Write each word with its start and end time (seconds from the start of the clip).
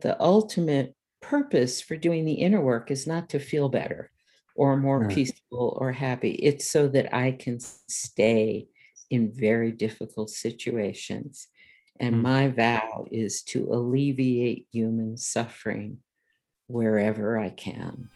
the 0.00 0.20
ultimate 0.22 0.94
purpose 1.20 1.80
for 1.80 1.96
doing 1.96 2.24
the 2.24 2.34
inner 2.34 2.60
work 2.60 2.90
is 2.90 3.06
not 3.06 3.28
to 3.30 3.38
feel 3.38 3.68
better 3.68 4.12
or 4.54 4.76
more 4.76 5.04
Right. 5.04 5.06
peaceful 5.06 5.76
or 5.80 5.92
happy. 5.92 6.32
It's 6.32 6.68
so 6.68 6.88
that 6.88 7.14
I 7.14 7.32
can 7.32 7.60
stay 7.60 8.68
in 9.10 9.30
very 9.32 9.72
difficult 9.72 10.30
situations. 10.30 11.48
And 12.00 12.20
Mm. 12.20 12.22
my 12.22 12.48
vow 12.48 13.06
is 13.10 13.42
to 13.44 13.64
alleviate 13.72 14.68
human 14.72 15.16
suffering 15.16 16.02
wherever 16.68 17.38
I 17.38 17.50
can. 17.50 18.10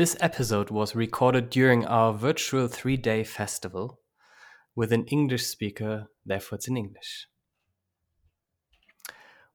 This 0.00 0.16
episode 0.18 0.70
was 0.70 0.96
recorded 0.96 1.50
during 1.50 1.84
our 1.84 2.14
virtual 2.14 2.68
three 2.68 2.96
day 2.96 3.22
festival 3.22 4.00
with 4.74 4.94
an 4.94 5.04
English 5.08 5.44
speaker, 5.44 6.08
therefore, 6.24 6.56
it's 6.56 6.68
in 6.68 6.78
English. 6.78 7.26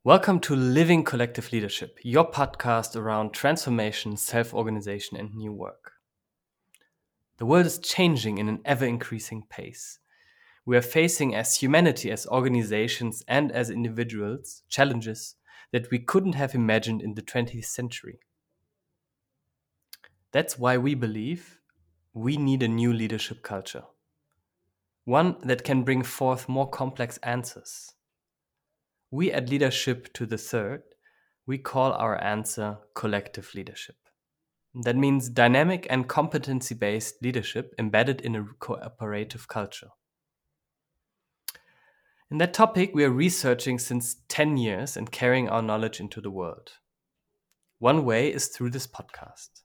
Welcome 0.03 0.39
to 0.41 0.55
Living 0.55 1.03
Collective 1.03 1.51
Leadership, 1.51 1.97
your 2.03 2.29
podcast 2.29 2.95
around 2.95 3.33
transformation, 3.33 4.17
self 4.17 4.53
organization, 4.53 5.17
and 5.17 5.33
new 5.33 5.51
work. 5.51 5.93
The 7.37 7.47
world 7.47 7.65
is 7.65 7.79
changing 7.79 8.37
in 8.37 8.47
an 8.47 8.61
ever 8.65 8.85
increasing 8.85 9.47
pace. 9.49 9.97
We 10.63 10.77
are 10.77 10.83
facing, 10.83 11.33
as 11.33 11.55
humanity, 11.55 12.11
as 12.11 12.27
organizations, 12.27 13.23
and 13.27 13.51
as 13.51 13.71
individuals, 13.71 14.61
challenges 14.69 15.37
that 15.71 15.89
we 15.89 15.97
couldn't 15.97 16.33
have 16.33 16.53
imagined 16.53 17.01
in 17.01 17.15
the 17.15 17.23
20th 17.23 17.65
century. 17.65 18.19
That's 20.35 20.59
why 20.59 20.77
we 20.77 20.95
believe 20.95 21.61
we 22.13 22.35
need 22.35 22.61
a 22.61 22.67
new 22.67 22.91
leadership 22.91 23.41
culture. 23.41 23.83
One 25.05 25.37
that 25.43 25.63
can 25.63 25.83
bring 25.83 26.03
forth 26.03 26.49
more 26.49 26.69
complex 26.69 27.15
answers. 27.23 27.93
We 29.11 29.31
at 29.31 29.49
Leadership 29.49 30.11
to 30.15 30.25
the 30.25 30.37
Third, 30.37 30.83
we 31.47 31.57
call 31.57 31.93
our 31.93 32.21
answer 32.21 32.79
collective 32.95 33.55
leadership. 33.55 33.95
That 34.83 34.97
means 34.97 35.29
dynamic 35.29 35.87
and 35.89 36.05
competency 36.05 36.75
based 36.75 37.23
leadership 37.23 37.73
embedded 37.79 38.19
in 38.19 38.35
a 38.35 38.43
cooperative 38.59 39.47
culture. 39.47 39.91
In 42.29 42.39
that 42.39 42.53
topic, 42.53 42.91
we 42.93 43.05
are 43.05 43.09
researching 43.09 43.79
since 43.79 44.17
10 44.27 44.57
years 44.57 44.97
and 44.97 45.09
carrying 45.09 45.47
our 45.47 45.61
knowledge 45.61 46.01
into 46.01 46.19
the 46.19 46.29
world. 46.29 46.71
One 47.79 48.03
way 48.03 48.33
is 48.33 48.49
through 48.49 48.71
this 48.71 48.85
podcast. 48.85 49.61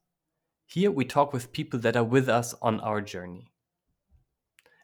Here 0.73 0.93
we 0.93 1.05
talk 1.05 1.33
with 1.33 1.51
people 1.51 1.81
that 1.81 1.97
are 1.97 2.05
with 2.05 2.29
us 2.29 2.55
on 2.63 2.79
our 2.79 3.01
journey. 3.01 3.51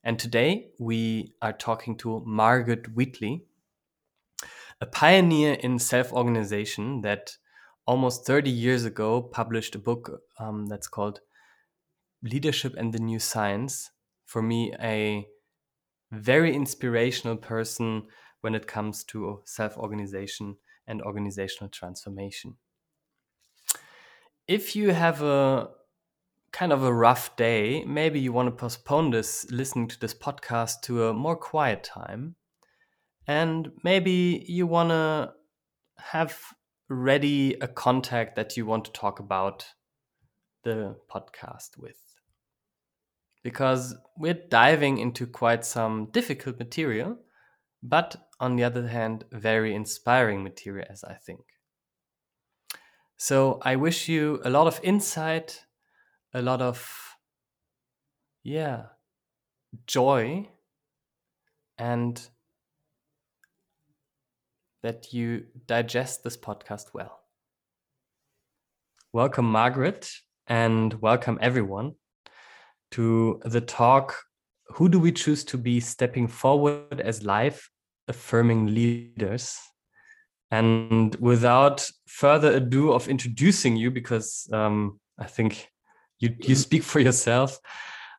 And 0.02 0.18
today 0.18 0.72
we 0.80 1.34
are 1.40 1.52
talking 1.52 1.96
to 1.98 2.24
Margaret 2.26 2.96
Wheatley, 2.96 3.44
a 4.80 4.86
pioneer 4.86 5.52
in 5.52 5.78
self 5.78 6.12
organization 6.12 7.02
that 7.02 7.36
almost 7.86 8.26
30 8.26 8.50
years 8.50 8.84
ago 8.84 9.22
published 9.22 9.76
a 9.76 9.78
book 9.78 10.22
um, 10.40 10.66
that's 10.66 10.88
called 10.88 11.20
Leadership 12.20 12.74
and 12.76 12.92
the 12.92 12.98
New 12.98 13.20
Science. 13.20 13.92
For 14.24 14.42
me, 14.42 14.74
a 14.80 15.28
very 16.10 16.52
inspirational 16.52 17.36
person 17.36 18.08
when 18.40 18.56
it 18.56 18.66
comes 18.66 19.04
to 19.04 19.40
self 19.44 19.76
organization 19.76 20.56
and 20.88 21.00
organizational 21.00 21.70
transformation 21.70 22.56
if 24.48 24.76
you 24.76 24.92
have 24.92 25.22
a 25.22 25.68
kind 26.52 26.72
of 26.72 26.82
a 26.82 26.92
rough 26.92 27.36
day, 27.36 27.84
maybe 27.84 28.20
you 28.20 28.32
want 28.32 28.46
to 28.46 28.50
postpone 28.50 29.10
this 29.10 29.46
listening 29.50 29.88
to 29.88 30.00
this 30.00 30.14
podcast 30.14 30.80
to 30.82 31.08
a 31.08 31.14
more 31.14 31.36
quiet 31.36 31.84
time. 31.84 32.36
And 33.26 33.72
maybe 33.82 34.44
you 34.48 34.66
want 34.66 34.90
to 34.90 35.32
have 35.98 36.38
ready 36.88 37.54
a 37.60 37.66
contact 37.66 38.36
that 38.36 38.56
you 38.56 38.64
want 38.64 38.84
to 38.84 38.92
talk 38.92 39.18
about 39.18 39.66
the 40.62 40.96
podcast 41.12 41.76
with. 41.76 42.00
Because 43.42 43.94
we're 44.16 44.42
diving 44.48 44.98
into 44.98 45.26
quite 45.26 45.64
some 45.64 46.06
difficult 46.12 46.58
material, 46.58 47.18
but 47.82 48.16
on 48.40 48.56
the 48.56 48.64
other 48.64 48.88
hand, 48.88 49.24
very 49.32 49.74
inspiring 49.74 50.42
material, 50.42 50.86
as 50.88 51.04
I 51.04 51.14
think. 51.14 51.40
So 53.18 53.60
I 53.62 53.76
wish 53.76 54.08
you 54.08 54.40
a 54.44 54.50
lot 54.50 54.66
of 54.66 54.78
insight, 54.82 55.64
a 56.34 56.42
lot 56.42 56.60
of, 56.60 57.16
yeah, 58.42 58.86
joy, 59.86 60.48
and 61.78 62.20
that 64.82 65.14
you 65.14 65.46
digest 65.66 66.24
this 66.24 66.36
podcast 66.36 66.92
well. 66.92 67.20
Welcome, 69.14 69.46
Margaret, 69.46 70.10
and 70.46 70.92
welcome 71.00 71.38
everyone 71.40 71.94
to 72.90 73.40
the 73.46 73.62
talk 73.62 74.14
Who 74.74 74.90
Do 74.90 75.00
We 75.00 75.10
Choose 75.10 75.42
to 75.46 75.56
Be 75.56 75.80
Stepping 75.80 76.28
Forward 76.28 77.00
as 77.00 77.22
Life 77.22 77.70
Affirming 78.08 78.66
Leaders? 78.66 79.58
And 80.50 81.14
without 81.16 81.88
further 82.06 82.52
ado 82.52 82.92
of 82.92 83.08
introducing 83.08 83.76
you, 83.76 83.90
because 83.90 84.48
um, 84.52 85.00
I 85.18 85.24
think 85.26 85.68
you, 86.18 86.34
you 86.40 86.54
speak 86.66 86.82
for 86.82 87.00
yourself, 87.00 87.58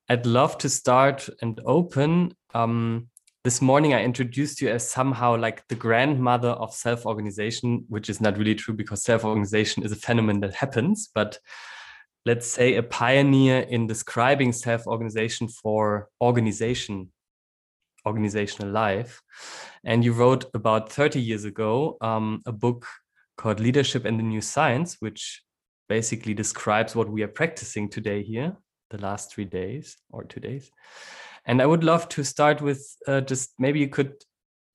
I'd 0.09 0.25
love 0.25 0.57
to 0.59 0.69
start 0.69 1.27
and 1.41 1.59
open. 1.65 2.33
Um, 2.53 3.07
this 3.43 3.61
morning, 3.61 3.93
I 3.93 4.03
introduced 4.03 4.61
you 4.61 4.69
as 4.69 4.87
somehow 4.87 5.37
like 5.37 5.65
the 5.67 5.75
grandmother 5.75 6.49
of 6.49 6.73
self 6.73 7.05
organization, 7.05 7.85
which 7.87 8.09
is 8.09 8.19
not 8.19 8.37
really 8.37 8.55
true 8.55 8.73
because 8.73 9.03
self 9.03 9.23
organization 9.23 9.83
is 9.83 9.91
a 9.91 9.95
phenomenon 9.95 10.41
that 10.41 10.55
happens. 10.55 11.09
But 11.13 11.39
let's 12.25 12.47
say 12.47 12.75
a 12.75 12.83
pioneer 12.83 13.59
in 13.59 13.87
describing 13.87 14.51
self 14.51 14.85
organization 14.85 15.47
for 15.47 16.09
organization 16.21 17.09
organizational 18.07 18.71
life. 18.71 19.21
And 19.83 20.03
you 20.03 20.13
wrote 20.13 20.45
about 20.53 20.91
30 20.91 21.21
years 21.21 21.45
ago 21.45 21.97
um, 22.01 22.41
a 22.45 22.51
book 22.51 22.85
called 23.37 23.59
Leadership 23.59 24.05
and 24.05 24.19
the 24.19 24.23
New 24.23 24.41
Science, 24.41 24.97
which 24.99 25.43
basically 25.87 26.33
describes 26.33 26.95
what 26.95 27.09
we 27.09 27.23
are 27.23 27.27
practicing 27.27 27.89
today 27.89 28.23
here, 28.23 28.57
the 28.89 28.97
last 28.97 29.31
three 29.31 29.45
days 29.45 29.97
or 30.09 30.23
two 30.23 30.39
days. 30.39 30.71
And 31.45 31.61
I 31.61 31.65
would 31.65 31.83
love 31.83 32.09
to 32.09 32.23
start 32.23 32.61
with 32.61 32.85
uh, 33.07 33.21
just 33.21 33.51
maybe 33.57 33.79
you 33.79 33.87
could 33.87 34.13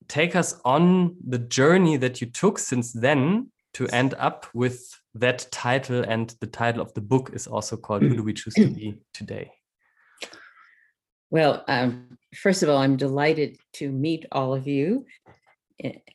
take 0.07 0.35
us 0.35 0.59
on 0.65 1.15
the 1.27 1.37
journey 1.37 1.97
that 1.97 2.21
you 2.21 2.27
took 2.27 2.57
since 2.57 2.91
then 2.93 3.51
to 3.75 3.87
end 3.89 4.13
up 4.17 4.47
with 4.53 4.89
that 5.13 5.47
title. 5.51 6.03
And 6.03 6.35
the 6.39 6.47
title 6.47 6.81
of 6.81 6.93
the 6.93 7.01
book 7.01 7.31
is 7.33 7.47
also 7.47 7.77
called 7.77 8.01
Who 8.01 8.15
Do 8.15 8.23
We 8.23 8.33
Choose 8.33 8.55
to 8.55 8.67
Be 8.75 8.97
Today? 9.13 9.51
Well, 11.29 11.63
um, 11.67 12.17
first 12.35 12.63
of 12.63 12.69
all, 12.69 12.77
I'm 12.77 12.97
delighted 12.97 13.57
to 13.73 13.91
meet 13.91 14.25
all 14.31 14.53
of 14.53 14.67
you. 14.67 15.05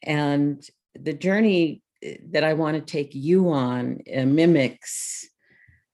And 0.03 0.62
the 0.95 1.12
journey 1.12 1.83
eh, 2.03 2.17
that 2.31 2.45
I 2.45 2.55
want 2.55 2.77
to 2.77 2.93
take 2.93 3.15
you 3.15 3.51
on 3.51 4.01
uh, 4.17 4.25
mimics, 4.25 5.27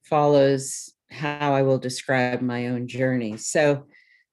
follows 0.05 0.93
how 1.11 1.55
I 1.55 1.63
will 1.63 1.79
describe 1.79 2.43
my 2.43 2.69
own 2.69 2.87
journey. 2.89 3.37
So, 3.37 3.87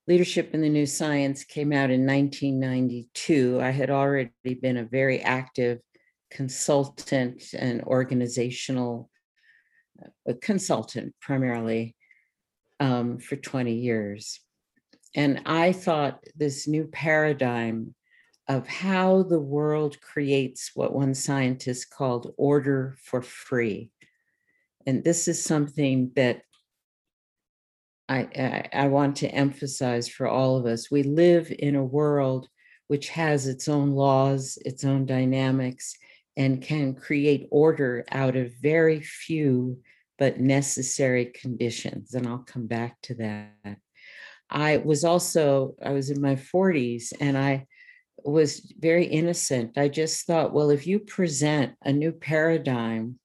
Leadership 0.08 0.54
in 0.54 0.62
the 0.62 0.70
New 0.70 0.88
Science 0.88 1.44
came 1.44 1.72
out 1.72 1.92
in 1.92 2.06
1992. 2.06 3.60
I 3.62 3.70
had 3.70 3.92
already 3.92 4.32
been 4.62 4.78
a 4.78 4.84
very 4.84 5.22
active 5.22 5.80
consultant 6.32 7.54
and 7.54 7.84
organizational 7.84 9.10
uh, 10.28 10.34
consultant 10.42 11.14
primarily 11.22 11.96
um, 12.80 13.20
for 13.20 13.36
20 13.36 13.74
years. 13.74 14.40
And 15.16 15.42
I 15.46 15.72
thought 15.72 16.24
this 16.36 16.68
new 16.68 16.86
paradigm 16.86 17.94
of 18.48 18.68
how 18.68 19.24
the 19.24 19.40
world 19.40 20.00
creates 20.02 20.72
what 20.74 20.94
one 20.94 21.14
scientist 21.14 21.90
called 21.90 22.34
order 22.38 22.96
for 23.02 23.22
free. 23.22 23.92
And 24.86 25.04
this 25.04 25.28
is 25.28 25.44
something 25.44 26.12
that 26.16 26.42
I, 28.10 28.20
I, 28.20 28.70
I, 28.74 28.88
want 28.88 29.16
to 29.18 29.30
emphasize 29.30 30.10
for 30.10 30.28
all 30.28 30.58
of 30.58 30.66
us. 30.66 30.92
We 30.92 31.04
live 31.04 31.54
in 31.58 31.76
a 31.76 31.84
world 31.84 32.50
which 32.88 33.08
has 33.10 33.48
its 33.48 33.70
own 33.70 33.92
laws, 33.92 34.58
its 34.66 34.84
own 34.84 35.06
dynamics, 35.06 35.96
and 36.36 36.62
can 36.62 36.94
create 36.94 37.48
order 37.52 38.04
out 38.12 38.36
of 38.36 38.52
very 38.62 39.00
few 39.00 39.80
but 40.20 40.42
necessary 40.42 41.26
conditions. 41.26 42.14
And 42.14 42.28
I'll 42.28 42.40
come 42.46 42.68
back 42.68 43.00
to 43.04 43.16
that. 43.16 43.78
I 44.52 44.78
was 44.78 45.04
also, 45.04 45.76
I 45.84 45.92
was 45.92 46.10
in 46.10 46.22
my 46.22 46.36
40s 46.36 47.14
and 47.20 47.38
I 47.38 47.66
was 48.24 48.74
very 48.80 49.06
innocent. 49.06 49.78
I 49.78 49.88
just 49.88 50.28
thought, 50.28 50.54
well, 50.54 50.70
if 50.70 50.86
you 50.86 51.00
present 51.00 51.74
a 51.84 51.94
new 51.94 52.12
paradigm 52.12 53.20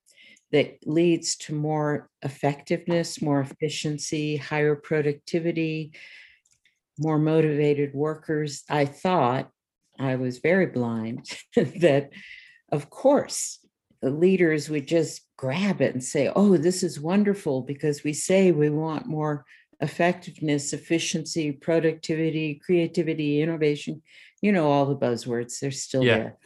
that 0.53 0.79
leads 0.87 1.37
to 1.37 1.55
more 1.55 2.09
effectiveness, 2.23 3.21
more 3.21 3.41
efficiency, 3.41 4.37
higher 4.37 4.77
productivity, 4.77 5.93
more 6.99 7.19
motivated 7.19 7.95
workers. 7.95 8.63
I 8.71 8.87
thought 8.87 9.51
I 9.99 10.17
was 10.17 10.39
very 10.39 10.67
blind 10.67 11.29
that, 11.57 12.11
of 12.73 12.91
course, 12.91 13.59
the 14.03 14.11
leaders 14.11 14.69
would 14.69 14.87
just 14.87 15.23
grab 15.37 15.81
it 15.81 15.93
and 15.93 16.05
say, 16.05 16.31
oh, 16.35 16.57
this 16.57 16.83
is 16.83 17.01
wonderful 17.01 17.63
because 17.63 18.05
we 18.05 18.13
say 18.13 18.53
we 18.53 18.71
want 18.71 19.07
more 19.07 19.45
effectiveness, 19.81 20.73
efficiency, 20.73 21.53
productivity, 21.53 22.61
creativity, 22.65 23.43
innovation, 23.43 24.03
you 24.41 24.53
know, 24.53 24.71
all 24.71 24.87
the 24.87 24.97
buzzwords, 24.97 25.59
they're 25.61 25.71
still 25.71 26.05
Yeah. 26.05 26.17
there. 26.17 26.39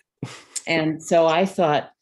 And 0.66 1.02
so 1.02 1.26
I 1.26 1.46
thought, 1.46 1.92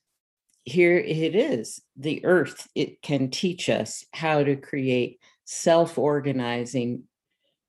here 0.64 0.98
it 0.98 1.34
is 1.34 1.80
the 1.96 2.24
earth, 2.24 2.68
it 2.74 3.00
can 3.00 3.30
teach 3.30 3.70
us 3.70 4.04
how 4.12 4.42
to 4.42 4.56
create 4.56 5.18
self 5.44 5.96
organizing 5.96 7.04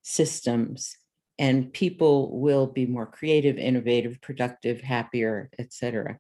systems 0.02 0.98
and 1.38 1.72
people 1.72 2.38
will 2.40 2.68
be 2.68 2.86
more 2.86 3.06
creative 3.06 3.58
innovative 3.58 4.20
productive 4.22 4.82
happier 4.82 5.50
etc 5.60 6.18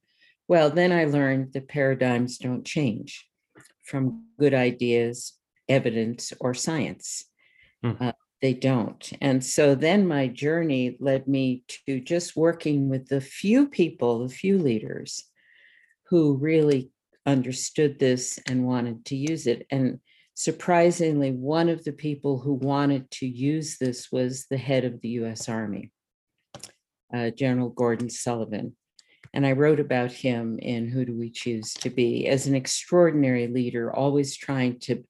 well 0.47 0.69
then 0.69 0.91
i 0.91 1.05
learned 1.05 1.51
that 1.53 1.67
paradigms 1.67 2.37
don't 2.37 2.65
change 2.65 3.27
from 3.83 4.23
good 4.39 4.53
ideas 4.53 5.33
evidence 5.69 6.33
or 6.39 6.53
science 6.53 7.25
Hmm. 7.81 7.91
Uh, 7.97 8.11
they 8.41 8.53
don't 8.53 9.09
and 9.21 9.41
so 9.41 9.73
then 9.73 10.05
my 10.05 10.27
journey 10.27 10.97
led 10.99 11.29
me 11.29 11.63
to 11.85 12.01
just 12.01 12.35
working 12.35 12.89
with 12.89 13.07
the 13.07 13.21
few 13.21 13.69
people 13.69 14.27
the 14.27 14.33
few 14.33 14.57
leaders 14.57 15.23
who 16.09 16.35
really 16.35 16.91
understood 17.25 17.97
this 17.97 18.37
and 18.47 18.65
wanted 18.65 19.05
to 19.05 19.15
use 19.15 19.47
it 19.47 19.65
and 19.71 19.99
surprisingly, 20.39 21.33
one 21.33 21.67
of 21.67 21.83
the 21.83 21.91
people 21.91 22.39
who 22.39 22.53
wanted 22.53 23.11
to 23.11 23.27
use 23.27 23.77
this 23.77 24.09
was 24.09 24.45
the 24.45 24.57
head 24.57 24.85
of 24.85 25.01
the 25.01 25.09
US 25.09 25.49
Army, 25.49 25.91
uh, 27.13 27.29
General 27.31 27.67
Gordon 27.67 28.09
Sullivan. 28.09 28.73
And 29.33 29.45
I 29.45 29.51
wrote 29.51 29.81
about 29.81 30.13
him 30.13 30.57
in 30.57 30.87
Who 30.87 31.03
Do 31.03 31.13
We 31.13 31.29
Choose 31.29 31.73
to 31.73 31.89
Be 31.89 32.25
as 32.27 32.47
an 32.47 32.55
extraordinary 32.55 33.47
leader, 33.47 33.93
always 33.93 34.37
trying 34.37 34.79
to 34.83 35.03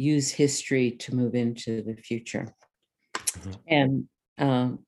use 0.00 0.30
history 0.30 0.92
to 0.92 1.14
move 1.14 1.34
into 1.34 1.82
the 1.82 1.94
future. 1.94 2.54
Mhm. 3.14 3.56
And 3.68 4.08
um, 4.38 4.78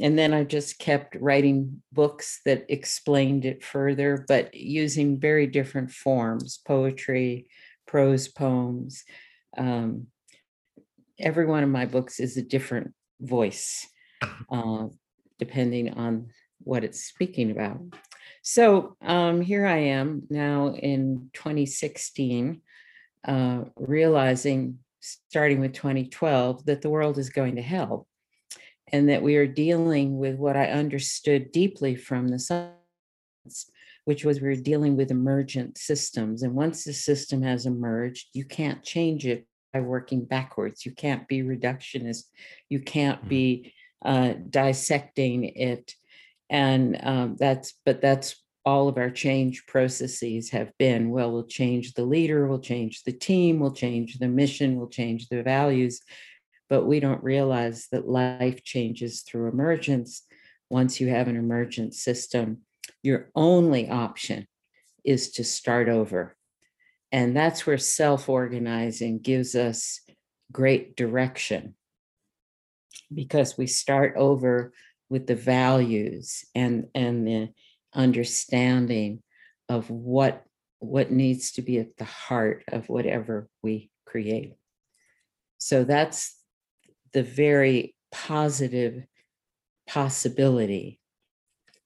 and 0.00 0.16
then 0.16 0.32
I 0.32 0.44
just 0.44 0.78
kept 0.78 1.16
writing 1.16 1.82
books 1.90 2.40
that 2.44 2.66
explained 2.68 3.44
it 3.44 3.64
further, 3.64 4.24
but 4.28 4.54
using 4.54 5.18
very 5.18 5.46
different 5.46 5.90
forms 5.90 6.60
poetry, 6.64 7.48
prose 7.86 8.28
poems. 8.28 9.04
Um, 9.56 10.08
every 11.18 11.46
one 11.46 11.64
of 11.64 11.70
my 11.70 11.86
books 11.86 12.20
is 12.20 12.36
a 12.36 12.42
different 12.42 12.92
voice, 13.20 13.88
uh, 14.50 14.86
depending 15.38 15.94
on 15.94 16.28
what 16.60 16.84
it's 16.84 17.04
speaking 17.04 17.50
about. 17.50 17.80
So 18.42 18.96
um, 19.02 19.40
here 19.40 19.66
I 19.66 19.78
am 19.78 20.22
now 20.30 20.74
in 20.74 21.30
2016, 21.32 22.60
uh, 23.26 23.64
realizing, 23.76 24.78
starting 25.00 25.60
with 25.60 25.72
2012, 25.72 26.66
that 26.66 26.82
the 26.82 26.90
world 26.90 27.18
is 27.18 27.30
going 27.30 27.56
to 27.56 27.62
hell 27.62 28.06
and 28.92 29.08
that 29.08 29.22
we 29.22 29.36
are 29.36 29.46
dealing 29.46 30.18
with 30.18 30.36
what 30.36 30.56
I 30.56 30.70
understood 30.70 31.52
deeply 31.52 31.94
from 31.94 32.28
the 32.28 32.38
science, 32.38 33.70
which 34.04 34.24
was 34.24 34.40
we 34.40 34.48
are 34.48 34.56
dealing 34.56 34.96
with 34.96 35.10
emergent 35.10 35.78
systems. 35.78 36.42
And 36.42 36.54
once 36.54 36.84
the 36.84 36.92
system 36.92 37.42
has 37.42 37.66
emerged, 37.66 38.28
you 38.32 38.44
can't 38.44 38.82
change 38.82 39.26
it 39.26 39.46
by 39.72 39.80
working 39.80 40.24
backwards. 40.24 40.86
You 40.86 40.92
can't 40.92 41.28
be 41.28 41.42
reductionist. 41.42 42.24
You 42.68 42.80
can't 42.80 43.22
Mhm. 43.24 43.28
be 43.28 43.74
uh, 44.04 44.34
dissecting 44.48 45.44
it. 45.44 45.94
And 46.48 46.98
um, 47.02 47.36
that's, 47.38 47.74
but 47.84 48.00
that's 48.00 48.42
all 48.68 48.88
of 48.88 48.98
our 48.98 49.10
change 49.10 49.66
processes 49.66 50.50
have 50.50 50.70
been. 50.78 51.10
Well, 51.10 51.32
we'll 51.32 51.46
change 51.60 51.94
the 51.94 52.04
leader, 52.04 52.46
we'll 52.46 52.60
change 52.60 53.02
the 53.04 53.12
team, 53.12 53.60
we'll 53.60 53.72
change 53.72 54.18
the 54.18 54.28
mission, 54.28 54.76
we'll 54.76 54.88
change 54.88 55.28
the 55.28 55.42
values 55.42 56.00
but 56.68 56.84
we 56.84 57.00
don't 57.00 57.22
realize 57.22 57.88
that 57.92 58.08
life 58.08 58.62
changes 58.62 59.22
through 59.22 59.48
emergence. 59.48 60.22
Once 60.70 61.00
you 61.00 61.08
have 61.08 61.28
an 61.28 61.36
emergent 61.36 61.94
system, 61.94 62.58
your 63.02 63.30
only 63.34 63.88
option 63.88 64.46
is 65.04 65.30
to 65.32 65.44
start 65.44 65.88
over. 65.88 66.36
And 67.10 67.34
that's 67.34 67.66
where 67.66 67.78
self 67.78 68.28
organizing 68.28 69.20
gives 69.20 69.54
us 69.54 70.00
great 70.52 70.94
direction 70.96 71.74
because 73.12 73.56
we 73.56 73.66
start 73.66 74.14
over 74.16 74.72
with 75.08 75.26
the 75.26 75.34
values 75.34 76.44
and, 76.54 76.88
and 76.94 77.26
the 77.26 77.48
understanding 77.94 79.22
of 79.68 79.90
what, 79.90 80.44
what 80.78 81.10
needs 81.10 81.52
to 81.52 81.62
be 81.62 81.78
at 81.78 81.96
the 81.96 82.04
heart 82.04 82.64
of 82.68 82.88
whatever 82.88 83.48
we 83.62 83.90
create. 84.06 84.54
So 85.58 85.84
that's 85.84 86.36
the 87.12 87.22
very 87.22 87.94
positive 88.12 89.04
possibility 89.86 91.00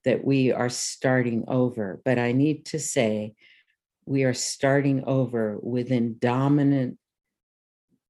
that 0.05 0.23
we 0.23 0.51
are 0.51 0.69
starting 0.69 1.45
over. 1.47 2.01
But 2.03 2.19
I 2.19 2.33
need 2.33 2.65
to 2.67 2.79
say, 2.79 3.35
we 4.05 4.25
are 4.25 4.33
starting 4.33 5.03
over 5.05 5.57
within 5.61 6.17
dominant, 6.19 6.97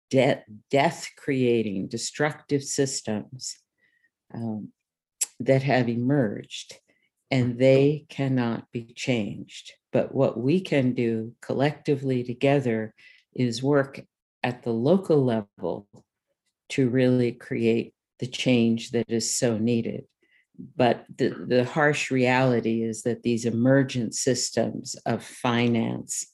de- 0.10 0.44
death 0.72 1.10
creating, 1.16 1.88
destructive 1.88 2.64
systems 2.64 3.56
um, 4.34 4.70
that 5.40 5.62
have 5.64 5.88
emerged, 5.88 6.80
and 7.34 7.58
they 7.58 8.06
cannot 8.10 8.72
be 8.72 8.94
changed. 8.96 9.72
But 9.92 10.14
what 10.14 10.40
we 10.40 10.62
can 10.62 10.94
do 10.94 11.34
collectively 11.42 12.24
together 12.24 12.94
is 13.34 13.64
work 13.64 14.02
at 14.44 14.62
the 14.62 14.70
local 14.70 15.26
level 15.26 15.88
to 16.70 16.90
really 16.90 17.32
create 17.32 17.96
the 18.20 18.28
change 18.28 18.92
that 18.92 19.10
is 19.10 19.36
so 19.36 19.58
needed. 19.58 20.04
But 20.76 21.06
the, 21.18 21.30
the 21.48 21.66
harsh 21.66 22.12
reality 22.12 22.84
is 22.84 23.02
that 23.02 23.24
these 23.24 23.46
emergent 23.46 24.14
systems 24.14 24.96
of 25.08 25.24
finance, 25.24 26.28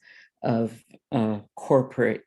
of 0.44 0.84
uh, 1.14 1.40
corporate 1.56 2.24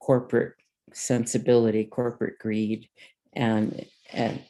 corporate 0.00 0.54
sensibility, 0.92 1.84
corporate 1.84 2.40
greed, 2.40 2.88
and, 3.32 3.86
and 4.12 4.42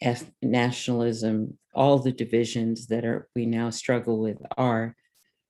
eth- 0.00 0.32
nationalism, 0.42 1.58
all 1.76 1.98
the 1.98 2.12
divisions 2.12 2.88
that 2.88 3.04
are 3.04 3.28
we 3.36 3.46
now 3.46 3.70
struggle 3.70 4.18
with 4.18 4.38
are 4.56 4.96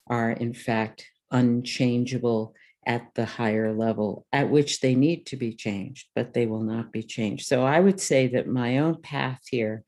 are 0.08 0.32
in 0.32 0.52
fact 0.52 1.06
unchangeable 1.30 2.54
at 2.86 3.14
the 3.14 3.24
higher 3.24 3.72
level 3.72 4.26
at 4.32 4.50
which 4.50 4.80
they 4.80 4.94
need 4.94 5.26
to 5.26 5.36
be 5.36 5.52
changed, 5.52 6.06
but 6.14 6.32
they 6.34 6.46
will 6.46 6.62
not 6.62 6.92
be 6.92 7.02
changed. 7.02 7.46
So 7.46 7.64
I 7.64 7.80
would 7.80 8.00
say 8.00 8.28
that 8.28 8.46
my 8.46 8.78
own 8.78 9.00
path 9.02 9.40
here, 9.50 9.82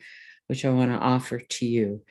which 0.48 0.64
I 0.64 0.70
want 0.70 0.90
to 0.90 0.98
offer 0.98 1.38
to 1.38 1.66
you, 1.66 2.02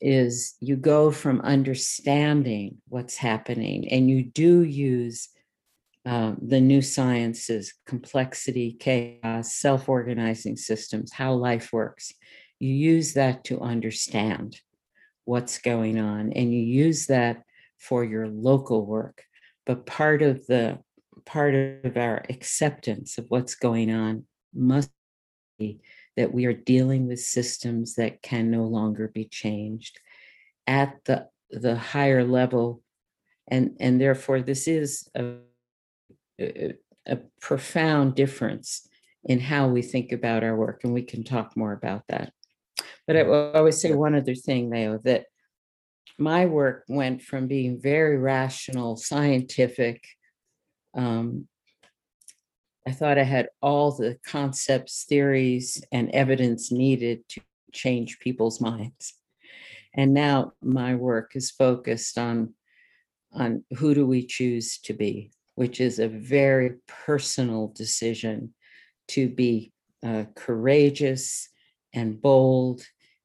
is 0.00 0.54
you 0.60 0.76
go 0.76 1.10
from 1.10 1.40
understanding 1.40 2.78
what's 2.88 3.16
happening 3.16 3.88
and 3.88 4.08
you 4.08 4.24
do 4.24 4.62
use 4.62 5.28
um, 6.06 6.38
the 6.40 6.60
new 6.60 6.80
sciences, 6.80 7.74
complexity, 7.84 8.76
chaos, 8.80 9.54
self 9.54 9.88
organizing 9.88 10.56
systems, 10.56 11.12
how 11.12 11.34
life 11.34 11.70
works. 11.70 12.14
You 12.60 12.72
use 12.72 13.14
that 13.14 13.44
to 13.44 13.60
understand 13.60 14.60
what's 15.24 15.58
going 15.58 15.98
on 15.98 16.32
and 16.32 16.52
you 16.52 16.60
use 16.60 17.06
that 17.06 17.42
for 17.78 18.04
your 18.04 18.28
local 18.28 18.86
work. 18.86 19.22
But 19.66 19.86
part 19.86 20.22
of 20.22 20.46
the 20.46 20.78
part 21.26 21.54
of 21.54 21.96
our 21.96 22.24
acceptance 22.30 23.18
of 23.18 23.26
what's 23.28 23.54
going 23.54 23.92
on 23.92 24.24
must 24.54 24.90
be 25.58 25.80
that 26.16 26.32
we 26.32 26.46
are 26.46 26.54
dealing 26.54 27.06
with 27.06 27.20
systems 27.20 27.94
that 27.96 28.22
can 28.22 28.50
no 28.50 28.64
longer 28.64 29.08
be 29.08 29.26
changed 29.26 30.00
at 30.66 30.96
the 31.04 31.28
the 31.50 31.76
higher 31.76 32.24
level. 32.24 32.82
And 33.48 33.76
and 33.80 34.00
therefore 34.00 34.40
this 34.40 34.66
is 34.66 35.08
a, 35.14 35.36
a, 36.40 36.72
a 37.06 37.18
profound 37.40 38.14
difference 38.14 38.88
in 39.24 39.40
how 39.40 39.68
we 39.68 39.82
think 39.82 40.12
about 40.12 40.42
our 40.42 40.56
work 40.56 40.84
and 40.84 40.94
we 40.94 41.02
can 41.02 41.22
talk 41.22 41.56
more 41.56 41.72
about 41.72 42.02
that 42.08 42.32
but 43.06 43.16
i 43.16 43.22
will 43.22 43.52
always 43.54 43.80
say 43.80 43.92
one 43.92 44.14
other 44.14 44.34
thing 44.34 44.70
leo 44.70 44.98
that 45.04 45.24
my 46.18 46.46
work 46.46 46.84
went 46.88 47.22
from 47.22 47.46
being 47.46 47.80
very 47.80 48.18
rational, 48.18 48.96
scientific. 48.96 50.04
Um, 50.94 51.46
I 52.86 52.92
thought 52.92 53.18
I 53.18 53.22
had 53.22 53.50
all 53.62 53.92
the 53.92 54.18
concepts, 54.26 55.04
theories, 55.08 55.82
and 55.92 56.10
evidence 56.10 56.72
needed 56.72 57.28
to 57.30 57.40
change 57.72 58.18
people's 58.18 58.60
minds. 58.60 59.14
And 59.94 60.12
now 60.12 60.52
my 60.60 60.96
work 60.96 61.32
is 61.34 61.50
focused 61.50 62.18
on 62.18 62.54
on 63.34 63.62
who 63.76 63.94
do 63.94 64.06
we 64.06 64.24
choose 64.24 64.78
to 64.78 64.94
be, 64.94 65.30
which 65.54 65.82
is 65.82 65.98
a 65.98 66.08
very 66.08 66.76
personal 66.86 67.68
decision 67.76 68.54
to 69.08 69.28
be 69.28 69.70
uh, 70.02 70.24
courageous 70.34 71.50
and 71.92 72.20
bold 72.20 72.82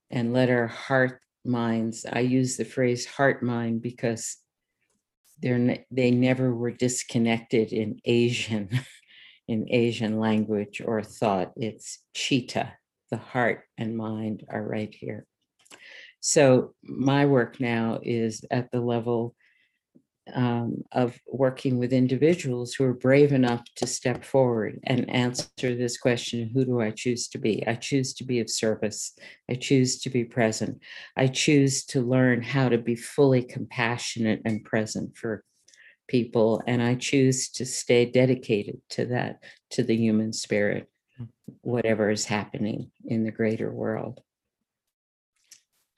and 0.10 0.34
let 0.34 0.50
our 0.50 0.68
heart 0.68 1.22
minds, 1.46 2.06
I 2.12 2.20
use 2.20 2.58
the 2.58 2.66
phrase 2.66 3.06
heart 3.06 3.44
mind 3.44 3.82
because 3.82 4.38
they're 5.42 5.78
they 5.92 6.12
never 6.12 6.54
were 6.54 6.72
disconnected 6.72 7.74
in 7.74 8.00
Asian 8.06 8.70
in 9.48 9.68
Asian 9.70 10.20
language 10.20 10.82
or 10.84 11.04
thought. 11.04 11.52
It's 11.56 12.00
chitta, 12.14 12.74
the 13.12 13.18
heart 13.18 13.64
and 13.78 13.98
mind 13.98 14.46
are 14.50 14.64
right 14.64 14.94
here. 14.94 15.26
So 16.22 16.74
my 16.84 17.26
work 17.26 17.60
now 17.60 18.00
is 18.02 18.46
at 18.50 18.72
the 18.72 18.80
level 18.80 19.36
um, 20.34 20.84
of 20.92 21.20
working 21.28 21.78
with 21.78 21.92
individuals 21.92 22.74
who 22.74 22.86
are 22.86 22.94
brave 22.94 23.34
enough 23.34 23.64
to 23.76 23.88
step 23.88 24.24
forward 24.24 24.80
and 24.84 25.10
answer 25.10 25.76
this 25.76 25.98
question 25.98 26.50
who 26.54 26.64
do 26.66 26.82
I 26.82 26.92
choose 26.92 27.28
to 27.30 27.38
be? 27.38 27.66
I 27.68 27.76
choose 27.76 28.14
to 28.16 28.24
be 28.24 28.40
of 28.40 28.50
service. 28.50 29.14
I 29.50 29.56
choose 29.56 30.00
to 30.02 30.10
be 30.10 30.24
present. 30.24 30.82
I 31.18 31.28
choose 31.28 31.86
to 31.88 32.02
learn 32.02 32.42
how 32.42 32.70
to 32.70 32.78
be 32.78 32.96
fully 32.96 33.44
compassionate 33.44 34.42
and 34.46 34.64
present 34.64 35.18
for 35.18 35.44
people. 36.08 36.62
And 36.68 36.82
I 36.82 36.96
choose 36.96 37.50
to 37.52 37.66
stay 37.66 38.06
dedicated 38.06 38.82
to 38.92 39.06
that, 39.08 39.44
to 39.72 39.84
the 39.84 39.96
human 39.96 40.34
spirit, 40.34 40.90
whatever 41.62 42.10
is 42.10 42.26
happening 42.26 42.92
in 43.06 43.24
the 43.24 43.32
greater 43.32 43.72
world. 43.72 44.22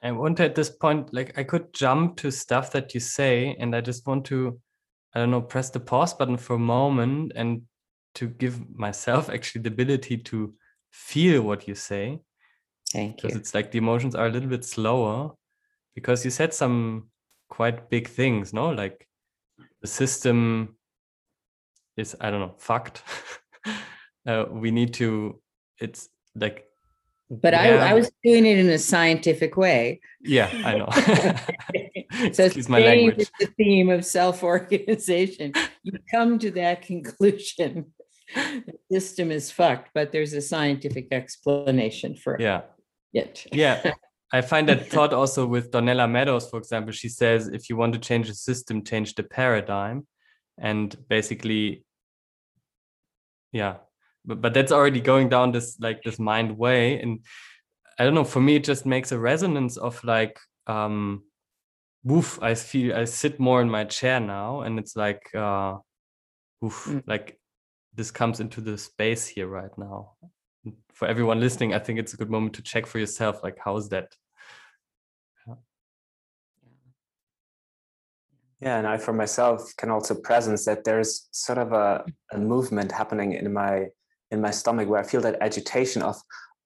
I 0.05 0.11
want 0.11 0.37
to 0.37 0.43
at 0.45 0.53
this 0.53 0.69
point, 0.69 1.11
like 1.15 1.35
I 1.35 1.43
could 1.43 1.73
jump 1.73 2.17
to 2.17 2.29
stuff 2.29 2.71
that 2.73 2.93
you 2.93 2.99
say, 2.99 3.55
and 3.59 3.75
I 3.75 3.81
just 3.81 4.05
want 4.05 4.23
to, 4.25 4.59
I 5.15 5.19
don't 5.19 5.31
know, 5.31 5.41
press 5.41 5.71
the 5.71 5.79
pause 5.79 6.13
button 6.13 6.37
for 6.37 6.57
a 6.57 6.59
moment 6.59 7.31
and 7.35 7.63
to 8.15 8.27
give 8.27 8.69
myself 8.77 9.29
actually 9.33 9.63
the 9.63 9.69
ability 9.69 10.17
to 10.17 10.53
feel 10.91 11.41
what 11.41 11.67
you 11.67 11.73
say. 11.73 12.19
Thank 12.91 13.15
Because 13.15 13.33
you. 13.33 13.39
it's 13.39 13.55
like 13.55 13.71
the 13.71 13.79
emotions 13.79 14.13
are 14.13 14.27
a 14.27 14.29
little 14.29 14.47
bit 14.47 14.63
slower 14.63 15.31
because 15.95 16.23
you 16.23 16.29
said 16.29 16.53
some 16.53 17.09
quite 17.49 17.89
big 17.89 18.07
things, 18.07 18.53
no? 18.53 18.69
Like 18.69 19.07
the 19.81 19.87
system 19.87 20.77
is, 21.97 22.15
I 22.21 22.29
don't 22.29 22.41
know, 22.41 22.53
fucked. 22.59 23.01
uh, 24.27 24.45
we 24.51 24.69
need 24.69 24.93
to, 24.95 25.41
it's 25.79 26.09
like 26.35 26.65
But 27.29 27.53
I, 27.53 27.69
Yeah. 27.69 27.85
I 27.85 27.93
was 27.93 28.11
doing 28.23 28.45
it 28.45 28.57
in 28.57 28.69
a 28.69 28.77
scientific 28.77 29.57
way. 29.57 29.99
Yeah, 30.21 30.49
I 30.63 30.77
know. 30.77 30.89
So 32.31 32.45
Excuse 32.45 32.69
my 32.69 32.79
language. 32.79 33.17
with 33.17 33.31
the 33.39 33.47
theme 33.57 33.89
of 33.89 34.05
self-organization, 34.05 35.53
you 35.83 35.93
come 36.11 36.39
to 36.39 36.51
that 36.51 36.81
conclusion. 36.83 37.93
The 38.33 38.73
System 38.91 39.31
is 39.31 39.51
fucked, 39.51 39.89
but 39.93 40.11
there's 40.11 40.33
a 40.33 40.41
scientific 40.41 41.09
explanation 41.11 42.15
for 42.15 42.35
it. 42.35 42.41
Yeah, 42.41 42.61
it. 43.13 43.45
yeah. 43.51 43.93
I 44.33 44.41
find 44.41 44.67
that 44.69 44.89
thought 44.89 45.13
also 45.13 45.45
with 45.45 45.71
Donella 45.71 46.09
Meadows, 46.09 46.49
for 46.49 46.57
example. 46.57 46.91
She 46.91 47.09
says 47.09 47.47
if 47.47 47.69
you 47.69 47.77
want 47.77 47.93
to 47.93 47.99
change 47.99 48.27
the 48.27 48.33
system, 48.33 48.83
change 48.83 49.15
the 49.15 49.23
paradigm, 49.23 50.07
and 50.57 50.95
basically, 51.07 51.85
yeah. 53.51 53.75
But 54.25 54.41
but 54.41 54.53
that's 54.53 54.71
already 54.71 55.01
going 55.01 55.29
down 55.29 55.51
this 55.51 55.77
like 55.79 56.01
this 56.03 56.19
mind 56.19 56.57
way, 56.57 56.99
and 56.99 57.19
I 57.99 58.03
don't 58.03 58.15
know. 58.15 58.23
For 58.23 58.41
me, 58.41 58.55
it 58.55 58.63
just 58.63 58.85
makes 58.85 59.11
a 59.11 59.19
resonance 59.19 59.77
of 59.77 60.03
like, 60.03 60.39
um, 60.67 61.23
woof. 62.03 62.39
I 62.41 62.55
feel 62.55 62.95
I 62.95 63.05
sit 63.05 63.39
more 63.39 63.61
in 63.61 63.69
my 63.69 63.85
chair 63.85 64.19
now, 64.19 64.61
and 64.61 64.79
it's 64.79 64.95
like, 64.95 65.23
uh, 65.35 65.77
woof, 66.61 66.85
Mm. 66.87 67.03
like 67.07 67.39
this 67.93 68.11
comes 68.11 68.39
into 68.39 68.61
the 68.61 68.77
space 68.77 69.25
here 69.27 69.47
right 69.47 69.75
now. 69.77 70.13
For 70.93 71.07
everyone 71.07 71.39
listening, 71.39 71.73
I 71.73 71.79
think 71.79 71.99
it's 71.99 72.13
a 72.13 72.17
good 72.17 72.29
moment 72.29 72.55
to 72.55 72.61
check 72.61 72.85
for 72.87 72.99
yourself, 72.99 73.43
like 73.43 73.57
how's 73.63 73.89
that? 73.89 74.15
Yeah, 75.47 75.55
Yeah, 78.61 78.77
and 78.79 78.87
I 78.87 78.97
for 78.97 79.13
myself 79.13 79.73
can 79.77 79.89
also 79.91 80.15
presence 80.15 80.65
that 80.65 80.83
there's 80.83 81.27
sort 81.31 81.57
of 81.57 81.71
a, 81.73 82.05
a 82.31 82.37
movement 82.37 82.91
happening 82.91 83.33
in 83.33 83.53
my 83.53 83.87
in 84.35 84.41
my 84.41 84.51
stomach 84.51 84.87
where 84.87 84.99
I 84.99 85.03
feel 85.03 85.21
that 85.21 85.41
agitation 85.41 86.03
of, 86.03 86.15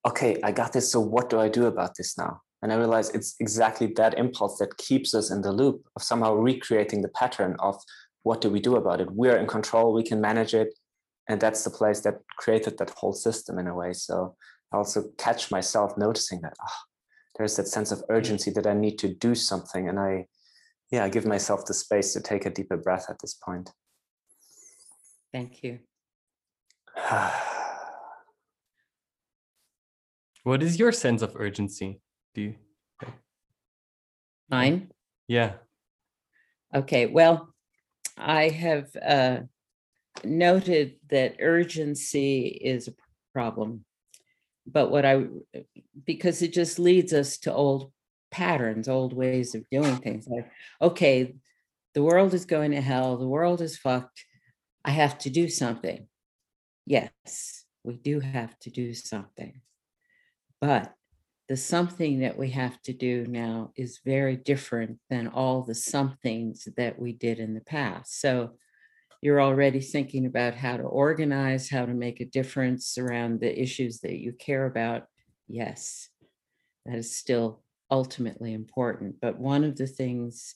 okay, 0.05 0.38
I 0.43 0.51
got 0.51 0.73
this, 0.73 0.91
so 0.91 0.99
what 0.99 1.29
do 1.29 1.39
I 1.39 1.47
do 1.47 1.67
about 1.67 1.95
this 1.95 2.17
now? 2.17 2.41
And 2.61 2.73
I 2.73 2.75
realize 2.75 3.09
it's 3.11 3.35
exactly 3.39 3.88
that 3.95 4.17
impulse 4.17 4.57
that 4.59 4.77
keeps 4.77 5.15
us 5.15 5.31
in 5.31 5.41
the 5.41 5.53
loop 5.53 5.88
of 5.95 6.03
somehow 6.03 6.33
recreating 6.33 7.01
the 7.01 7.09
pattern 7.09 7.55
of 7.59 7.75
what 8.23 8.41
do 8.41 8.49
we 8.49 8.59
do 8.59 8.75
about 8.75 8.99
it? 8.99 9.09
We're 9.11 9.38
in 9.38 9.47
control, 9.47 9.93
we 9.93 10.03
can 10.03 10.19
manage 10.19 10.53
it. 10.53 10.73
And 11.29 11.39
that's 11.39 11.63
the 11.63 11.69
place 11.69 12.01
that 12.01 12.15
created 12.38 12.77
that 12.79 12.89
whole 12.89 13.13
system 13.13 13.59
in 13.59 13.67
a 13.67 13.75
way. 13.75 13.93
So 13.93 14.35
I 14.73 14.77
also 14.77 15.05
catch 15.17 15.51
myself 15.51 15.97
noticing 15.97 16.41
that 16.41 16.53
oh, 16.61 16.79
there's 17.38 17.55
that 17.55 17.67
sense 17.67 17.91
of 17.91 17.99
mm. 17.99 18.05
urgency 18.09 18.51
that 18.51 18.67
I 18.67 18.73
need 18.73 18.97
to 18.99 19.13
do 19.13 19.35
something. 19.35 19.88
And 19.88 19.99
I 19.99 20.25
yeah, 20.91 21.03
I 21.03 21.09
give 21.09 21.25
myself 21.25 21.65
the 21.65 21.73
space 21.75 22.13
to 22.13 22.19
take 22.19 22.47
a 22.47 22.49
deeper 22.49 22.77
breath 22.77 23.05
at 23.09 23.17
this 23.21 23.35
point. 23.35 23.69
Thank 25.31 25.63
you. 25.63 25.79
What 30.50 30.63
is 30.63 30.79
your 30.79 30.91
sense 30.91 31.22
of 31.22 31.36
urgency? 31.36 32.01
Do 32.34 32.41
you? 32.41 32.56
Mine? 34.50 34.89
Yeah. 35.27 35.51
Okay, 36.74 37.06
well, 37.06 37.53
I 38.18 38.50
have 38.50 38.89
uh, 38.96 39.41
noted 40.24 40.96
that 41.12 41.36
urgency 41.39 42.48
is 42.48 42.88
a 42.88 42.96
problem. 43.32 43.86
But 44.65 44.89
what 44.89 45.06
I, 45.06 45.25
because 46.03 46.41
it 46.41 46.51
just 46.51 46.79
leads 46.79 47.13
us 47.13 47.38
to 47.41 47.53
old 47.53 47.91
patterns, 48.32 48.89
old 48.89 49.13
ways 49.13 49.53
of 49.53 49.70
doing 49.70 49.98
things. 49.98 50.27
Like, 50.27 50.50
okay, 50.82 51.36
the 51.94 52.01
world 52.01 52.34
is 52.34 52.46
going 52.46 52.72
to 52.72 52.82
hell, 52.82 53.18
the 53.18 53.27
world 53.27 53.62
is 53.62 53.77
fucked. 53.77 54.25
I 54.84 54.89
have 54.89 55.20
to 55.20 55.29
do 55.29 55.48
something. 55.48 56.08
Yes, 56.88 57.65
we 57.84 57.98
do 57.98 58.20
have 58.20 58.58
to 58.62 58.72
do 58.72 58.96
something. 58.96 59.62
But 60.62 60.94
the 61.48 61.58
something 61.58 62.20
that 62.20 62.38
we 62.38 62.51
have 62.51 62.82
to 62.84 62.94
do 62.94 63.25
now 63.25 63.72
is 63.75 64.01
very 64.06 64.36
different 64.36 65.00
than 65.10 65.28
all 65.28 65.63
the 65.63 65.75
somethings 65.75 66.68
that 66.78 67.00
we 67.00 67.13
did 67.13 67.39
in 67.39 67.56
the 67.56 67.62
past. 67.62 68.22
So 68.22 68.51
you're 69.22 69.42
already 69.42 69.80
thinking 69.80 70.25
about 70.25 70.54
how 70.54 70.78
to 70.78 70.84
organize, 70.84 71.70
how 71.70 71.86
to 71.86 71.94
make 71.94 72.22
a 72.22 72.25
difference 72.25 72.98
around 72.98 73.39
the 73.39 73.62
issues 73.62 74.00
that 74.01 74.20
you 74.20 74.32
care 74.34 74.66
about. 74.66 75.06
Yes, 75.48 76.10
that 76.86 76.96
is 76.96 77.18
still 77.18 77.63
ultimately 77.89 78.54
important. 78.54 79.16
But 79.20 79.39
one 79.39 79.63
of 79.63 79.75
the 79.75 79.88
things 79.88 80.56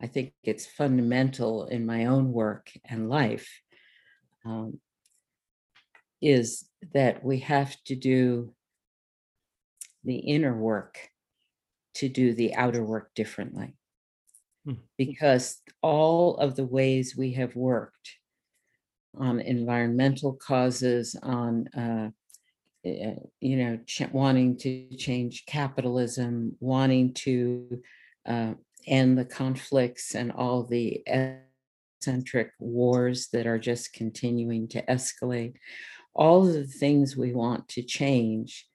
I 0.00 0.06
think 0.06 0.32
it's 0.44 0.66
fundamental 0.66 1.66
in 1.66 1.84
my 1.84 2.06
own 2.06 2.32
work 2.32 2.70
and 2.84 3.08
life 3.08 3.50
um, 4.46 4.78
is 6.22 6.68
that 6.94 7.24
we 7.24 7.40
have 7.40 7.76
to 7.86 7.96
do 7.96 8.54
the 10.04 10.16
inner 10.16 10.56
work 10.56 11.10
to 11.94 12.08
do 12.08 12.32
the 12.32 12.54
outer 12.54 12.84
work 12.84 13.10
differently. 13.14 13.74
Hmm. 14.64 14.74
Because 14.96 15.60
all 15.82 16.36
of 16.36 16.56
the 16.56 16.64
ways 16.64 17.16
we 17.16 17.32
have 17.32 17.56
worked 17.56 18.16
on 19.16 19.40
environmental 19.40 20.34
causes, 20.34 21.16
on 21.22 21.66
uh, 21.68 22.10
eh, 22.84 23.14
you 23.40 23.56
know, 23.56 23.78
ch- 23.86 24.12
wanting 24.12 24.56
to 24.58 24.88
change 24.96 25.44
capitalism, 25.46 26.56
wanting 26.60 27.14
to 27.14 27.82
uh, 28.26 28.54
end 28.86 29.18
the 29.18 29.24
conflicts 29.24 30.14
and 30.14 30.30
all 30.30 30.62
the 30.62 31.02
eccentric 32.00 32.52
wars 32.60 33.28
that 33.32 33.46
are 33.46 33.58
just 33.58 33.92
continuing 33.92 34.68
to 34.68 34.82
escalate, 34.82 35.54
all 36.14 36.46
of 36.46 36.54
the 36.54 36.64
things 36.64 37.16
we 37.16 37.32
want 37.32 37.68
to 37.68 37.82
change 37.82 38.67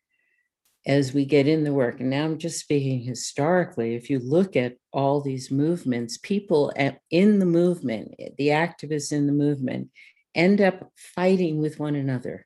as 0.86 1.14
we 1.14 1.26
get 1.26 1.48
in 1.48 1.64
the 1.64 1.74
work. 1.74 2.00
And 2.00 2.10
now 2.10 2.26
I'm 2.26 2.38
just 2.38 2.60
speaking 2.60 3.02
historically. 3.02 3.96
If 3.96 4.10
you 4.10 4.20
look 4.20 4.56
at 4.56 4.76
all 4.92 5.22
these 5.22 5.50
movements, 5.50 6.18
people 6.18 6.74
at, 6.76 7.00
in 7.10 7.40
the 7.40 7.46
movement, 7.46 8.14
eh, 8.20 8.30
the 8.38 8.50
activists 8.50 9.12
in 9.12 9.26
the 9.26 9.34
movement, 9.34 9.90
end 10.36 10.60
up 10.60 10.92
fighting 10.96 11.60
with 11.60 11.80
one 11.80 11.96
another. 11.96 12.46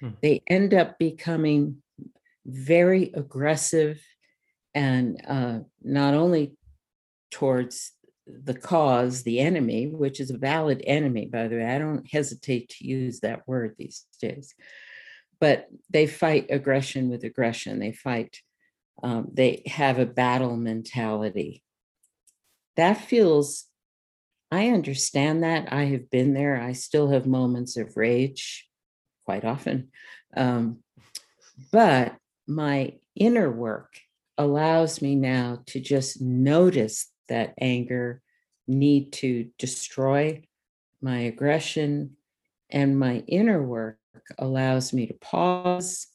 Hmm. 0.00 0.10
They 0.22 0.42
end 0.46 0.74
up 0.74 0.98
becoming 0.98 1.82
very 2.44 3.10
aggressive 3.14 4.00
and 4.74 5.20
uh, 5.26 5.60
not 5.82 6.14
only 6.14 6.56
towards 7.30 7.92
the 8.26 8.54
cause, 8.54 9.22
the 9.22 9.40
enemy, 9.40 9.86
which 9.88 10.20
is 10.20 10.30
a 10.30 10.38
valid 10.38 10.82
enemy, 10.86 11.26
by 11.26 11.48
the 11.48 11.56
way. 11.56 11.66
I 11.66 11.78
don't 11.78 12.06
hesitate 12.10 12.68
to 12.70 12.86
use 12.86 13.20
that 13.20 13.46
word 13.48 13.74
these 13.78 14.06
days. 14.20 14.54
But 15.40 15.68
they 15.88 16.06
fight 16.06 16.46
aggression 16.50 17.08
with 17.08 17.24
aggression. 17.24 17.78
They 17.78 17.92
fight, 17.92 18.38
um, 19.02 19.28
they 19.32 19.62
have 19.66 19.98
a 19.98 20.06
battle 20.06 20.56
mentality. 20.56 21.64
That 22.76 22.94
feels 22.94 23.70
I 24.52 24.68
understand 24.68 25.44
that. 25.44 25.72
I 25.72 25.84
have 25.84 26.10
been 26.10 26.34
there. 26.34 26.60
I 26.60 26.72
still 26.72 27.10
have 27.10 27.26
moments 27.26 27.76
of 27.76 27.96
rage 27.96 28.68
quite 29.24 29.44
often. 29.44 29.90
Um, 30.36 30.78
but 31.70 32.16
my 32.48 32.94
inner 33.14 33.50
work 33.50 33.94
allows 34.36 35.00
me 35.00 35.14
now 35.14 35.60
to 35.66 35.78
just 35.78 36.20
notice 36.20 37.12
that 37.28 37.54
anger, 37.60 38.22
need 38.66 39.12
to 39.12 39.48
destroy 39.58 40.42
my 41.00 41.20
aggression, 41.20 42.16
and 42.70 42.98
my 42.98 43.22
inner 43.28 43.62
work 43.62 43.99
allows 44.38 44.92
me 44.92 45.06
to 45.06 45.14
pause 45.14 46.06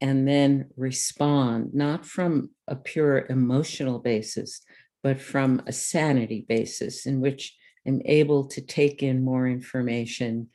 and 0.00 0.28
then 0.28 0.70
respond, 0.76 1.74
not 1.74 2.04
from 2.04 2.50
a 2.68 2.76
pure 2.76 3.26
emotional 3.28 3.98
basis, 3.98 4.60
but 5.02 5.20
from 5.20 5.62
a 5.66 5.72
sanity 5.72 6.44
basis 6.48 7.06
in 7.06 7.20
which 7.20 7.56
I'm 7.86 8.02
able 8.04 8.46
to 8.48 8.60
take 8.60 9.02
in 9.02 9.24
more 9.24 9.46
information 9.46 10.48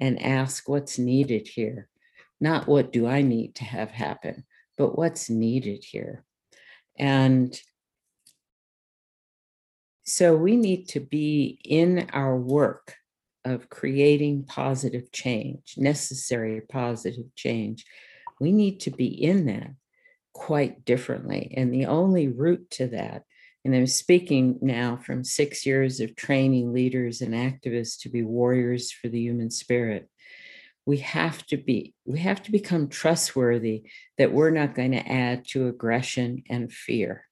and 0.00 0.22
ask 0.22 0.68
what's 0.68 0.98
needed 0.98 1.46
here. 1.46 1.88
Not 2.40 2.66
what 2.66 2.92
do 2.92 3.06
I 3.06 3.22
need 3.22 3.56
to 3.56 3.64
have 3.64 3.90
happen, 3.90 4.44
but 4.76 4.96
what's 4.96 5.28
needed 5.28 5.84
here. 5.84 6.24
And 6.98 7.58
so 10.04 10.34
we 10.36 10.56
need 10.56 10.88
to 10.88 11.00
be 11.00 11.58
in 11.64 12.08
our 12.12 12.36
work 12.36 12.94
of 13.48 13.70
creating 13.70 14.44
positive 14.44 15.10
change, 15.12 15.74
necessary 15.76 16.60
positive 16.60 17.34
change. 17.34 17.84
We 18.40 18.52
need 18.52 18.80
to 18.80 18.90
be 18.90 19.06
in 19.06 19.46
that 19.46 19.70
quite 20.32 20.84
differently. 20.84 21.54
And 21.56 21.72
the 21.72 21.86
only 21.86 22.28
route 22.28 22.70
to 22.72 22.88
that, 22.88 23.24
and 23.64 23.74
I'm 23.74 23.86
speaking 23.86 24.58
now 24.62 24.96
from 24.96 25.24
six 25.24 25.66
years 25.66 26.00
of 26.00 26.16
training 26.16 26.72
leaders 26.72 27.20
and 27.20 27.34
activists 27.34 28.00
to 28.02 28.08
be 28.08 28.22
warriors 28.22 28.92
for 28.92 29.08
the 29.08 29.20
human 29.20 29.50
spirit. 29.50 30.08
We 30.86 30.98
have 30.98 31.44
to 31.48 31.56
be, 31.56 31.94
we 32.06 32.20
have 32.20 32.42
to 32.44 32.52
become 32.52 32.88
trustworthy 32.88 33.90
that 34.16 34.32
we're 34.32 34.50
not 34.50 34.74
going 34.74 34.92
to 34.92 35.06
add 35.06 35.46
to 35.48 35.68
aggression 35.68 36.44
and 36.48 36.72
fear. 36.72 37.27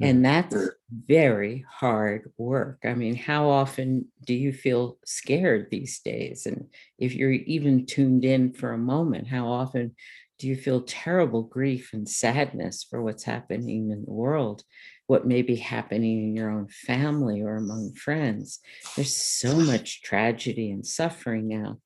Mm-hmm. 0.00 0.10
And 0.10 0.24
that's 0.24 0.56
very 0.90 1.64
hard 1.70 2.30
work. 2.36 2.80
I 2.84 2.94
mean, 2.94 3.16
how 3.16 3.48
often 3.48 4.08
do 4.26 4.34
you 4.34 4.52
feel 4.52 4.98
scared 5.06 5.68
these 5.70 6.00
days? 6.00 6.44
And 6.44 6.66
if 6.98 7.14
you're 7.14 7.32
even 7.32 7.86
tuned 7.86 8.24
in 8.24 8.52
for 8.52 8.72
a 8.72 8.78
moment, 8.78 9.26
how 9.28 9.48
often 9.48 9.94
do 10.38 10.48
you 10.48 10.56
feel 10.56 10.82
terrible 10.82 11.42
grief 11.42 11.94
and 11.94 12.06
sadness 12.06 12.84
for 12.88 13.00
what's 13.00 13.24
happening 13.24 13.90
in 13.90 14.04
the 14.04 14.12
world? 14.12 14.64
What 15.06 15.26
may 15.26 15.40
be 15.40 15.56
happening 15.56 16.24
in 16.24 16.36
your 16.36 16.50
own 16.50 16.68
family 16.68 17.40
or 17.40 17.56
among 17.56 17.94
friends? 17.94 18.58
There's 18.96 19.16
so 19.16 19.56
much 19.56 20.02
tragedy 20.02 20.70
and 20.70 20.84
suffering 20.84 21.48
now. 21.48 21.78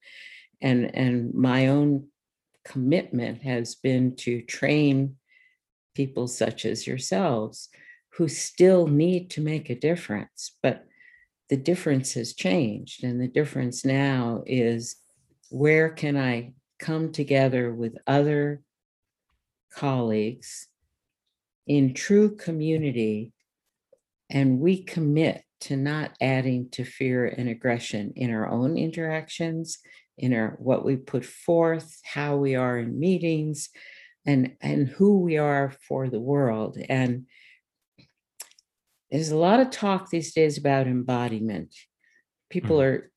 And, 0.61 0.93
and 0.97 1.33
my 1.33 1.69
own 1.69 2.09
commitment 2.65 3.43
has 3.43 3.77
been 3.77 4.17
to 4.17 4.43
train 4.43 5.15
people 5.95 6.27
such 6.27 6.65
as 6.65 6.89
yourselves 6.89 7.69
who 8.15 8.29
still 8.29 8.87
need 8.87 9.31
to 9.31 9.41
make 9.41 9.71
a 9.71 9.79
difference, 9.79 10.57
but 10.63 10.85
the 11.49 11.57
difference 11.57 12.15
has 12.15 12.35
changed. 12.35 13.05
And 13.05 13.21
the 13.21 13.29
difference 13.29 13.85
now 13.85 14.43
is 14.47 14.97
where 15.51 15.91
can 15.91 16.17
I 16.17 16.53
come 16.79 17.13
together 17.13 17.73
with 17.75 17.99
other 18.07 18.63
colleagues 19.73 20.69
in 21.67 21.95
true 21.95 22.37
community 22.37 23.33
and 24.31 24.59
we 24.59 24.83
commit 24.83 25.43
to 25.61 25.77
not 25.77 26.17
adding 26.21 26.71
to 26.71 26.85
fear 26.85 27.27
and 27.27 27.49
aggression 27.49 28.13
in 28.17 28.31
our 28.31 28.49
own 28.49 28.77
interactions 28.77 29.79
in 30.19 30.35
our 30.35 30.57
what 30.59 30.85
we 30.85 30.97
put 30.97 31.25
forth 31.25 32.01
how 32.05 32.37
we 32.37 32.55
are 32.55 32.79
in 32.79 32.99
meetings 32.99 33.69
and 34.27 34.57
and 34.61 34.89
who 34.89 35.21
we 35.21 35.39
are 35.39 35.73
for 35.87 36.09
the 36.09 36.21
world 36.21 36.77
and 36.89 37.27
there's 39.11 39.31
a 39.31 39.37
lot 39.37 39.61
of 39.61 39.71
talk 39.71 40.11
these 40.11 40.33
days 40.33 40.59
about 40.59 40.87
embodiment. 40.87 41.75
People 42.49 42.79
Mhm. 42.79 42.85
are 42.85 43.13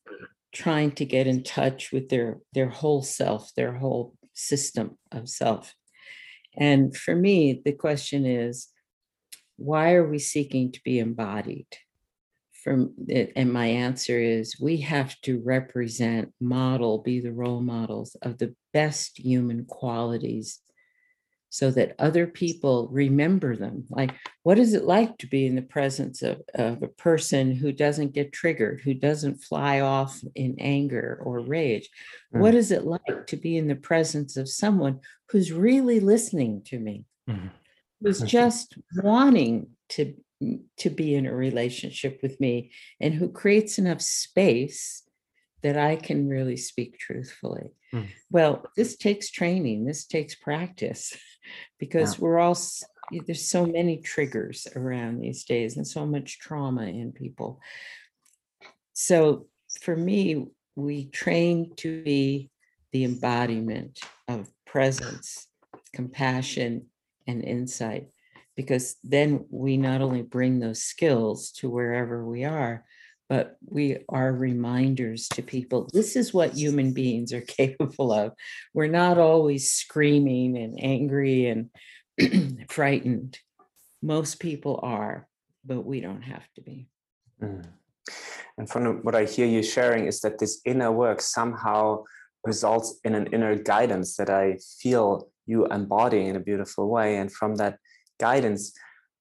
trying 0.51 0.91
to 0.93 1.05
get 1.05 1.27
in 1.27 1.43
touch 1.43 1.91
with 1.91 2.09
their 2.09 2.39
their 2.53 2.69
whole 2.69 3.01
self, 3.01 3.53
their 3.55 3.73
whole 3.73 4.15
system 4.33 4.97
of 5.11 5.29
self. 5.29 5.75
And 6.57 6.95
for 6.95 7.15
me, 7.15 7.61
the 7.65 7.73
question 7.73 8.25
is, 8.25 8.69
why 9.57 9.93
are 9.93 10.07
we 10.07 10.19
seeking 10.19 10.71
to 10.71 10.81
be 10.83 10.99
embodied? 10.99 11.67
From 12.63 12.95
it, 13.07 13.33
and 13.35 13.51
my 13.51 13.67
answer 13.67 14.19
is 14.19 14.59
we 14.59 14.77
have 14.77 15.19
to 15.21 15.41
represent, 15.41 16.33
model, 16.39 16.99
be 16.99 17.19
the 17.19 17.33
role 17.33 17.61
models 17.61 18.15
of 18.21 18.37
the 18.37 18.55
best 18.71 19.19
human 19.19 19.65
qualities 19.65 20.61
so 21.53 21.69
that 21.69 21.93
other 21.99 22.25
people 22.25 22.87
remember 22.91 23.55
them. 23.55 23.85
Like, 23.91 24.15
what 24.41 24.57
is 24.57 24.73
it 24.73 24.85
like 24.85 25.19
to 25.19 25.27
be 25.27 25.45
in 25.45 25.53
the 25.53 25.61
presence 25.61 26.23
of, 26.23 26.41
of 26.55 26.81
a 26.81 26.87
person 26.87 27.53
who 27.53 27.71
doesn't 27.71 28.15
get 28.15 28.33
triggered, 28.33 28.81
who 28.81 28.95
doesn't 28.95 29.43
fly 29.43 29.81
off 29.81 30.19
in 30.33 30.55
anger 30.57 31.21
or 31.23 31.41
rage? 31.41 31.87
Mm. 32.33 32.39
What 32.39 32.55
is 32.55 32.71
it 32.71 32.85
like 32.85 33.27
to 33.27 33.37
be 33.37 33.55
in 33.55 33.67
the 33.67 33.75
presence 33.75 34.35
of 34.35 34.49
someone 34.49 35.01
who's 35.29 35.51
really 35.51 35.99
listening 35.99 36.63
to 36.69 36.79
me, 36.79 37.05
Mhm. 37.29 37.51
who's 38.01 38.21
just 38.21 38.75
wanting 39.03 39.67
to, 39.89 40.15
to 40.77 40.89
be 40.89 41.13
in 41.13 41.27
a 41.27 41.35
relationship 41.35 42.21
with 42.23 42.39
me, 42.39 42.71
and 42.99 43.13
who 43.13 43.29
creates 43.29 43.77
enough 43.77 44.01
space 44.01 45.02
that 45.63 45.77
I 45.77 45.95
can 45.95 46.27
really 46.27 46.57
speak 46.57 46.99
truthfully? 46.99 47.71
Mm. 47.93 48.07
Well, 48.29 48.65
this 48.75 48.97
takes 48.97 49.31
training, 49.31 49.85
this 49.85 50.05
takes 50.05 50.35
practice 50.35 51.17
because 51.79 52.19
we're 52.19 52.39
all, 52.39 52.57
there's 53.25 53.47
so 53.47 53.65
many 53.65 53.97
triggers 53.97 54.67
around 54.75 55.19
these 55.19 55.43
days 55.43 55.77
and 55.77 55.87
so 55.87 56.05
much 56.05 56.39
trauma 56.39 56.83
in 56.83 57.11
people. 57.11 57.59
So 58.93 59.47
for 59.81 59.95
me, 59.95 60.47
we 60.75 61.05
train 61.05 61.73
to 61.77 62.03
be 62.03 62.49
the 62.91 63.03
embodiment 63.03 63.99
of 64.27 64.49
presence, 64.65 65.47
compassion, 65.93 66.87
and 67.27 67.43
insight. 67.43 68.09
Because 68.55 68.95
then 69.03 69.45
we 69.49 69.77
not 69.77 70.01
only 70.01 70.21
bring 70.21 70.59
those 70.59 70.83
skills 70.83 71.51
to 71.53 71.69
wherever 71.69 72.23
we 72.23 72.43
are, 72.43 72.85
but 73.29 73.57
we 73.65 73.97
are 74.09 74.31
reminders 74.31 75.27
to 75.29 75.41
people 75.41 75.89
this 75.93 76.15
is 76.15 76.33
what 76.33 76.53
human 76.53 76.93
beings 76.93 77.33
are 77.33 77.41
capable 77.59 78.11
of. 78.11 78.33
We're 78.73 78.87
not 78.87 79.17
always 79.17 79.71
screaming 79.71 80.57
and 80.57 80.77
angry 80.81 81.47
and 81.47 81.69
frightened. 82.69 83.39
Most 84.01 84.39
people 84.39 84.79
are, 84.83 85.27
but 85.65 85.85
we 85.85 86.01
don't 86.01 86.21
have 86.23 86.45
to 86.55 86.61
be. 86.61 86.87
Mm. 87.41 87.65
And 88.57 88.69
from 88.69 89.01
what 89.03 89.15
I 89.15 89.25
hear 89.25 89.47
you 89.47 89.63
sharing 89.63 90.05
is 90.05 90.19
that 90.21 90.37
this 90.37 90.61
inner 90.65 90.91
work 90.91 91.21
somehow 91.21 92.03
results 92.43 92.99
in 93.03 93.15
an 93.15 93.27
inner 93.27 93.55
guidance 93.55 94.15
that 94.17 94.29
I 94.29 94.57
feel 94.79 95.29
you 95.45 95.65
embodying 95.67 96.27
in 96.27 96.35
a 96.35 96.41
beautiful 96.41 96.89
way. 96.89 97.17
And 97.17 97.31
from 97.31 97.55
that 97.55 97.79
guidance, 98.19 98.73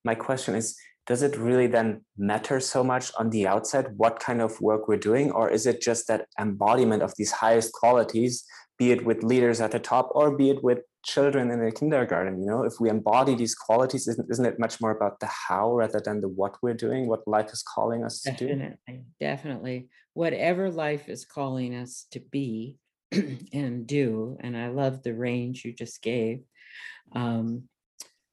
my 0.04 0.14
question 0.14 0.54
is 0.54 0.76
does 1.06 1.22
it 1.22 1.36
really 1.36 1.66
then 1.66 2.04
matter 2.16 2.60
so 2.60 2.84
much 2.84 3.10
on 3.18 3.30
the 3.30 3.46
outside 3.46 3.86
what 3.96 4.20
kind 4.20 4.40
of 4.40 4.60
work 4.60 4.86
we're 4.86 4.96
doing? 4.96 5.30
Or 5.32 5.50
is 5.50 5.66
it 5.66 5.80
just 5.80 6.06
that 6.08 6.26
embodiment 6.38 7.02
of 7.02 7.12
these 7.16 7.32
highest 7.32 7.72
qualities, 7.72 8.44
be 8.78 8.92
it 8.92 9.04
with 9.04 9.24
leaders 9.24 9.60
at 9.60 9.72
the 9.72 9.80
top 9.80 10.10
or 10.14 10.36
be 10.36 10.50
it 10.50 10.62
with 10.62 10.78
children 11.04 11.50
in 11.50 11.64
the 11.64 11.72
kindergarten? 11.72 12.40
You 12.40 12.46
know, 12.46 12.62
if 12.62 12.74
we 12.80 12.88
embody 12.88 13.34
these 13.34 13.54
qualities, 13.54 14.06
isn't, 14.06 14.30
isn't 14.30 14.46
it 14.46 14.60
much 14.60 14.80
more 14.80 14.92
about 14.92 15.18
the 15.18 15.26
how 15.26 15.74
rather 15.74 16.00
than 16.00 16.20
the 16.20 16.28
what 16.28 16.56
we're 16.62 16.74
doing, 16.74 17.08
what 17.08 17.26
life 17.26 17.52
is 17.52 17.62
calling 17.62 18.04
us 18.04 18.20
to 18.20 18.30
do? 18.32 18.48
Definitely, 18.48 19.04
definitely. 19.18 19.88
Whatever 20.14 20.70
life 20.70 21.08
is 21.08 21.24
calling 21.24 21.74
us 21.74 22.06
to 22.12 22.20
be 22.20 22.76
and 23.52 23.88
do, 23.88 24.36
and 24.40 24.56
I 24.56 24.68
love 24.68 25.02
the 25.02 25.14
range 25.14 25.64
you 25.64 25.72
just 25.72 26.00
gave. 26.00 26.42
Um, 27.14 27.64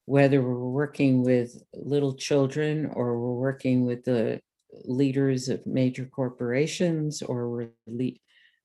whether 0.06 0.42
we're 0.42 0.68
working 0.68 1.22
with 1.22 1.62
little 1.74 2.14
children 2.14 2.90
or 2.94 3.18
we're 3.18 3.40
working 3.40 3.84
with 3.86 4.04
the 4.04 4.40
leaders 4.84 5.48
of 5.48 5.66
major 5.66 6.06
corporations 6.06 7.22
or 7.22 7.48
we're 7.50 7.70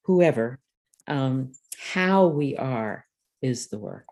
whoever, 0.04 0.60
um, 1.08 1.52
how 1.78 2.28
we 2.28 2.56
are 2.58 3.06
is 3.42 3.68
the 3.68 3.80
work. 3.80 4.06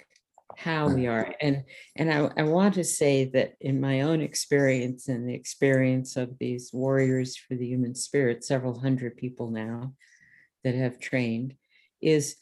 How 0.55 0.88
we 0.88 1.07
are, 1.07 1.33
and 1.41 1.63
and 1.95 2.13
I, 2.13 2.29
I 2.38 2.43
want 2.43 2.75
to 2.75 2.83
say 2.83 3.25
that 3.33 3.53
in 3.59 3.81
my 3.81 4.01
own 4.01 4.21
experience 4.21 5.07
and 5.07 5.27
the 5.27 5.33
experience 5.33 6.15
of 6.15 6.38
these 6.38 6.69
warriors 6.71 7.36
for 7.36 7.55
the 7.55 7.65
human 7.65 7.95
spirit, 7.95 8.43
several 8.43 8.79
hundred 8.79 9.17
people 9.17 9.49
now 9.49 9.95
that 10.63 10.75
have 10.75 10.99
trained, 10.99 11.55
is 12.03 12.36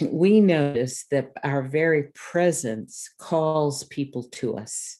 we 0.00 0.40
notice 0.40 1.04
that 1.10 1.32
our 1.42 1.62
very 1.62 2.04
presence 2.14 3.10
calls 3.18 3.84
people 3.84 4.24
to 4.32 4.56
us. 4.56 4.98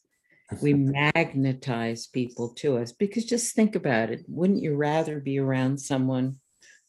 we 0.61 0.73
magnetize 1.15 2.07
people 2.07 2.49
to 2.49 2.77
us 2.77 2.91
because 2.91 3.25
just 3.25 3.55
think 3.55 3.75
about 3.75 4.11
it. 4.11 4.23
Wouldn't 4.27 4.61
you 4.61 4.75
rather 4.75 5.19
be 5.19 5.39
around 5.39 5.79
someone 5.79 6.37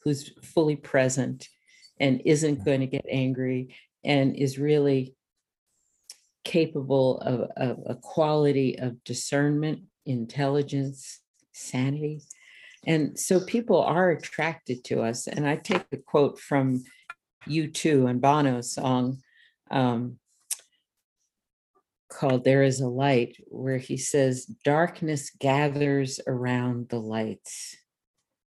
who's 0.03 0.33
fully 0.43 0.77
present 0.77 1.49
and 1.99 2.21
isn't 2.27 2.65
going 2.65 2.81
to 2.81 2.87
get 2.87 3.07
angry 3.11 3.75
and 4.05 4.37
is 4.37 4.59
really 4.59 5.15
capable 6.45 7.19
of, 7.21 7.51
of 7.57 7.79
a 7.87 7.95
quality 7.95 8.79
of 8.79 9.03
discernment, 9.05 9.81
intelligence, 10.05 11.21
sanity? 11.53 12.21
And 12.87 13.19
so 13.19 13.41
people 13.41 13.81
are 13.81 14.11
attracted 14.11 14.85
to 14.85 15.01
us. 15.01 15.27
And 15.27 15.49
I 15.49 15.57
take 15.57 15.87
a 15.91 15.97
quote 15.97 16.39
from 16.39 16.85
U2 17.49 18.09
and 18.09 18.21
Bono's 18.21 18.73
song. 18.73 19.23
Um, 19.71 20.19
called 22.09 22.45
There 22.45 22.63
is 22.63 22.81
a 22.81 22.89
Light, 22.89 23.37
where 23.49 23.79
he 23.79 23.97
says, 23.97 24.45
Darkness 24.65 25.31
gathers 25.31 26.21
around 26.27 26.89
the 26.89 27.01
lights. 27.01 27.77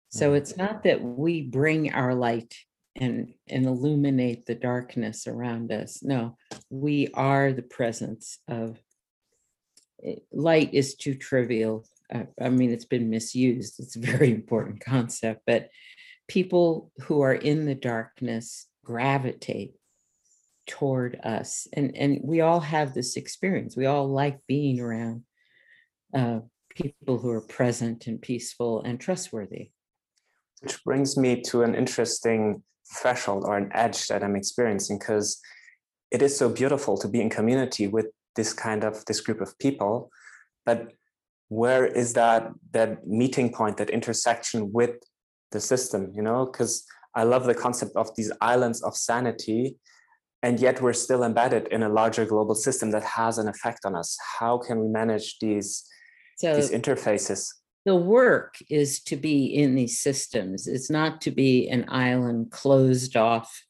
So 0.09 0.31
Mhm. 0.31 0.37
it's 0.37 0.57
not 0.57 0.83
that 0.83 1.03
we 1.03 1.41
bring 1.41 1.91
our 1.91 2.15
light 2.15 2.55
and, 2.95 3.33
and 3.47 3.65
illuminate 3.65 4.45
the 4.45 4.55
darkness 4.55 5.27
around 5.27 5.71
us. 5.71 6.01
No, 6.01 6.37
we 6.69 7.09
are 7.13 7.51
the 7.51 7.61
presence 7.61 8.39
of 8.47 8.81
eh, 10.03 10.15
light 10.31 10.73
is 10.73 10.95
too 10.95 11.15
trivial. 11.15 11.85
I 12.39 12.49
mean, 12.49 12.71
it's 12.71 12.85
been 12.85 13.09
misused. 13.09 13.79
It's 13.79 13.97
a 13.97 13.99
very 13.99 14.31
important 14.39 14.79
concept, 14.79 15.41
but 15.45 15.69
people 16.27 16.91
who 17.01 17.21
are 17.21 17.35
in 17.35 17.65
the 17.65 17.75
darkness 17.75 18.67
gravitate 18.87 19.73
toward 20.65 21.19
us. 21.23 21.67
And 21.73 21.95
and 21.95 22.19
we 22.23 22.41
all 22.41 22.61
have 22.61 22.93
this 22.93 23.17
experience. 23.17 23.75
We 23.75 23.85
all 23.85 24.07
like 24.07 24.39
being 24.47 24.79
around 24.79 25.23
uh, 26.13 26.39
people 26.69 27.17
who 27.19 27.29
are 27.29 27.41
present 27.41 28.07
and 28.07 28.21
peaceful 28.21 28.81
and 28.83 28.99
trustworthy. 28.99 29.71
Which 30.61 30.83
brings 30.83 31.17
me 31.17 31.41
to 31.49 31.63
an 31.63 31.75
interesting 31.75 32.63
threshold 33.01 33.43
or 33.45 33.57
an 33.57 33.69
edge 33.73 34.07
that 34.07 34.23
i'm 34.23 34.37
experiencing 34.37 34.97
because 34.97 35.41
it 36.09 36.21
is 36.21 36.37
so 36.37 36.47
beautiful 36.47 36.97
to 36.97 37.09
be 37.09 37.19
in 37.19 37.29
community 37.29 37.85
with 37.85 38.07
this 38.37 38.53
kind 38.53 38.85
of 38.85 39.03
this 39.07 39.19
group 39.19 39.41
of 39.41 39.59
people. 39.59 40.09
But 40.65 40.93
where 41.49 41.85
is 41.85 42.13
that 42.13 42.49
that 42.71 43.05
meeting 43.05 43.51
point 43.51 43.75
that 43.77 43.89
intersection 43.89 44.71
with 44.71 44.95
the 45.51 45.59
system 45.59 46.11
you 46.15 46.21
know? 46.21 46.45
Because 46.45 46.85
i 47.21 47.23
love 47.23 47.43
the 47.43 47.59
concept 47.65 47.93
of 47.95 48.07
these 48.15 48.31
islands 48.53 48.81
of 48.83 48.95
sanity 48.95 49.75
and 50.43 50.59
yet 50.59 50.81
we're 50.81 50.93
still 50.93 51.23
embedded 51.23 51.67
in 51.69 51.83
a 51.83 51.89
larger 51.89 52.25
global 52.25 52.55
system 52.55 52.91
that 52.91 53.03
has 53.03 53.37
an 53.37 53.47
effect 53.47 53.85
on 53.85 53.95
us. 53.95 54.17
How 54.39 54.57
can 54.57 54.79
we 54.79 54.87
manage 54.87 55.39
these 55.39 55.83
so 56.37 56.55
these 56.55 56.71
interfaces? 56.71 57.47
the 57.85 57.95
work 57.95 58.55
is 58.69 58.99
to 58.99 59.15
be 59.15 59.45
in 59.45 59.73
these 59.73 59.97
systems. 59.97 60.67
It's 60.67 60.89
not 60.89 61.21
to 61.21 61.31
be 61.31 61.69
an 61.69 61.85
island 61.87 62.51
closed 62.51 63.15
off 63.15 63.63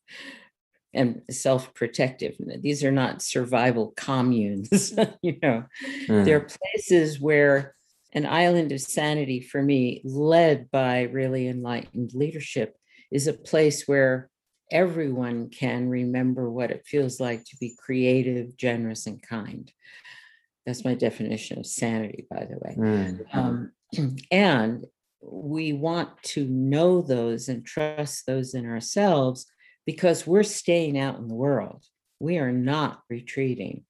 and 0.92 1.22
self-protective. 1.30 2.34
These 2.62 2.84
are 2.84 2.92
not 2.92 3.22
survival 3.22 3.94
communes 3.96 4.92
you 5.22 5.38
know. 5.44 5.66
Mm. 6.08 6.26
there 6.26 6.38
are 6.38 6.48
places 6.74 7.20
where 7.20 7.76
an 8.14 8.26
island 8.26 8.72
of 8.72 8.82
sanity 8.82 9.40
for 9.40 9.62
me 9.62 10.02
led 10.04 10.72
by 10.72 11.04
really 11.04 11.48
enlightened 11.48 12.16
leadership 12.16 12.76
is 13.12 13.28
a 13.28 13.34
place 13.34 13.88
where 13.88 14.30
everyone 14.72 15.50
can 15.50 15.90
remember 15.90 16.50
what 16.50 16.72
it 16.72 16.86
feels 16.86 17.20
like 17.20 17.44
to 17.46 17.58
be 17.58 17.76
creative 17.78 18.58
generous 18.58 19.08
and 19.08 19.22
kind. 19.22 19.72
That's 20.66 20.84
my 20.84 20.94
definition 20.94 21.60
of 21.60 21.66
sanity 21.66 22.28
by 22.30 22.46
the 22.46 22.58
way. 22.58 22.76
Mm. 22.78 23.36
um, 23.36 23.72
and 24.32 24.86
we 25.22 25.74
want 25.74 26.22
to 26.22 26.46
know 26.46 27.02
those 27.02 27.50
and 27.50 27.66
trust 27.66 28.26
those 28.26 28.54
in 28.54 28.66
ourselves 28.66 29.46
because 29.86 30.28
we're 30.28 30.44
staying 30.44 31.00
out 31.00 31.18
in 31.18 31.28
the 31.28 31.36
world. 31.36 31.84
We 32.20 32.38
are 32.38 32.52
not 32.52 33.02
retreating. 33.10 33.86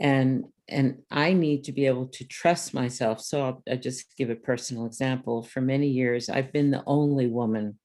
And 0.00 0.44
and 0.70 0.98
i 1.10 1.32
need 1.32 1.64
to 1.64 1.72
be 1.72 1.86
able 1.86 2.06
to 2.06 2.24
trust 2.24 2.74
myself. 2.74 3.20
So 3.22 3.42
i'll, 3.42 3.62
I'll 3.68 3.78
just 3.78 4.14
give 4.16 4.28
a 4.28 4.36
personal 4.36 4.84
example. 4.84 5.42
For 5.42 5.62
many 5.62 5.88
years 5.88 6.28
i've 6.28 6.52
been 6.52 6.70
the 6.70 6.84
only 6.86 7.26
woman 7.26 7.78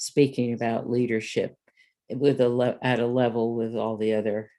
speaking 0.00 0.52
about 0.52 0.90
leadership 0.90 1.54
with 2.10 2.40
a 2.40 2.48
le- 2.48 2.78
at 2.82 3.00
a 3.00 3.06
level 3.06 3.54
with 3.54 3.76
all 3.76 3.96
the 3.96 4.14
other 4.14 4.50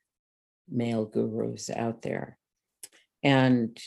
male 0.70 1.06
gurus 1.06 1.70
out 1.70 2.02
there 2.02 2.38
and 3.24 3.80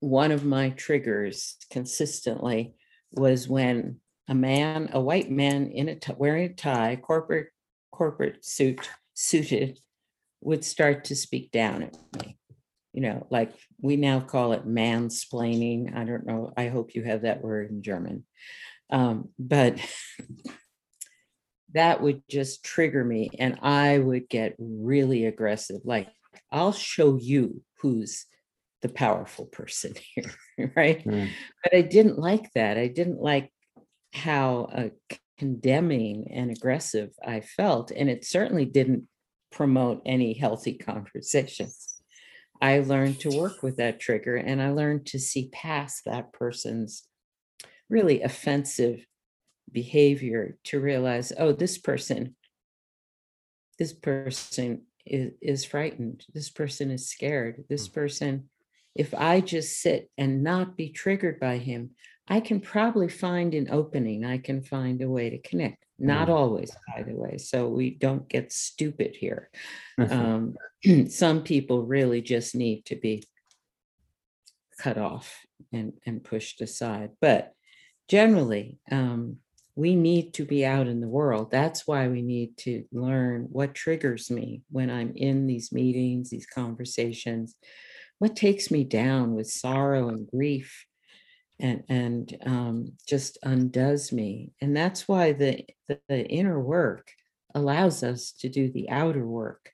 one 0.00 0.32
of 0.32 0.44
my 0.44 0.70
triggers 0.70 1.56
consistently 1.70 2.74
was 3.12 3.48
when 3.48 3.96
a 4.28 4.34
man, 4.34 4.90
a 4.92 5.00
white 5.00 5.30
man 5.30 5.70
in 5.70 5.88
a 5.88 5.96
t- 5.96 6.12
wearing 6.16 6.50
a 6.50 6.54
tie, 6.54 6.96
corporate 6.96 7.48
corporate 7.90 8.44
suit, 8.44 8.88
suited, 9.14 9.78
would 10.40 10.64
start 10.64 11.04
to 11.04 11.16
speak 11.16 11.50
down 11.52 11.82
at 11.82 11.96
me. 12.18 12.36
You 12.92 13.02
know, 13.02 13.26
like 13.30 13.52
we 13.80 13.96
now 13.96 14.20
call 14.20 14.52
it 14.52 14.66
mansplaining. 14.66 15.96
I 15.96 16.04
don't 16.04 16.26
know. 16.26 16.52
I 16.56 16.68
hope 16.68 16.94
you 16.94 17.02
have 17.04 17.22
that 17.22 17.42
word 17.42 17.70
in 17.70 17.82
German. 17.82 18.24
Um, 18.90 19.30
but 19.38 19.78
that 21.74 22.00
would 22.00 22.22
just 22.28 22.64
trigger 22.64 23.04
me, 23.04 23.30
and 23.38 23.58
I 23.62 23.98
would 23.98 24.28
get 24.28 24.54
really 24.58 25.26
aggressive. 25.26 25.80
Like, 25.84 26.08
I'll 26.50 26.72
show 26.72 27.16
you 27.16 27.62
who's 27.80 28.26
the 28.82 28.88
powerful 28.88 29.46
person 29.46 29.94
here, 30.14 30.72
right? 30.76 31.04
Mm. 31.04 31.30
But 31.62 31.74
I 31.74 31.82
didn't 31.82 32.18
like 32.18 32.50
that. 32.54 32.78
I 32.78 32.88
didn't 32.88 33.20
like 33.20 33.50
how 34.12 34.68
uh, 34.72 35.16
condemning 35.38 36.28
and 36.32 36.50
aggressive 36.50 37.10
I 37.24 37.40
felt. 37.40 37.90
And 37.90 38.08
it 38.08 38.24
certainly 38.24 38.64
didn't 38.64 39.08
promote 39.50 40.02
any 40.06 40.34
healthy 40.34 40.74
conversations. 40.74 41.94
I 42.60 42.80
learned 42.80 43.20
to 43.20 43.36
work 43.36 43.62
with 43.62 43.76
that 43.76 44.00
trigger 44.00 44.36
and 44.36 44.62
I 44.62 44.70
learned 44.70 45.06
to 45.06 45.18
see 45.18 45.50
past 45.52 46.02
that 46.06 46.32
person's 46.32 47.02
really 47.90 48.22
offensive 48.22 49.04
behavior 49.70 50.56
to 50.64 50.80
realize, 50.80 51.32
oh, 51.38 51.52
this 51.52 51.78
person, 51.78 52.36
this 53.78 53.92
person 53.92 54.82
is, 55.04 55.32
is 55.40 55.64
frightened. 55.64 56.24
This 56.32 56.50
person 56.50 56.90
is 56.90 57.08
scared. 57.08 57.64
This 57.68 57.88
person, 57.88 58.48
if 58.94 59.14
I 59.14 59.40
just 59.40 59.80
sit 59.80 60.10
and 60.16 60.42
not 60.42 60.76
be 60.76 60.90
triggered 60.90 61.40
by 61.40 61.58
him, 61.58 61.90
I 62.28 62.40
can 62.40 62.60
probably 62.60 63.08
find 63.08 63.54
an 63.54 63.68
opening. 63.70 64.24
I 64.24 64.38
can 64.38 64.62
find 64.62 65.02
a 65.02 65.10
way 65.10 65.30
to 65.30 65.38
connect. 65.38 65.84
Not 65.98 66.28
Mm. 66.28 66.34
always, 66.34 66.72
by 66.94 67.02
the 67.02 67.14
way. 67.14 67.38
So 67.38 67.68
we 67.68 67.90
don't 67.90 68.28
get 68.28 68.52
stupid 68.52 69.14
here. 69.14 69.50
Mhm. 69.98 70.56
Um, 70.84 71.08
some 71.10 71.42
people 71.42 71.84
really 71.84 72.22
just 72.22 72.54
need 72.54 72.84
to 72.86 72.96
be 72.96 73.24
cut 74.78 74.98
off 74.98 75.44
and, 75.72 75.92
and 76.06 76.24
pushed 76.24 76.60
aside. 76.60 77.10
But 77.20 77.52
generally, 78.08 78.78
um, 78.90 79.38
we 79.76 79.96
need 79.96 80.34
to 80.34 80.44
be 80.44 80.64
out 80.64 80.86
in 80.86 81.00
the 81.00 81.08
world. 81.08 81.50
That's 81.50 81.86
why 81.86 82.08
we 82.08 82.22
need 82.22 82.56
to 82.58 82.84
learn 82.92 83.48
what 83.50 83.74
triggers 83.74 84.30
me 84.30 84.62
when 84.70 84.88
I'm 84.88 85.12
in 85.16 85.46
these 85.46 85.72
meetings, 85.72 86.30
these 86.30 86.46
conversations, 86.46 87.56
what 88.18 88.36
takes 88.36 88.70
me 88.70 88.84
down 88.84 89.34
with 89.34 89.50
sorrow 89.50 90.08
and 90.08 90.28
grief 90.28 90.86
and 91.60 91.84
and 91.88 92.36
um, 92.46 92.92
just 93.08 93.38
undoes 93.42 94.12
me. 94.12 94.52
And 94.60 94.76
that's 94.76 95.08
why 95.08 95.32
the, 95.32 95.64
the 95.88 95.98
the 96.08 96.26
inner 96.26 96.60
work 96.60 97.10
allows 97.54 98.02
us 98.02 98.32
to 98.40 98.48
do 98.48 98.70
the 98.70 98.90
outer 98.90 99.26
work. 99.26 99.70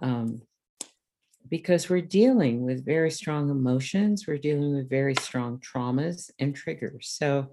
Um, 0.00 0.42
because 1.48 1.88
we're 1.88 2.00
dealing 2.00 2.64
with 2.64 2.84
very 2.84 3.10
strong 3.10 3.50
emotions, 3.50 4.26
we're 4.26 4.38
dealing 4.38 4.74
with 4.74 4.88
very 4.88 5.14
strong 5.14 5.60
traumas 5.60 6.30
and 6.38 6.54
triggers. 6.54 7.08
So 7.10 7.50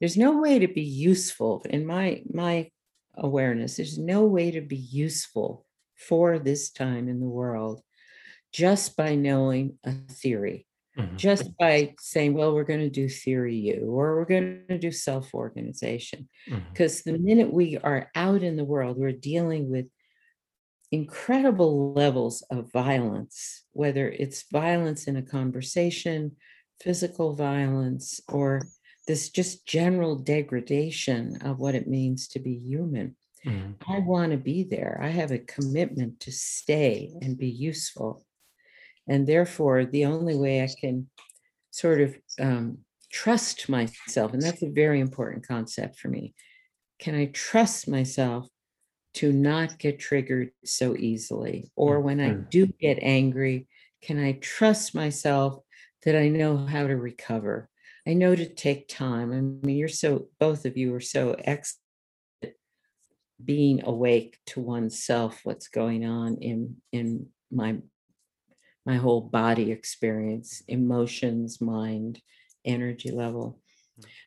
there's 0.00 0.16
no 0.16 0.40
way 0.40 0.58
to 0.58 0.68
be 0.68 0.82
useful 0.82 1.64
in 1.70 1.86
my 1.86 2.22
my 2.32 2.70
awareness. 3.16 3.76
There's 3.76 3.98
no 3.98 4.24
way 4.26 4.50
to 4.52 4.60
be 4.60 4.76
useful 4.76 5.66
for 5.96 6.38
this 6.38 6.70
time 6.70 7.08
in 7.08 7.20
the 7.20 7.28
world 7.28 7.82
just 8.52 8.96
by 8.96 9.14
knowing 9.14 9.78
a 9.84 9.92
theory, 10.10 10.66
Mhm. 10.96 11.16
just 11.16 11.56
by 11.58 11.94
saying, 12.00 12.34
well, 12.34 12.54
we're 12.54 12.64
going 12.64 12.80
to 12.80 12.90
do 12.90 13.08
theory 13.08 13.56
U 13.56 13.86
or 13.90 14.16
we're 14.16 14.24
going 14.26 14.66
to 14.68 14.78
do 14.78 14.92
self 14.92 15.34
organization. 15.34 16.28
Because 16.72 17.02
the 17.02 17.18
minute 17.18 17.52
we 17.52 17.78
are 17.78 18.10
out 18.14 18.42
in 18.42 18.56
the 18.56 18.64
world, 18.64 18.98
we're 18.98 19.12
dealing 19.12 19.70
with 19.70 19.86
incredible 20.92 21.92
levels 21.92 22.42
of 22.50 22.70
violence, 22.72 23.64
whether 23.72 24.08
it's 24.08 24.44
violence 24.50 25.06
in 25.06 25.16
a 25.16 25.22
conversation, 25.22 26.36
physical 26.80 27.34
violence, 27.34 28.20
or 28.28 28.60
this 29.06 29.30
just 29.30 29.66
general 29.66 30.16
degradation 30.16 31.36
of 31.42 31.58
what 31.58 31.74
it 31.74 31.88
means 31.88 32.28
to 32.28 32.40
be 32.40 32.54
human. 32.58 33.16
Mhm. 33.44 33.86
I 33.88 34.00
want 34.00 34.32
to 34.32 34.38
be 34.38 34.64
there. 34.64 34.98
I 35.02 35.08
have 35.10 35.32
a 35.32 35.38
commitment 35.40 36.20
to 36.20 36.32
stay 36.32 37.12
and 37.22 37.38
be 37.38 37.48
useful. 37.50 38.26
And 39.08 39.26
therefore, 39.26 39.84
the 39.84 40.04
only 40.04 40.36
way 40.36 40.62
I 40.62 40.68
can 40.80 41.10
sort 41.70 42.00
of 42.00 42.16
um, 42.40 42.80
trust 43.10 43.68
myself, 43.68 44.32
and 44.34 44.44
that's 44.44 44.62
a 44.62 44.70
very 44.70 45.00
important 45.00 45.46
concept 45.46 45.98
for 45.98 46.08
me. 46.08 46.34
Can 46.98 47.14
I 47.14 47.26
trust 47.26 47.88
myself 47.88 48.48
to 49.14 49.32
not 49.32 49.78
get 49.78 49.98
triggered 50.00 50.52
so 50.64 50.96
easily? 50.96 51.70
Or 51.76 52.00
when 52.00 52.20
I 52.20 52.34
Mhm. 52.34 52.50
do 52.50 52.66
get 52.66 52.98
angry, 53.02 53.68
can 54.02 54.18
I 54.18 54.34
trust 54.34 54.94
myself 54.94 55.62
that 56.04 56.16
I 56.16 56.28
know 56.28 56.58
how 56.58 56.86
to 56.86 56.96
recover? 56.96 57.70
I 58.06 58.14
know 58.14 58.34
to 58.36 58.48
take 58.48 58.88
time. 58.88 59.32
I 59.32 59.40
mean, 59.66 59.76
you're 59.76 59.88
so, 59.88 60.28
both 60.38 60.64
of 60.64 60.76
you 60.76 60.94
are 60.94 61.00
so 61.00 61.32
excellent 61.38 61.80
being 63.44 63.84
awake 63.84 64.38
to 64.46 64.60
oneself, 64.60 65.40
what's 65.44 65.68
going 65.68 66.04
on 66.06 66.36
in 66.38 66.76
in 66.92 67.28
my 67.50 67.78
my 68.84 68.96
whole 68.96 69.20
body 69.20 69.72
experience, 69.72 70.62
emotions, 70.68 71.60
mind, 71.60 72.20
energy 72.64 73.10
level. 73.10 73.60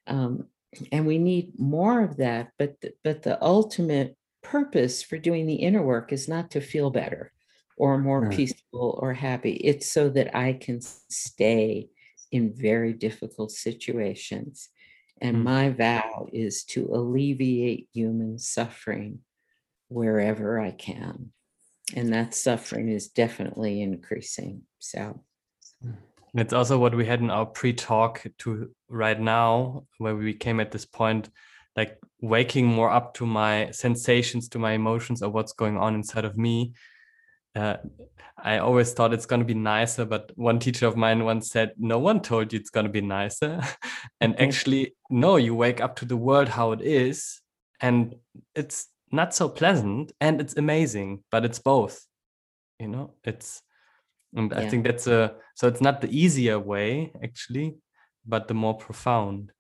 Um, 0.08 0.48
and 0.92 1.08
we 1.08 1.18
need 1.18 1.60
more 1.60 2.04
of 2.04 2.18
that, 2.18 2.52
but 2.58 2.82
the, 2.82 2.94
but 3.04 3.24
the 3.24 3.42
ultimate 3.44 4.18
purpose 4.44 5.02
for 5.04 5.18
doing 5.18 5.48
the 5.48 5.56
inner 5.56 5.82
work 5.82 6.12
is 6.14 6.28
not 6.28 6.52
to 6.52 6.62
feel 6.62 6.92
better 6.92 7.34
or 7.78 7.98
more 7.98 8.22
Mm. 8.22 8.30
peaceful 8.30 9.00
or 9.02 9.14
happy. 9.14 9.54
It's 9.54 9.92
so 9.92 10.10
that 10.10 10.36
I 10.36 10.54
can 10.54 10.82
stay 10.82 11.90
in 12.32 12.54
very 12.54 12.94
difficult 12.94 13.52
situations. 13.52 14.70
And 15.22 15.38
Mm. 15.38 15.44
my 15.44 15.70
vow 15.70 16.30
is 16.32 16.64
to 16.66 16.86
alleviate 16.94 17.90
human 17.94 18.40
suffering 18.40 19.20
wherever 19.90 20.60
I 20.60 20.72
can. 20.72 21.34
And 21.96 22.14
that 22.14 22.34
suffering 22.36 22.90
is 22.90 23.10
definitely 23.10 23.82
increasing. 23.82 24.64
So, 24.80 25.24
It's 26.36 26.54
also 26.54 26.78
what 26.78 26.94
we 26.96 27.08
had 27.08 27.22
in 27.22 27.32
our 27.32 27.48
pre-talk 27.48 28.24
to 28.40 28.72
right 28.88 29.20
now, 29.20 29.88
where 29.98 30.16
we 30.16 30.34
came 30.36 30.60
at 30.60 30.72
this 30.72 30.86
point, 30.86 31.30
like 31.76 31.98
waking 32.22 32.68
more 32.68 32.92
up 32.92 33.16
to 33.16 33.26
my 33.26 33.72
sensations, 33.72 34.48
to 34.50 34.60
my 34.60 34.74
emotions, 34.74 35.24
or 35.24 35.30
what's 35.32 35.54
going 35.54 35.78
on 35.78 35.96
inside 35.96 36.26
of 36.26 36.38
me. 36.38 36.74
Uh, 37.56 37.78
I 38.38 38.60
always 38.60 38.94
thought 38.94 39.14
it's 39.14 39.26
going 39.26 39.42
to 39.42 39.46
be 39.46 39.54
nicer, 39.54 40.06
but 40.06 40.32
one 40.36 40.60
teacher 40.60 40.88
of 40.88 40.96
mine 40.96 41.26
once 41.26 41.50
said, 41.50 41.74
"No 41.78 42.00
one 42.00 42.22
told 42.22 42.54
you 42.54 42.60
it's 42.60 42.70
going 42.70 42.86
to 42.86 42.92
be 42.92 43.02
nicer," 43.02 43.62
and 44.22 44.36
Mhm. 44.36 44.48
actually, 44.48 44.96
no, 45.10 45.36
you 45.36 45.56
wake 45.56 45.82
up 45.82 45.96
to 45.98 46.06
the 46.06 46.18
world 46.18 46.50
how 46.50 46.72
it 46.72 46.82
is, 46.82 47.42
and 47.82 48.16
it's 48.56 48.88
not 49.12 49.34
so 49.34 49.50
pleasant, 49.50 50.12
and 50.22 50.40
it's 50.40 50.56
amazing, 50.58 51.24
but 51.32 51.44
it's 51.44 51.60
both. 51.60 52.06
You 52.80 52.88
know, 52.88 53.16
it's 53.24 53.62
and 54.36 54.54
I 54.54 54.70
think 54.70 54.86
that's 54.86 55.08
a 55.08 55.36
so 55.56 55.68
it's 55.68 55.82
not 55.82 56.02
the 56.02 56.10
easier 56.10 56.60
way 56.60 57.12
actually, 57.24 57.76
but 58.26 58.48
the 58.48 58.54
more 58.54 58.78
profound. 58.78 59.52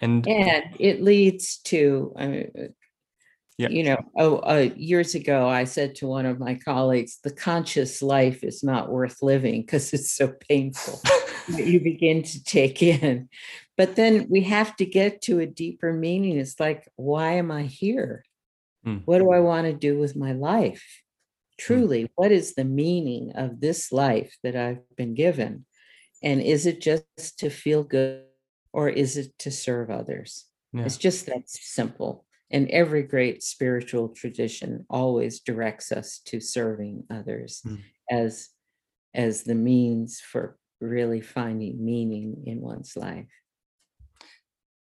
And 0.00 0.26
and 0.28 0.74
it 0.78 1.00
leads 1.02 1.58
to, 1.70 2.12
I 2.16 2.26
mean, 2.26 2.74
Yeah. 3.56 3.68
you 3.68 3.84
know, 3.84 3.98
oh, 4.18 4.38
uh, 4.38 4.70
years 4.74 5.14
ago, 5.14 5.48
I 5.48 5.62
said 5.62 5.94
to 5.96 6.08
one 6.08 6.26
of 6.26 6.40
my 6.40 6.56
colleagues, 6.56 7.18
the 7.22 7.30
conscious 7.30 8.02
life 8.02 8.42
is 8.42 8.64
not 8.64 8.90
worth 8.90 9.22
living 9.22 9.60
because 9.60 9.92
it's 9.92 10.10
so 10.10 10.32
painful. 10.48 11.00
that 11.48 11.66
you 11.66 11.80
begin 11.82 12.22
to 12.22 12.42
take 12.42 12.82
in. 12.82 13.28
But 13.76 13.96
then 13.96 14.26
we 14.28 14.42
have 14.42 14.74
to 14.76 14.86
get 14.86 15.22
to 15.22 15.40
a 15.40 15.46
deeper 15.46 15.92
meaning. 15.92 16.38
It's 16.38 16.58
like, 16.58 16.88
why 16.96 17.34
am 17.34 17.50
I 17.50 17.62
here? 17.62 18.24
Mm. 18.86 19.02
What 19.04 19.18
do 19.18 19.30
I 19.30 19.40
want 19.40 19.66
to 19.66 19.72
do 19.72 19.98
with 19.98 20.16
my 20.16 20.32
life? 20.32 21.02
Truly, 21.58 22.10
what 22.16 22.32
is 22.32 22.54
the 22.54 22.64
meaning 22.64 23.32
of 23.36 23.60
this 23.60 23.92
life 23.92 24.36
that 24.42 24.56
I've 24.56 24.82
been 24.96 25.14
given? 25.14 25.66
And 26.22 26.40
is 26.40 26.66
it 26.66 26.80
just 26.80 27.38
to 27.38 27.50
feel 27.50 27.84
good 27.84 28.22
or 28.72 28.88
is 28.88 29.16
it 29.16 29.38
to 29.40 29.50
serve 29.50 29.90
others? 29.90 30.46
yeah. 30.72 30.84
It's 30.84 30.96
just 30.96 31.26
that 31.26 31.48
simple. 31.48 32.24
And 32.54 32.70
every 32.70 33.02
great 33.02 33.42
spiritual 33.42 34.08
tradition 34.20 34.86
always 34.88 35.40
directs 35.40 35.90
us 35.90 36.20
to 36.26 36.38
serving 36.38 37.04
others 37.10 37.62
Mm. 37.66 37.80
as 38.10 38.32
as 39.14 39.42
the 39.42 39.54
means 39.54 40.20
for 40.20 40.56
really 40.80 41.20
finding 41.20 41.84
meaning 41.84 42.44
in 42.46 42.60
one's 42.60 42.96
life. 42.96 43.32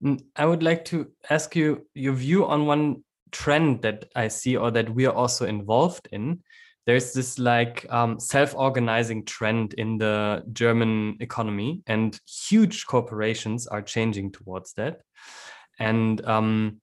Mm, 0.04 0.20
I 0.36 0.46
would 0.46 0.64
like 0.64 0.86
to 0.86 0.98
ask 1.30 1.56
you 1.56 1.88
your 1.94 2.14
view 2.14 2.46
on 2.46 2.68
one 2.68 3.04
trend 3.32 3.82
that 3.82 4.06
I 4.16 4.30
see 4.30 4.58
or 4.58 4.72
that 4.72 4.90
we 4.90 5.06
are 5.08 5.16
also 5.16 5.46
involved 5.46 6.08
in. 6.12 6.44
There's 6.86 7.14
this 7.14 7.40
like 7.40 7.86
um, 7.90 8.20
self-organizing 8.20 9.26
trend 9.26 9.74
in 9.74 9.98
the 9.98 10.44
German 10.52 11.18
economy, 11.20 11.82
and 11.88 12.20
huge 12.50 12.86
corporations 12.86 13.68
are 13.68 13.82
changing 13.82 14.32
towards 14.32 14.74
that. 14.74 15.02
And 15.80 16.24
um, 16.26 16.82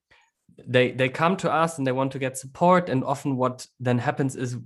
they 0.67 0.91
they 0.91 1.09
come 1.09 1.37
to 1.37 1.51
us 1.51 1.77
and 1.77 1.85
they 1.85 1.91
want 1.91 2.11
to 2.13 2.19
get 2.19 2.37
support. 2.37 2.89
And 2.89 3.03
often, 3.03 3.35
what 3.37 3.67
then 3.79 3.99
happens 3.99 4.35
is 4.35 4.57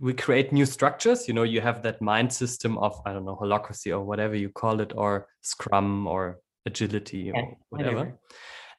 we 0.00 0.12
create 0.14 0.52
new 0.52 0.66
structures. 0.66 1.28
You 1.28 1.34
know, 1.34 1.42
you 1.42 1.60
have 1.60 1.82
that 1.82 2.00
mind 2.00 2.32
system 2.32 2.78
of 2.78 3.00
I 3.06 3.12
don't 3.12 3.24
know 3.24 3.38
holacracy 3.40 3.92
or 3.92 4.02
whatever 4.04 4.34
you 4.34 4.48
call 4.48 4.80
it, 4.80 4.92
or 4.96 5.28
Scrum 5.42 6.06
or 6.06 6.40
agility 6.66 7.32
Yeah, 7.34 7.40
or 7.40 7.56
whatever. 7.70 7.96
whatever. 7.96 8.18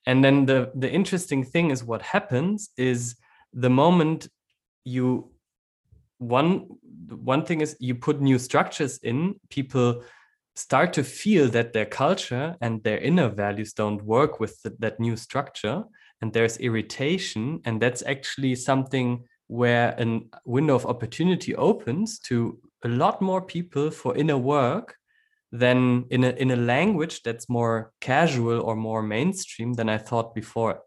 And 0.05 0.23
then 0.23 0.45
the 0.45 0.71
the 0.75 0.91
interesting 0.91 1.43
thing 1.43 1.71
is 1.71 1.83
what 1.83 2.01
happens 2.01 2.69
is 2.77 3.15
the 3.53 3.69
moment 3.69 4.27
you 4.83 5.31
one 6.17 6.67
one 7.09 7.45
thing 7.45 7.61
is 7.61 7.75
you 7.79 7.95
put 7.95 8.21
new 8.21 8.39
structures 8.39 8.99
in 8.99 9.39
people 9.49 10.03
start 10.55 10.93
to 10.93 11.03
feel 11.03 11.49
that 11.49 11.73
their 11.73 11.85
culture 11.85 12.55
and 12.61 12.81
their 12.83 12.97
inner 12.99 13.29
values 13.29 13.73
don't 13.73 14.01
work 14.03 14.39
with 14.39 14.61
th- 14.63 14.75
that 14.79 14.99
new 14.99 15.17
structure 15.17 15.83
and 16.21 16.33
there's 16.33 16.57
irritation 16.57 17.61
and 17.65 17.81
that's 17.81 18.03
actually 18.03 18.55
something 18.55 19.25
where 19.47 19.95
a 19.99 20.21
window 20.45 20.75
of 20.75 20.85
opportunity 20.85 21.55
opens 21.55 22.19
to 22.19 22.59
a 22.83 22.87
lot 22.87 23.21
more 23.21 23.41
people 23.41 23.91
for 23.91 24.15
inner 24.15 24.37
work 24.37 24.95
than 25.51 26.05
in 26.09 26.23
a 26.23 26.29
in 26.31 26.51
a 26.51 26.55
language 26.55 27.21
that's 27.23 27.47
more 27.49 27.91
casual 28.01 28.61
or 28.61 28.75
more 28.75 29.01
mainstream 29.01 29.73
than 29.73 29.89
I 29.89 29.97
thought 29.97 30.35
before. 30.35 30.81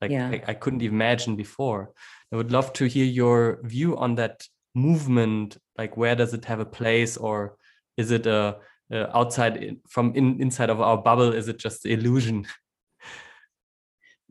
Like 0.00 0.10
Yeah. 0.10 0.28
I, 0.28 0.42
I 0.48 0.54
couldn't 0.54 0.82
imagine 0.82 1.36
before. 1.36 1.92
I 2.32 2.36
would 2.36 2.52
love 2.52 2.72
to 2.74 2.84
hear 2.86 3.04
your 3.04 3.60
view 3.62 3.96
on 3.96 4.14
that 4.16 4.46
movement. 4.74 5.58
Like 5.78 5.96
where 5.96 6.14
does 6.14 6.34
it 6.34 6.44
have 6.44 6.60
a 6.60 6.66
place, 6.66 7.16
or 7.16 7.56
is 7.96 8.10
it 8.10 8.26
a, 8.26 8.58
a 8.92 9.16
outside 9.16 9.56
in- 9.56 9.80
from 9.88 10.12
in, 10.14 10.40
inside 10.40 10.70
of 10.70 10.80
our 10.80 10.98
bubble? 10.98 11.32
Is 11.32 11.48
it 11.48 11.58
just 11.58 11.86
illusion? 11.86 12.46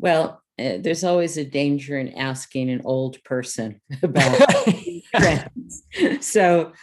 Well, 0.04 0.44
uh, 0.60 0.80
there's 0.82 1.06
always 1.06 1.38
a 1.38 1.46
danger 1.46 1.98
in 1.98 2.10
asking 2.10 2.70
an 2.70 2.82
old 2.84 3.24
person 3.24 3.80
about 4.04 4.38
trends. 5.16 5.84
so 6.20 6.74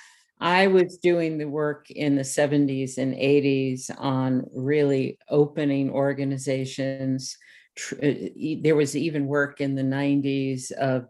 I 0.40 0.68
was 0.68 0.96
doing 0.96 1.36
the 1.36 1.46
work 1.46 1.90
in 1.90 2.16
the 2.16 2.22
70s 2.24 2.96
and 2.96 3.12
80s 3.14 3.90
on 3.98 4.46
really 4.54 5.18
opening 5.28 5.90
organizations. 5.90 7.36
Tr- 7.76 7.96
uh, 7.96 8.06
e- 8.34 8.58
There 8.62 8.74
was 8.74 8.96
even 8.96 9.26
work 9.26 9.60
in 9.60 9.74
the 9.74 9.82
90s 9.82 10.70
of 10.70 11.04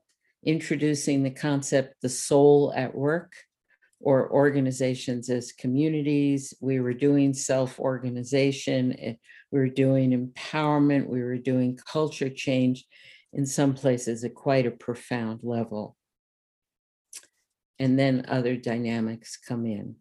introducing 0.45 1.23
the 1.23 1.31
concept 1.31 1.95
the 2.03 2.09
soul 2.09 2.73
at 2.75 2.93
work 2.93 3.35
or 4.01 4.33
organizations 4.33 5.31
as 5.31 5.53
communities. 5.53 6.55
We 6.61 6.81
were 6.81 6.95
doing 6.95 7.35
self 7.35 7.79
organization, 7.79 9.17
we 9.51 9.59
were 9.59 9.69
doing 9.69 10.11
empowerment, 10.11 11.09
we 11.09 11.23
were 11.23 11.39
doing 11.39 11.79
culture 11.91 12.31
change 12.31 12.85
in 13.33 13.47
some 13.47 13.75
places 13.75 14.25
at 14.25 14.35
quite 14.35 14.67
a 14.67 14.71
profound 14.71 15.41
level. 15.43 15.97
And 17.79 17.99
then 17.99 18.27
other 18.29 18.57
dynamics 18.57 19.37
come 19.37 19.67
in 19.67 19.97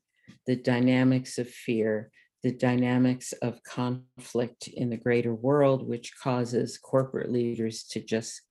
the 0.45 0.55
dynamics 0.55 1.37
of 1.37 1.49
fear, 1.49 2.11
the 2.43 2.51
dynamics 2.51 3.33
of 3.41 3.63
conflict 3.63 4.67
in 4.67 4.89
the 4.89 4.97
greater 4.97 5.33
world, 5.33 5.87
which 5.87 6.13
causes 6.21 6.77
corporate 6.77 7.31
leaders 7.31 7.83
to 7.83 7.99
just 7.99 8.41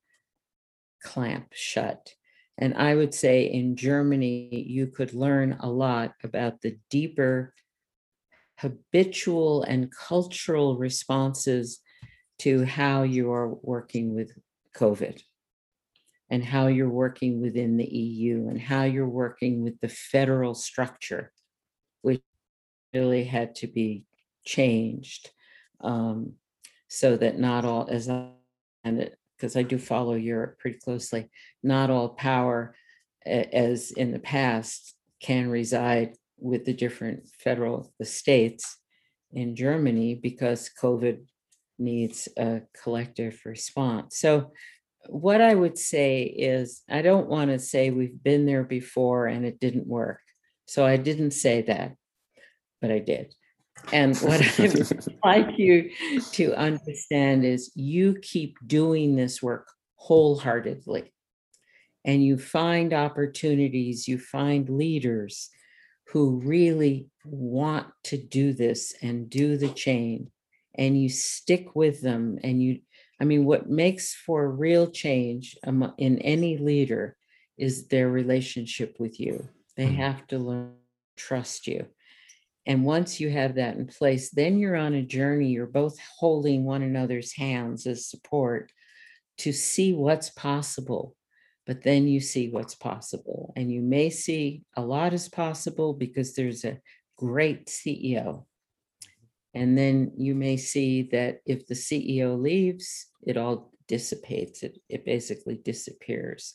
clamp 1.03 1.49
shut. 1.53 2.15
And 2.59 2.75
I 2.75 2.95
would 2.95 3.15
say 3.15 3.45
in 3.45 3.77
Germany, 3.77 4.65
you 4.69 4.89
could 4.89 5.15
learn 5.15 5.57
a 5.61 5.71
lot 5.71 6.13
about 6.25 6.61
the 6.61 6.79
deeper 6.91 7.55
habitual 8.59 9.63
and 9.63 9.93
cultural 9.93 10.77
responses 10.77 11.81
to 12.41 12.65
how 12.65 13.03
you 13.03 13.33
are 13.33 13.49
working 13.49 14.15
with 14.15 14.33
COVID 14.77 15.21
and 16.31 16.45
how 16.45 16.67
you're 16.67 16.89
working 16.89 17.41
within 17.41 17.77
the 17.77 17.89
EU 17.89 18.49
and 18.49 18.61
how 18.61 18.83
you're 18.83 19.09
working 19.09 19.63
with 19.63 19.81
the 19.81 19.89
federal 19.89 20.55
structure, 20.55 21.33
which 22.03 22.21
really 22.93 23.25
had 23.25 23.55
to 23.55 23.67
be 23.67 24.05
changed 24.45 25.31
um, 25.81 26.33
so 26.89 27.17
that 27.17 27.39
not 27.39 27.65
all, 27.65 27.87
as 27.91 28.09
I, 28.09 28.29
and 28.85 29.11
because 29.37 29.57
I 29.57 29.63
do 29.63 29.79
follow 29.79 30.15
Europe 30.15 30.59
pretty 30.59 30.79
closely, 30.79 31.31
not 31.63 31.91
all 31.91 32.11
power, 32.11 32.75
as 33.25 33.93
in 33.93 34.11
the 34.13 34.19
past, 34.19 34.95
can 35.21 35.49
reside 35.49 36.17
with 36.41 36.65
the 36.65 36.73
different 36.73 37.29
federal, 37.39 37.93
the 37.99 38.05
states 38.05 38.77
in 39.33 39.57
Germany 39.57 40.15
because 40.15 40.71
COVID 40.81 41.25
needs 41.79 42.29
a 42.37 42.63
collective 42.83 43.41
response. 43.45 44.19
So 44.19 44.53
what 45.07 45.41
I 45.41 45.55
would 45.55 45.79
say 45.79 46.23
is, 46.23 46.83
I 46.89 47.03
don't 47.03 47.29
want 47.29 47.51
to 47.51 47.59
say 47.59 47.91
we've 47.91 48.23
been 48.23 48.47
there 48.47 48.65
before 48.65 49.27
and 49.27 49.45
it 49.45 49.61
didn't 49.61 49.87
work. 49.87 50.21
So 50.67 50.85
I 50.85 50.97
didn't 50.97 51.31
say 51.31 51.63
that, 51.63 51.95
but 52.81 52.91
I 52.91 52.99
did. 52.99 53.35
And 53.93 54.17
what 54.19 54.43
I 54.43 54.63
would 54.63 55.19
like 55.25 55.59
you 55.59 55.91
to 56.33 56.55
understand 56.55 57.45
is 57.45 57.71
you 57.75 58.17
keep 58.21 58.57
doing 58.67 59.17
this 59.17 59.43
work 59.43 59.69
wholeheartedly. 59.97 61.13
And 62.05 62.25
you 62.25 62.39
find 62.39 62.93
opportunities, 62.93 64.09
you 64.09 64.19
find 64.19 64.69
leaders 64.69 65.51
who 66.11 66.41
really 66.41 67.11
want 67.25 67.93
to 68.05 68.17
do 68.19 68.53
this 68.53 68.95
and 69.03 69.31
do 69.31 69.57
the 69.57 69.69
change. 69.69 70.29
And 70.77 71.01
you 71.01 71.09
stick 71.09 71.75
with 71.75 72.03
them 72.03 72.39
and 72.43 72.63
you 72.63 72.81
I 73.21 73.25
mean, 73.25 73.47
what 73.47 73.69
makes 73.69 74.15
for 74.15 74.49
real 74.49 74.91
change 74.91 75.57
in 75.99 76.19
any 76.21 76.57
leader 76.57 77.17
is 77.57 77.89
their 77.89 78.09
relationship 78.09 78.97
with 79.01 79.19
you. 79.19 79.49
They 79.77 79.89
Mhm. 79.89 79.95
have 79.95 80.27
to 80.29 80.39
learn 80.39 80.77
to 81.17 81.25
trust 81.25 81.67
you. 81.67 81.89
And 82.67 82.85
once 82.85 83.21
you 83.21 83.31
have 83.31 83.57
that 83.57 83.77
in 83.77 83.87
place, 83.87 84.31
then 84.31 84.59
you're 84.59 84.77
on 84.77 84.95
a 84.95 85.03
journey. 85.03 85.51
You're 85.51 85.67
both 85.67 85.99
holding 86.19 86.65
one 86.65 86.83
another's 86.83 87.35
hands 87.35 87.87
as 87.87 88.07
support 88.07 88.73
to 89.39 89.53
see 89.53 89.95
what's 89.95 90.31
possible. 90.31 91.18
But 91.69 91.83
then 91.83 92.09
you 92.09 92.19
see 92.19 92.49
what's 92.49 92.75
possible. 92.75 93.53
And 93.55 93.71
you 93.71 93.83
may 93.83 94.11
see 94.11 94.63
a 94.77 94.83
lot 94.83 95.13
is 95.13 95.29
possible 95.29 95.93
because 95.93 96.35
there's 96.35 96.65
a 96.65 96.81
great 97.17 97.67
CEO 97.67 98.47
and 99.55 99.77
then 99.77 100.13
you 100.17 100.35
may 100.35 100.57
see 100.57 101.03
that 101.11 101.41
if 101.47 101.67
the 101.67 101.75
CEO 101.75 102.41
leaves, 102.41 103.07
it 103.27 103.37
all 103.37 103.73
dissipates. 103.89 104.63
It, 104.63 104.79
it 104.89 105.05
basically 105.05 105.57
disappears. 105.57 106.55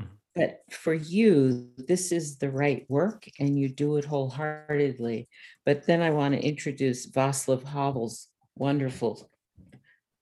Mhm. 0.00 0.08
But 0.34 0.60
for 0.70 0.94
you, 0.94 1.68
this 1.76 2.12
is 2.12 2.38
the 2.38 2.50
right 2.50 2.86
work 2.88 3.28
and 3.38 3.58
you 3.58 3.68
do 3.68 3.96
it 3.98 4.04
wholeheartedly. 4.04 5.28
But 5.66 5.86
then 5.86 6.00
I 6.00 6.10
want 6.10 6.34
to 6.34 6.44
introduce 6.44 7.10
Václav 7.10 7.62
Havel's 7.64 8.28
wonderful 8.56 9.30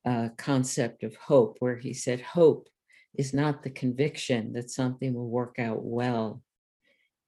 uh, 0.04 0.30
concept 0.36 1.04
of 1.04 1.16
hope, 1.16 1.56
where 1.60 1.76
he 1.76 1.92
said, 1.94 2.20
Hope 2.20 2.68
is 3.18 3.34
not 3.34 3.62
the 3.62 3.70
conviction 3.70 4.52
that 4.54 4.70
something 4.70 5.12
will 5.12 5.28
work 5.28 5.58
out 5.58 5.82
well. 5.84 6.42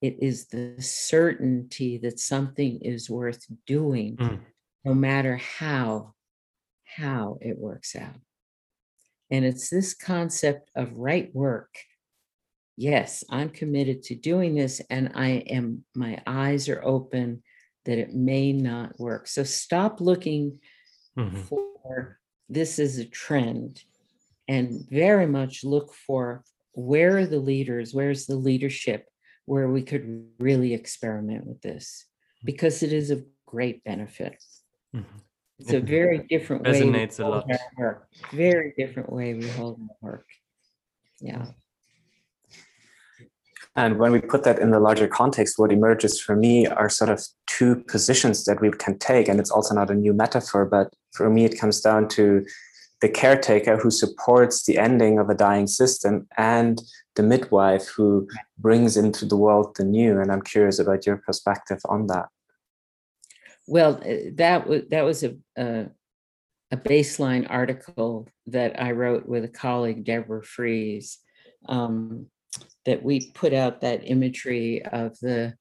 It 0.00 0.22
is 0.22 0.46
the 0.46 0.76
certainty 0.80 1.98
that 1.98 2.18
something 2.20 2.80
is 2.80 3.10
worth 3.10 3.44
doing 3.66 4.16
Mm. 4.16 4.40
no 4.84 4.94
matter 4.94 5.36
how 5.36 6.14
how 6.84 7.38
it 7.42 7.56
works 7.58 7.94
out 7.94 8.18
and 9.30 9.44
it's 9.44 9.68
this 9.70 9.94
concept 9.94 10.70
of 10.74 10.92
right 10.96 11.32
work 11.34 11.72
yes 12.76 13.22
i'm 13.30 13.48
committed 13.50 14.02
to 14.02 14.14
doing 14.16 14.54
this 14.56 14.80
and 14.90 15.12
i 15.14 15.28
am 15.58 15.84
my 15.94 16.20
eyes 16.26 16.68
are 16.68 16.82
open 16.84 17.42
that 17.84 17.98
it 17.98 18.12
may 18.14 18.52
not 18.52 18.98
work 18.98 19.28
so 19.28 19.44
stop 19.44 20.00
looking 20.00 20.58
Mhm. 21.16 21.44
for 21.44 22.18
this 22.48 22.78
is 22.78 22.98
a 22.98 23.04
trend 23.04 23.84
and 24.54 24.66
very 25.04 25.26
much 25.38 25.54
look 25.74 25.88
for 26.06 26.42
where 26.92 27.12
are 27.18 27.26
the 27.34 27.42
leaders 27.52 27.86
where's 27.98 28.22
the 28.30 28.40
leadership 28.48 29.00
where 29.52 29.68
we 29.76 29.82
could 29.90 30.04
really 30.48 30.72
experiment 30.80 31.42
with 31.50 31.60
this 31.68 31.86
because 32.50 32.76
it 32.86 32.92
is 33.00 33.06
of 33.14 33.18
great 33.54 33.78
benefit 33.90 34.34
Mhm. 34.96 35.04
it's 35.60 35.72
a 35.72 35.84
very 35.98 36.18
different 36.34 36.60
way. 36.64 36.72
we 36.72 36.78
resonates 36.80 37.16
a 37.20 37.24
hold 37.24 37.34
lot. 37.48 37.60
work. 37.84 37.98
Very 38.48 38.68
different 38.80 39.08
way 39.16 39.28
we 39.42 39.48
hold 39.58 39.76
our 39.82 39.96
work. 40.10 40.26
Yeah. 41.30 41.44
And 43.76 43.92
when 44.00 44.10
we 44.16 44.20
put 44.32 44.42
that 44.46 44.58
in 44.64 44.70
the 44.74 44.80
larger 44.88 45.06
context, 45.20 45.52
what 45.60 45.70
emerges 45.78 46.14
for 46.24 46.34
me 46.46 46.54
are 46.80 46.88
sort 47.00 47.10
of 47.14 47.18
two 47.56 47.72
positions 47.94 48.36
that 48.46 48.58
we 48.60 48.68
can 48.84 48.94
take. 48.98 49.26
And 49.28 49.38
it's 49.42 49.50
also 49.56 49.72
not 49.80 49.90
a 49.94 49.94
new 50.04 50.12
metaphor, 50.24 50.62
but 50.76 50.86
for 51.16 51.30
me, 51.30 51.42
it 51.44 51.54
comes 51.60 51.80
down 51.88 52.08
to 52.16 52.44
the 53.00 53.08
caretaker 53.08 53.76
who 53.76 53.90
supports 53.90 54.64
the 54.64 54.78
ending 54.78 55.18
of 55.18 55.30
a 55.30 55.34
dying 55.34 55.66
system 55.66 56.26
and 56.36 56.82
the 57.16 57.22
midwife 57.22 57.88
who 57.88 58.28
brings 58.58 58.96
into 58.96 59.24
the 59.24 59.36
world 59.36 59.74
the 59.76 59.84
new. 59.84 60.20
And 60.20 60.30
I'm 60.30 60.42
curious 60.42 60.78
about 60.78 61.06
your 61.06 61.16
perspective 61.16 61.80
on 61.86 62.06
that. 62.08 62.26
Well, 63.66 64.02
uh, 64.04 64.30
that 64.34 64.66
was 64.66 64.82
that 64.90 65.04
was 65.04 65.22
a, 65.22 65.36
a 65.56 66.76
baseline 66.76 67.46
article 67.48 68.28
that 68.46 68.80
I 68.80 68.92
wrote 68.92 69.26
with 69.26 69.44
a 69.44 69.48
colleague, 69.48 70.04
Deborah 70.04 70.44
Frieze, 70.44 71.18
um, 71.68 72.26
that 72.84 73.02
we 73.02 73.30
put 73.32 73.52
out 73.52 73.80
that 73.80 74.02
imagery 74.04 74.84
of 74.84 75.18
the 75.20 75.54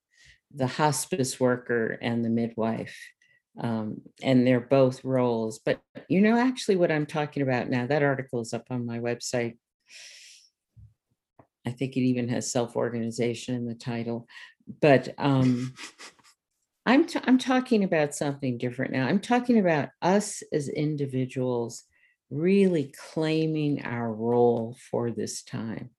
the 0.53 0.67
hospice 0.67 1.39
worker 1.39 1.97
and 2.01 2.25
the 2.25 2.29
midwife. 2.29 2.97
Um, 3.59 4.01
and 4.23 4.47
they're 4.47 4.59
both 4.59 5.03
roles. 5.03 5.59
But 5.59 5.81
you 6.07 6.21
know, 6.21 6.37
actually, 6.37 6.77
what 6.77 6.91
I'm 6.91 7.05
talking 7.05 7.43
about 7.43 7.69
now, 7.69 7.85
that 7.87 8.03
article 8.03 8.41
is 8.41 8.53
up 8.53 8.67
on 8.69 8.85
my 8.85 8.99
website. 8.99 9.57
I 11.65 11.71
think 11.71 11.97
it 11.97 12.01
even 12.01 12.29
has 12.29 12.51
self-organization 12.51 13.55
in 13.55 13.65
the 13.67 13.75
title. 13.75 14.27
But 14.81 15.13
um, 15.17 15.73
I'm 16.85 17.05
t- 17.05 17.19
I'm 17.25 17.37
talking 17.37 17.83
about 17.83 18.15
something 18.15 18.57
different 18.57 18.91
now. 18.91 19.07
I'm 19.07 19.19
talking 19.19 19.59
about 19.59 19.89
us 20.01 20.41
as 20.53 20.69
individuals 20.69 21.83
really 22.29 22.93
claiming 23.13 23.83
our 23.83 24.11
role 24.11 24.77
for 24.89 25.11
this 25.11 25.43
time. 25.43 25.89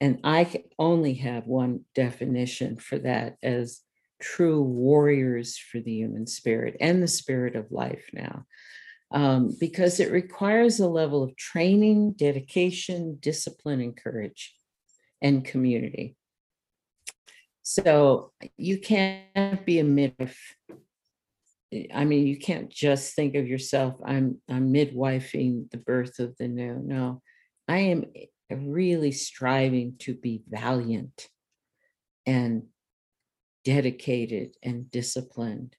And 0.00 0.20
I 0.24 0.64
only 0.78 1.14
have 1.14 1.46
one 1.46 1.84
definition 1.94 2.76
for 2.76 2.98
that 2.98 3.36
as 3.42 3.80
true 4.20 4.62
warriors 4.62 5.58
for 5.58 5.80
the 5.80 5.92
human 5.92 6.26
spirit 6.26 6.76
and 6.80 7.02
the 7.02 7.08
spirit 7.08 7.56
of 7.56 7.70
life 7.70 8.08
now. 8.12 8.44
Um, 9.12 9.56
because 9.60 10.00
it 10.00 10.10
requires 10.10 10.80
a 10.80 10.88
level 10.88 11.22
of 11.22 11.36
training, 11.36 12.12
dedication, 12.12 13.18
discipline, 13.20 13.80
and 13.80 13.96
courage 13.96 14.54
and 15.22 15.44
community. 15.44 16.16
So 17.62 18.32
you 18.56 18.78
can't 18.78 19.64
be 19.64 19.78
a 19.78 19.84
midwife. 19.84 20.56
I- 21.92 22.04
mean, 22.04 22.26
you 22.26 22.38
can't 22.38 22.68
just 22.68 23.14
think 23.14 23.34
of 23.34 23.46
yourself, 23.46 23.94
I'm 24.04 24.40
I'm 24.48 24.72
midwifing 24.72 25.70
the 25.70 25.78
birth 25.78 26.18
of 26.18 26.36
the 26.38 26.48
new. 26.48 26.80
No, 26.84 27.22
I 27.68 27.78
am 27.78 28.04
really 28.50 29.12
striving 29.12 29.96
to 30.00 30.14
be 30.14 30.42
valiant 30.48 31.28
and 32.24 32.64
dedicated 33.66 34.56
and 34.62 34.88
disciplined 34.92 35.74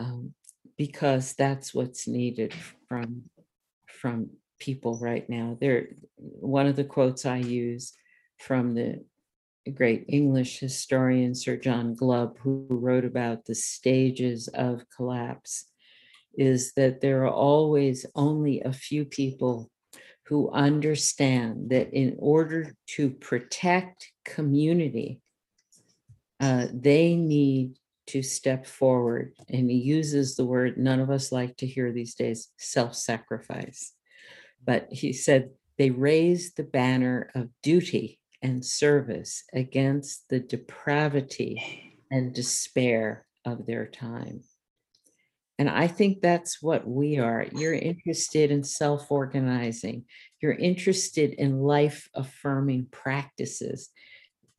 um, 0.00 0.34
because 0.76 1.34
that's 1.34 1.72
what's 1.72 2.08
needed 2.08 2.52
from 2.88 3.22
from 3.86 4.28
people 4.58 4.98
right 4.98 5.28
now. 5.30 5.56
There, 5.60 5.90
one 6.16 6.66
of 6.66 6.74
the 6.74 6.84
quotes 6.84 7.24
I 7.24 7.36
use 7.36 7.92
from 8.38 8.74
the 8.74 9.04
great 9.72 10.06
English 10.08 10.58
historian 10.58 11.34
Sir 11.36 11.56
John 11.56 11.94
Glubb, 11.94 12.36
who 12.38 12.66
wrote 12.68 13.04
about 13.04 13.44
the 13.44 13.54
stages 13.54 14.48
of 14.48 14.82
collapse, 14.96 15.66
is 16.36 16.72
that 16.74 17.00
there 17.00 17.24
are 17.24 17.32
always 17.32 18.06
only 18.16 18.60
a 18.62 18.72
few 18.72 19.04
people 19.04 19.70
who 20.26 20.50
understand 20.50 21.70
that 21.70 21.92
in 21.92 22.16
order 22.18 22.74
to 22.96 23.10
protect 23.10 24.10
community, 24.24 25.20
uh, 26.40 26.66
they 26.72 27.14
need 27.14 27.78
to 28.08 28.22
step 28.22 28.66
forward. 28.66 29.34
And 29.48 29.70
he 29.70 29.76
uses 29.76 30.34
the 30.34 30.44
word 30.44 30.78
none 30.78 31.00
of 31.00 31.10
us 31.10 31.30
like 31.30 31.56
to 31.58 31.66
hear 31.66 31.92
these 31.92 32.14
days 32.14 32.48
self 32.56 32.94
sacrifice. 32.96 33.92
But 34.64 34.88
he 34.90 35.12
said 35.12 35.50
they 35.78 35.90
raised 35.90 36.56
the 36.56 36.64
banner 36.64 37.30
of 37.34 37.48
duty 37.62 38.18
and 38.42 38.64
service 38.64 39.44
against 39.52 40.28
the 40.28 40.40
depravity 40.40 41.98
and 42.10 42.34
despair 42.34 43.26
of 43.44 43.66
their 43.66 43.86
time. 43.86 44.42
And 45.58 45.68
I 45.68 45.88
think 45.88 46.22
that's 46.22 46.62
what 46.62 46.88
we 46.88 47.18
are. 47.18 47.46
You're 47.52 47.74
interested 47.74 48.50
in 48.50 48.64
self 48.64 49.10
organizing, 49.12 50.06
you're 50.40 50.52
interested 50.52 51.34
in 51.34 51.60
life 51.60 52.08
affirming 52.14 52.86
practices, 52.90 53.90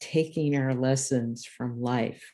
taking 0.01 0.57
our 0.57 0.73
lessons 0.73 1.45
from 1.45 1.81
life. 1.81 2.33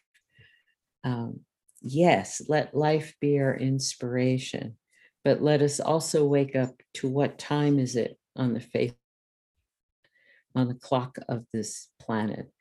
Um, 1.04 1.42
yes, 1.82 2.42
let 2.48 2.76
life 2.76 3.14
be 3.22 3.40
our 3.40 3.56
inspiration, 3.56 4.78
but 5.24 5.42
let 5.42 5.62
us 5.62 5.80
also 5.80 6.26
wake 6.26 6.56
up 6.56 6.82
to 6.96 7.08
what 7.08 7.38
time 7.38 7.78
is 7.78 7.96
it 7.96 8.18
on 8.36 8.54
the 8.54 8.60
face 8.60 8.94
on 10.56 10.68
the 10.68 10.74
clock 10.74 11.18
of 11.30 11.46
this 11.54 11.88
planet 12.00 12.52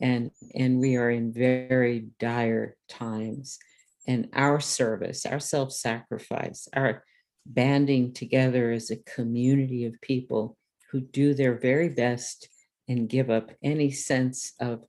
and 0.00 0.30
and 0.54 0.78
we 0.78 0.96
are 0.96 1.10
in 1.10 1.32
very 1.32 2.08
dire 2.20 2.76
times 2.88 3.58
and 4.06 4.28
our 4.34 4.60
service 4.60 5.24
our 5.24 5.40
self-sacrifice 5.40 6.68
our 6.74 7.02
banding 7.46 8.12
together 8.12 8.72
as 8.72 8.90
a 8.90 8.96
community 8.96 9.86
of 9.86 10.00
people 10.02 10.56
who 10.90 11.00
do 11.00 11.32
their 11.32 11.58
very 11.58 11.88
best 11.88 12.48
and 12.88 13.08
give 13.08 13.30
up 13.30 13.50
any 13.62 13.90
sense 13.90 14.52
of 14.60 14.84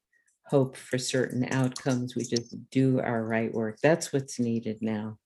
hope 0.48 0.78
for 0.78 0.98
certain 0.98 1.46
outcomes 1.52 2.16
we 2.16 2.24
just 2.24 2.56
do 2.70 3.00
our 3.02 3.24
right 3.24 3.54
work 3.54 3.78
that's 3.82 4.14
what's 4.14 4.40
needed 4.40 4.78
now 4.82 5.18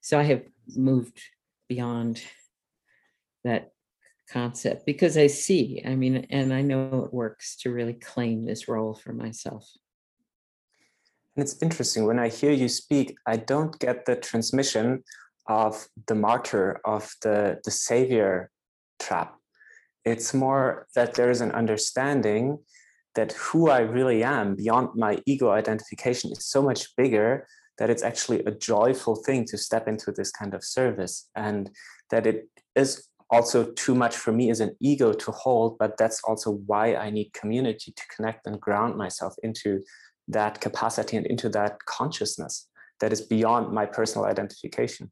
so 0.00 0.18
i 0.18 0.22
have 0.22 0.42
moved 0.76 1.20
beyond 1.68 2.22
that 3.44 3.74
concept 4.30 4.86
because 4.86 5.16
I 5.16 5.26
see, 5.26 5.82
I 5.84 5.94
mean, 5.94 6.26
and 6.30 6.52
I 6.52 6.62
know 6.62 7.04
it 7.04 7.14
works 7.14 7.56
to 7.56 7.70
really 7.70 7.94
claim 7.94 8.44
this 8.44 8.68
role 8.68 8.94
for 8.94 9.12
myself. 9.12 9.68
And 11.36 11.42
it's 11.42 11.60
interesting 11.62 12.06
when 12.06 12.18
I 12.18 12.28
hear 12.28 12.52
you 12.52 12.68
speak, 12.68 13.16
I 13.26 13.36
don't 13.36 13.78
get 13.78 14.06
the 14.06 14.16
transmission 14.16 15.02
of 15.46 15.86
the 16.06 16.14
martyr, 16.14 16.80
of 16.84 17.12
the, 17.22 17.60
the 17.64 17.70
savior 17.70 18.50
trap. 19.00 19.36
It's 20.04 20.34
more 20.34 20.86
that 20.94 21.14
there 21.14 21.30
is 21.30 21.40
an 21.40 21.52
understanding 21.52 22.58
that 23.14 23.32
who 23.32 23.70
I 23.70 23.80
really 23.80 24.22
am 24.24 24.56
beyond 24.56 24.90
my 24.94 25.22
ego 25.24 25.50
identification 25.50 26.32
is 26.32 26.46
so 26.46 26.62
much 26.62 26.94
bigger 26.96 27.46
that 27.78 27.90
it's 27.90 28.02
actually 28.02 28.40
a 28.44 28.50
joyful 28.50 29.16
thing 29.16 29.44
to 29.46 29.58
step 29.58 29.88
into 29.88 30.12
this 30.12 30.30
kind 30.30 30.54
of 30.54 30.64
service 30.64 31.28
and 31.34 31.70
that 32.10 32.26
it 32.26 32.48
is 32.74 33.08
also 33.30 33.72
too 33.72 33.94
much 33.94 34.16
for 34.16 34.32
me 34.32 34.50
as 34.50 34.60
an 34.60 34.76
ego 34.80 35.12
to 35.12 35.30
hold, 35.32 35.78
but 35.78 35.96
that's 35.96 36.20
also 36.24 36.52
why 36.66 36.94
I 36.94 37.10
need 37.10 37.32
community 37.32 37.92
to 37.92 38.02
connect 38.14 38.46
and 38.46 38.60
ground 38.60 38.96
myself 38.96 39.34
into 39.42 39.82
that 40.28 40.60
capacity 40.60 41.16
and 41.16 41.26
into 41.26 41.48
that 41.50 41.84
consciousness 41.86 42.68
that 43.00 43.12
is 43.12 43.20
beyond 43.20 43.72
my 43.72 43.86
personal 43.86 44.26
identification. 44.26 45.10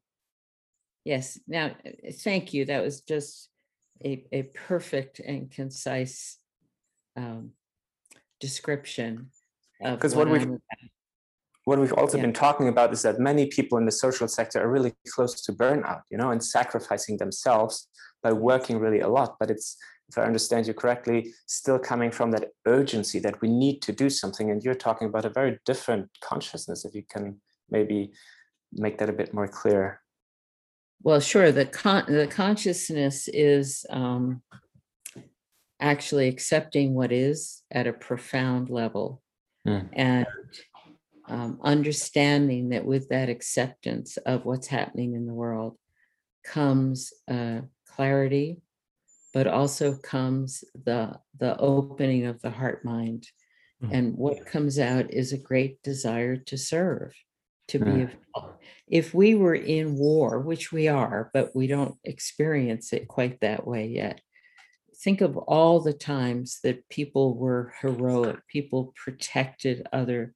Yes. 1.04 1.38
Now, 1.48 1.72
thank 2.20 2.54
you. 2.54 2.64
That 2.64 2.82
was 2.82 3.00
just 3.00 3.48
a, 4.04 4.24
a 4.32 4.42
perfect 4.68 5.20
and 5.20 5.50
concise 5.50 6.38
um, 7.16 7.50
description. 8.40 9.30
Because 9.80 10.14
what, 10.14 10.28
what 10.28 10.38
we've 10.38 10.58
what 11.64 11.78
we've 11.78 11.92
also 11.92 12.16
yeah. 12.16 12.24
been 12.24 12.32
talking 12.32 12.68
about 12.68 12.92
is 12.92 13.02
that 13.02 13.20
many 13.20 13.46
people 13.46 13.78
in 13.78 13.84
the 13.84 13.92
social 13.92 14.26
sector 14.26 14.60
are 14.60 14.70
really 14.70 14.92
close 15.14 15.40
to 15.42 15.52
burnout, 15.52 16.02
you 16.10 16.18
know, 16.18 16.30
and 16.30 16.42
sacrificing 16.42 17.18
themselves 17.18 17.88
by 18.22 18.32
working 18.32 18.78
really 18.78 19.00
a 19.00 19.08
lot. 19.08 19.36
But 19.38 19.50
it's, 19.50 19.76
if 20.08 20.18
I 20.18 20.22
understand 20.22 20.66
you 20.66 20.74
correctly, 20.74 21.32
still 21.46 21.78
coming 21.78 22.10
from 22.10 22.32
that 22.32 22.48
urgency 22.66 23.20
that 23.20 23.40
we 23.40 23.48
need 23.48 23.80
to 23.82 23.92
do 23.92 24.10
something. 24.10 24.50
And 24.50 24.62
you're 24.62 24.74
talking 24.74 25.08
about 25.08 25.24
a 25.24 25.30
very 25.30 25.58
different 25.64 26.08
consciousness. 26.20 26.84
If 26.84 26.94
you 26.94 27.04
can 27.08 27.40
maybe 27.70 28.12
make 28.72 28.98
that 28.98 29.08
a 29.08 29.12
bit 29.12 29.32
more 29.32 29.48
clear. 29.48 30.01
Well, 31.04 31.20
sure. 31.20 31.50
The 31.50 31.66
con- 31.66 32.06
the 32.06 32.28
consciousness 32.28 33.28
is 33.28 33.84
um, 33.90 34.42
actually 35.80 36.28
accepting 36.28 36.94
what 36.94 37.10
is 37.10 37.62
at 37.70 37.88
a 37.88 37.92
profound 37.92 38.70
level, 38.70 39.20
mm. 39.66 39.88
and 39.92 40.26
um, 41.28 41.58
understanding 41.62 42.70
that 42.70 42.84
with 42.84 43.08
that 43.08 43.28
acceptance 43.28 44.16
of 44.18 44.44
what's 44.44 44.68
happening 44.68 45.14
in 45.14 45.26
the 45.26 45.34
world 45.34 45.76
comes 46.44 47.12
uh, 47.28 47.60
clarity, 47.88 48.60
but 49.34 49.48
also 49.48 49.96
comes 49.96 50.62
the 50.84 51.18
the 51.38 51.56
opening 51.58 52.26
of 52.26 52.40
the 52.42 52.50
heart 52.50 52.84
mind, 52.84 53.26
mm-hmm. 53.82 53.92
and 53.92 54.16
what 54.16 54.46
comes 54.46 54.78
out 54.78 55.12
is 55.12 55.32
a 55.32 55.38
great 55.38 55.82
desire 55.82 56.36
to 56.36 56.56
serve, 56.56 57.12
to 57.72 57.78
be. 57.78 58.08
If 58.88 59.14
we 59.14 59.34
were 59.34 59.54
in 59.54 59.96
war, 59.96 60.40
which 60.40 60.72
we 60.72 60.88
are, 60.88 61.30
but 61.32 61.54
we 61.54 61.66
don't 61.66 61.96
experience 62.04 62.92
it 62.92 63.08
quite 63.08 63.40
that 63.40 63.66
way 63.66 63.86
yet. 63.86 64.20
Think 65.02 65.20
of 65.20 65.36
all 65.36 65.80
the 65.80 65.92
times 65.92 66.60
that 66.62 66.88
people 66.88 67.34
were 67.36 67.74
heroic, 67.80 68.46
people 68.48 68.92
protected 68.96 69.86
other 69.92 70.34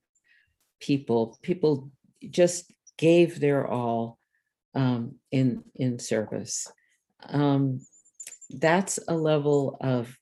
people 0.80 1.38
people 1.42 1.90
just 2.30 2.72
gave 2.98 3.40
their 3.40 3.66
all 3.66 4.18
um, 4.74 5.16
in 5.30 5.62
in 5.74 5.98
service 5.98 6.70
um, 7.28 7.80
that's 8.50 8.98
a 9.08 9.14
level 9.14 9.76
of 9.80 10.16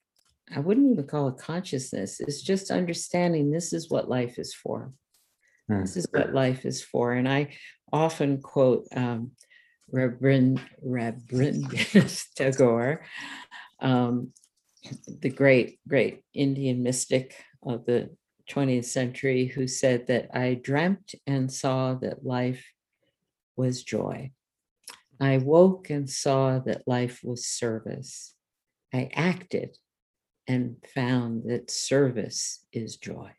i 0.55 0.61
wouldn't 0.61 0.91
even 0.93 1.07
call 1.07 1.29
it 1.29 1.39
consciousness 1.39 2.21
it's 2.21 2.43
just 2.43 2.71
understanding 2.71 3.51
this 3.51 3.73
is 3.73 3.91
what 3.91 4.09
life 4.09 4.39
is 4.39 4.55
for 4.55 4.93
mm. 5.71 5.83
this 5.83 5.97
is 5.97 6.07
what 6.11 6.35
life 6.35 6.65
is 6.65 6.83
for 6.83 7.13
and 7.13 7.29
i 7.29 7.49
often 7.93 8.43
quote 8.43 8.89
um, 8.97 9.31
Rabindranath 9.93 12.27
Tagore, 12.35 13.05
um, 13.81 14.33
the 15.21 15.31
great, 15.31 15.79
great 15.87 16.23
Indian 16.35 16.83
mystic 16.83 17.37
of 17.65 17.87
the 17.87 18.11
20th 18.51 18.87
century 18.87 19.47
who 19.47 19.67
said 19.67 20.07
that 20.09 20.29
I 20.37 20.55
dreamt 20.55 21.15
and 21.27 21.53
saw 21.53 21.95
that 21.95 22.27
life 22.27 22.67
was 23.57 23.83
joy. 23.83 24.33
I 25.21 25.39
woke 25.39 25.91
and 25.91 26.11
saw 26.11 26.59
that 26.61 26.87
life 26.87 27.21
was 27.23 27.47
service. 27.47 28.35
I 28.93 29.11
acted 29.15 29.79
and 30.47 30.77
found 30.95 31.45
that 31.45 31.71
service 31.71 32.67
is 32.73 32.97
joy. 32.97 33.31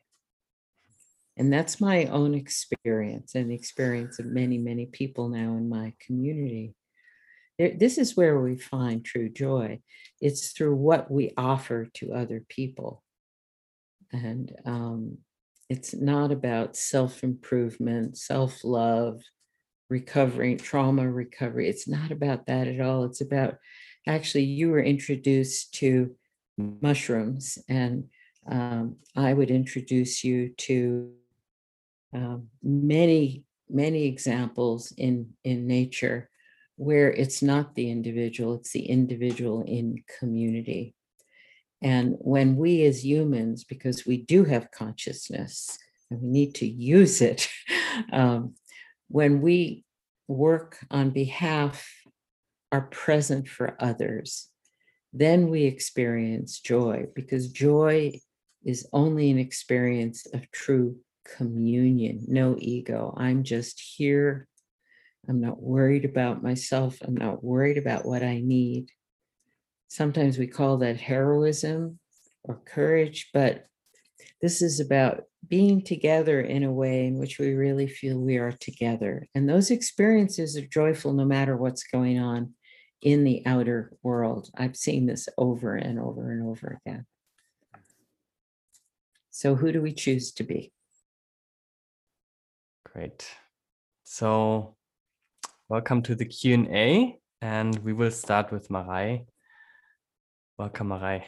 And 1.37 1.51
that's 1.51 1.81
my 1.81 2.05
own 2.05 2.33
experience 2.33 3.35
and 3.35 3.51
the 3.51 3.55
experience 3.55 4.19
of 4.19 4.25
many, 4.25 4.57
many 4.57 4.85
people 4.85 5.27
now 5.27 5.57
in 5.57 5.67
my 5.67 5.93
community. 5.99 6.75
This 7.57 7.97
is 7.97 8.17
where 8.17 8.39
we 8.39 8.57
find 8.57 9.03
true 9.03 9.29
joy. 9.29 9.79
It's 10.21 10.51
through 10.51 10.75
what 10.75 11.09
we 11.09 11.31
offer 11.37 11.87
to 11.95 12.13
other 12.13 12.43
people 12.47 13.03
and 14.11 14.55
um, 14.65 15.17
it's 15.69 15.93
not 15.93 16.31
about 16.31 16.75
self 16.75 17.23
improvement, 17.23 18.17
self 18.17 18.63
love, 18.63 19.21
recovery, 19.89 20.55
trauma 20.55 21.09
recovery. 21.09 21.67
It's 21.67 21.87
not 21.87 22.11
about 22.11 22.45
that 22.47 22.67
at 22.67 22.79
all. 22.79 23.03
It's 23.03 23.21
about 23.21 23.57
actually, 24.07 24.43
you 24.43 24.69
were 24.69 24.83
introduced 24.83 25.73
to 25.75 26.15
mushrooms, 26.57 27.57
and 27.67 28.05
um, 28.49 28.97
I 29.15 29.33
would 29.33 29.51
introduce 29.51 30.23
you 30.23 30.49
to 30.49 31.11
um, 32.15 32.47
many, 32.63 33.43
many 33.69 34.05
examples 34.05 34.93
in, 34.97 35.33
in 35.43 35.67
nature 35.67 36.29
where 36.77 37.11
it's 37.11 37.41
not 37.41 37.75
the 37.75 37.91
individual, 37.91 38.55
it's 38.55 38.71
the 38.71 38.85
individual 38.85 39.63
in 39.67 40.03
community. 40.19 40.95
And 41.81 42.15
when 42.19 42.55
we 42.55 42.85
as 42.85 43.05
humans, 43.05 43.63
because 43.65 44.05
we 44.05 44.17
do 44.17 44.45
have 44.45 44.71
consciousness 44.71 45.77
and 46.09 46.21
we 46.21 46.29
need 46.29 46.55
to 46.55 46.67
use 46.67 47.21
it, 47.21 47.49
um, 48.13 48.55
when 49.09 49.41
we 49.41 49.83
work 50.27 50.77
on 50.89 51.11
behalf, 51.11 51.87
are 52.71 52.81
present 52.81 53.47
for 53.47 53.77
others, 53.79 54.49
then 55.13 55.49
we 55.49 55.63
experience 55.63 56.59
joy 56.59 57.05
because 57.15 57.49
joy 57.49 58.11
is 58.65 58.87
only 58.91 59.29
an 59.29 59.37
experience 59.37 60.25
of 60.33 60.49
true 60.51 60.97
communion, 61.25 62.23
no 62.27 62.55
ego. 62.57 63.13
I'm 63.17 63.43
just 63.43 63.79
here. 63.79 64.47
I'm 65.27 65.41
not 65.41 65.61
worried 65.61 66.05
about 66.05 66.43
myself. 66.43 66.97
I'm 67.01 67.15
not 67.15 67.43
worried 67.43 67.77
about 67.77 68.05
what 68.05 68.23
I 68.23 68.39
need 68.39 68.91
sometimes 69.95 70.37
we 70.37 70.47
call 70.47 70.77
that 70.77 70.97
heroism 70.97 71.99
or 72.43 72.61
courage, 72.65 73.29
but 73.33 73.67
this 74.41 74.61
is 74.61 74.79
about 74.79 75.23
being 75.47 75.81
together 75.81 76.41
in 76.41 76.63
a 76.63 76.71
way 76.71 77.05
in 77.05 77.17
which 77.17 77.39
we 77.39 77.53
really 77.53 77.87
feel 77.87 78.19
we 78.19 78.37
are 78.37 78.51
together. 78.51 79.25
And 79.35 79.47
those 79.47 79.71
experiences 79.71 80.57
are 80.57 80.65
joyful 80.65 81.13
no 81.13 81.25
matter 81.25 81.55
what's 81.55 81.83
going 81.83 82.19
on 82.19 82.53
in 83.01 83.23
the 83.23 83.43
outer 83.45 83.93
world. 84.03 84.49
I've 84.57 84.75
seen 84.75 85.05
this 85.05 85.29
over 85.37 85.75
and 85.75 85.99
over 85.99 86.31
and 86.31 86.43
over 86.49 86.81
again. 86.85 87.05
So, 89.31 89.55
who 89.55 89.71
do 89.71 89.81
we 89.81 89.93
choose 89.93 90.31
to 90.33 90.43
be? 90.43 90.71
Great. 92.95 93.27
So, 94.05 94.77
welcome 95.67 96.01
to 96.03 96.15
the 96.15 96.23
Q&A 96.23 97.19
and 97.41 97.77
we 97.79 97.91
will 97.91 98.09
start 98.09 98.53
with 98.53 98.71
Marai. 98.71 99.25
Welcome, 100.57 100.87
Marai. 100.87 101.25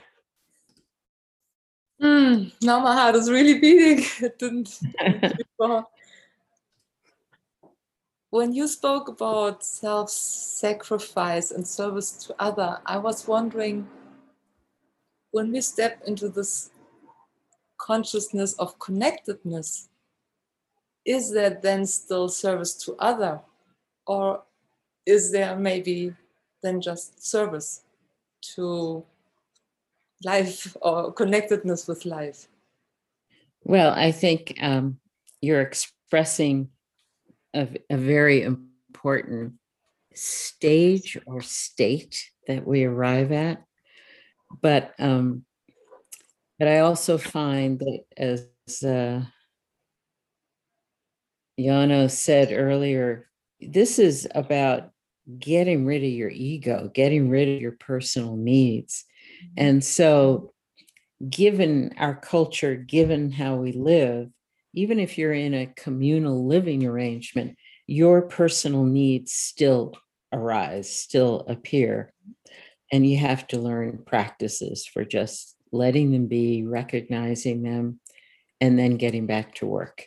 Mm, 2.02 2.54
now 2.62 2.80
my 2.80 2.94
heart 2.94 3.16
is 3.16 3.30
really 3.30 3.60
beating. 3.60 4.06
It 4.22 4.40
didn't. 4.40 4.80
before. 5.38 5.86
when 8.30 8.54
you 8.54 8.66
spoke 8.66 9.10
about 9.10 9.62
self-sacrifice 9.62 11.52
and 11.52 11.68
service 11.68 12.12
to 12.28 12.36
other, 12.40 12.80
I 12.86 12.98
was 12.98 13.28
wondering 13.28 13.90
when 15.32 15.52
we 15.52 15.60
step 15.60 16.02
into 16.08 16.30
this 16.30 16.70
consciousness 17.78 18.54
of 18.54 18.80
connectedness, 18.80 19.90
is 21.08 21.32
that 21.32 21.62
then 21.62 21.86
still 21.86 22.28
service 22.28 22.74
to 22.74 22.96
other? 23.00 23.40
Or 24.06 24.44
is 25.06 25.32
there 25.32 25.56
maybe 25.56 26.14
then 26.62 26.82
just 26.82 27.26
service 27.26 27.82
to 28.56 29.04
life 30.24 30.76
or 30.82 31.14
connectedness 31.14 31.88
with 31.88 32.06
life? 32.06 32.48
Well, 33.64 33.94
I 33.94 34.12
think 34.12 34.58
um, 34.62 35.00
you're 35.42 35.62
expressing 35.62 36.70
a, 37.54 37.68
a 37.90 37.98
very 37.98 38.44
important 38.44 39.54
stage 40.14 41.18
or 41.26 41.42
state 41.42 42.22
that 42.48 42.68
we 42.68 42.84
arrive 42.84 43.32
at. 43.32 43.64
But 44.62 44.94
um, 45.00 45.46
but 46.60 46.68
I 46.68 46.80
also 46.80 47.18
find 47.18 47.80
that 47.80 48.04
as 48.18 48.84
uh, 48.84 49.22
Yano 51.60 52.10
said 52.10 52.52
earlier, 52.52 53.30
this 53.60 54.00
is 54.00 54.28
about 54.36 54.92
getting 55.40 55.86
rid 55.86 56.04
of 56.04 56.10
your 56.10 56.30
ego, 56.30 56.90
getting 56.94 57.30
rid 57.30 57.50
of 57.50 57.62
your 57.62 57.74
personal 57.74 58.36
needs. 58.36 59.06
Mm-hmm. 59.44 59.54
And 59.58 59.84
so, 59.84 60.54
given 61.30 61.96
our 61.98 62.16
culture, 62.16 62.76
given 62.76 63.32
how 63.32 63.56
we 63.56 63.72
live, 63.72 64.30
even 64.74 65.00
if 65.00 65.18
you're 65.18 65.34
in 65.34 65.56
a 65.56 65.74
communal 65.76 66.46
living 66.46 66.86
arrangement, 66.86 67.58
your 67.88 68.22
personal 68.24 68.84
needs 68.84 69.34
still 69.34 69.96
arise, 70.32 70.94
still 70.94 71.46
appear. 71.48 72.14
And 72.92 73.06
you 73.06 73.18
have 73.18 73.48
to 73.48 73.60
learn 73.60 74.04
practices 74.06 74.86
for 74.86 75.04
just 75.04 75.56
letting 75.72 76.12
them 76.12 76.28
be, 76.28 76.64
recognizing 76.64 77.64
them, 77.64 78.00
and 78.62 78.78
then 78.78 78.98
getting 78.98 79.26
back 79.26 79.56
to 79.56 79.66
work. 79.66 80.06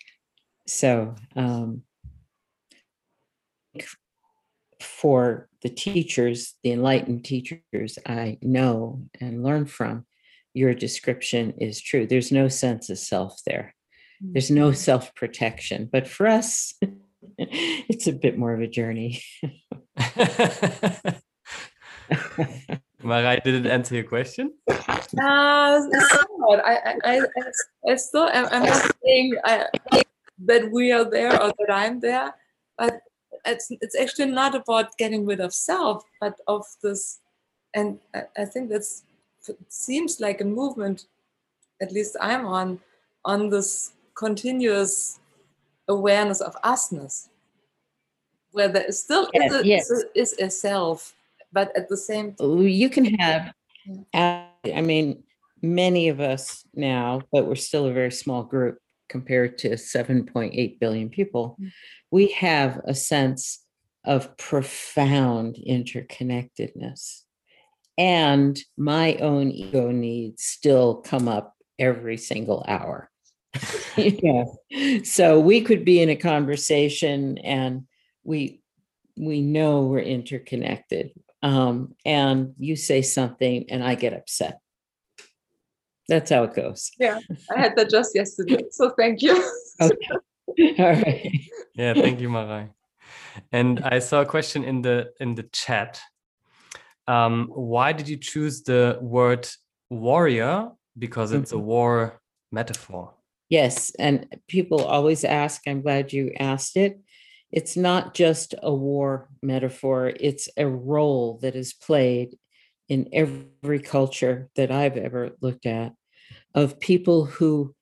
So, 0.70 1.16
um, 1.34 1.82
for 4.80 5.48
the 5.62 5.68
teachers, 5.68 6.54
the 6.62 6.70
enlightened 6.70 7.24
teachers 7.24 7.98
I 8.06 8.38
know 8.40 9.02
and 9.20 9.42
learn 9.42 9.66
from, 9.66 10.06
your 10.54 10.72
description 10.72 11.54
is 11.58 11.80
true. 11.80 12.06
There's 12.06 12.30
no 12.30 12.46
sense 12.46 12.88
of 12.88 12.98
self 12.98 13.40
there. 13.44 13.74
There's 14.20 14.50
no 14.50 14.70
self 14.70 15.12
protection. 15.16 15.88
But 15.90 16.06
for 16.06 16.28
us, 16.28 16.72
it's 17.38 18.06
a 18.06 18.12
bit 18.12 18.38
more 18.38 18.54
of 18.54 18.60
a 18.60 18.68
journey. 18.68 19.22
Marai, 23.02 23.40
did 23.44 23.66
it 23.66 23.66
answer 23.66 23.96
your 23.96 24.04
question? 24.04 24.52
Uh, 24.68 25.80
somewhat. 25.80 26.64
I, 26.64 26.76
I, 26.76 26.96
I, 27.04 27.20
I 27.88 27.96
still, 27.96 28.30
I'm, 28.32 28.46
I'm 28.52 28.62
not 28.62 28.92
saying 29.04 29.36
I, 29.44 29.66
that 30.46 30.70
we 30.70 30.92
are 30.92 31.08
there 31.08 31.40
or 31.42 31.52
that 31.58 31.72
I'm 31.72 32.00
there, 32.00 32.34
but 32.78 33.00
it's, 33.44 33.70
it's 33.80 33.98
actually 33.98 34.30
not 34.30 34.54
about 34.54 34.96
getting 34.98 35.26
rid 35.26 35.40
of 35.40 35.52
self, 35.52 36.04
but 36.20 36.38
of 36.46 36.64
this. 36.82 37.20
And 37.74 37.98
I, 38.14 38.22
I 38.36 38.44
think 38.44 38.70
that's 38.70 39.04
seems 39.68 40.20
like 40.20 40.40
a 40.40 40.44
movement, 40.44 41.06
at 41.80 41.92
least 41.92 42.16
I'm 42.20 42.46
on, 42.46 42.80
on 43.24 43.48
this 43.48 43.92
continuous 44.14 45.18
awareness 45.88 46.40
of 46.40 46.54
usness, 46.62 47.28
where 48.52 48.68
there 48.68 48.84
is 48.84 49.02
still 49.02 49.30
is, 49.32 49.54
a, 49.54 49.66
yes. 49.66 49.90
is, 50.14 50.34
a, 50.38 50.50
self, 50.50 51.14
but 51.52 51.74
at 51.76 51.88
the 51.88 51.96
same 51.96 52.34
time, 52.34 52.58
you 52.58 52.90
can 52.90 53.06
have 53.14 53.52
i 54.14 54.80
mean 54.82 55.22
many 55.62 56.08
of 56.08 56.20
us 56.20 56.64
now 56.74 57.20
but 57.32 57.46
we're 57.46 57.54
still 57.54 57.86
a 57.86 57.92
very 57.92 58.10
small 58.10 58.42
group 58.42 58.78
compared 59.10 59.58
to 59.58 59.70
7.8 59.70 60.80
billion 60.80 61.10
people 61.10 61.56
Mm. 61.60 61.70
we 62.10 62.28
have 62.32 62.80
a 62.84 62.94
sense 62.94 63.64
of 64.04 64.36
profound 64.38 65.56
interconnectedness 65.68 67.22
and 67.98 68.58
my 68.78 69.16
own 69.16 69.50
ego 69.50 69.90
needs 69.90 70.42
still 70.44 70.96
come 70.96 71.28
up 71.28 71.54
every 71.78 72.16
single 72.16 72.64
hour 72.66 73.10
yeah 73.96 74.44
so 75.02 75.38
we 75.38 75.60
could 75.60 75.84
be 75.84 76.00
in 76.00 76.08
a 76.08 76.16
conversation 76.16 77.36
and 77.38 77.82
we 78.24 78.62
we 79.18 79.42
know 79.42 79.82
we're 79.82 79.98
interconnected 79.98 81.10
um, 81.42 81.94
and 82.04 82.54
you 82.58 82.76
say 82.76 83.02
something 83.02 83.66
and 83.70 83.82
I 83.82 83.94
get 83.94 84.12
upset. 84.12 84.60
That's 86.10 86.28
how 86.28 86.42
it 86.42 86.54
goes. 86.54 86.90
Yeah, 86.98 87.20
I 87.54 87.60
had 87.60 87.76
that 87.76 87.88
just 87.88 88.16
yesterday. 88.16 88.64
So 88.72 88.90
thank 88.90 89.22
you. 89.22 89.36
Okay. 89.80 89.96
All 90.82 90.92
right. 90.92 91.40
Yeah, 91.76 91.94
thank 91.94 92.20
you, 92.20 92.28
Marai. 92.28 92.70
And 93.52 93.78
I 93.84 94.00
saw 94.00 94.22
a 94.22 94.26
question 94.26 94.64
in 94.64 94.82
the 94.82 95.12
in 95.20 95.36
the 95.36 95.44
chat. 95.44 96.00
Um, 97.06 97.48
why 97.54 97.92
did 97.92 98.08
you 98.08 98.16
choose 98.16 98.62
the 98.62 98.98
word 99.00 99.48
warrior? 99.88 100.72
Because 100.98 101.30
it's 101.30 101.52
a 101.52 101.58
war 101.58 102.20
metaphor. 102.50 103.14
Yes. 103.48 103.92
And 103.96 104.26
people 104.48 104.84
always 104.84 105.24
ask, 105.24 105.62
I'm 105.68 105.80
glad 105.80 106.12
you 106.12 106.32
asked 106.40 106.76
it. 106.76 107.00
It's 107.52 107.76
not 107.76 108.14
just 108.14 108.54
a 108.62 108.74
war 108.74 109.28
metaphor, 109.42 110.12
it's 110.18 110.48
a 110.56 110.66
role 110.66 111.38
that 111.42 111.54
is 111.54 111.72
played 111.72 112.36
in 112.88 113.08
every 113.12 113.78
culture 113.80 114.50
that 114.56 114.70
I've 114.72 114.96
ever 114.96 115.30
looked 115.40 115.66
at 115.66 115.92
of 116.54 116.80
people 116.80 117.24
who 117.24 117.74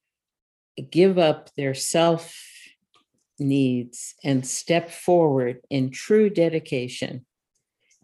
give 0.91 1.19
up 1.19 1.51
their 1.57 1.75
self 1.75 2.35
needs 3.39 4.15
and 4.25 4.47
step 4.47 4.91
forward 4.91 5.61
in 5.71 5.91
true 5.91 6.29
dedication 6.29 7.25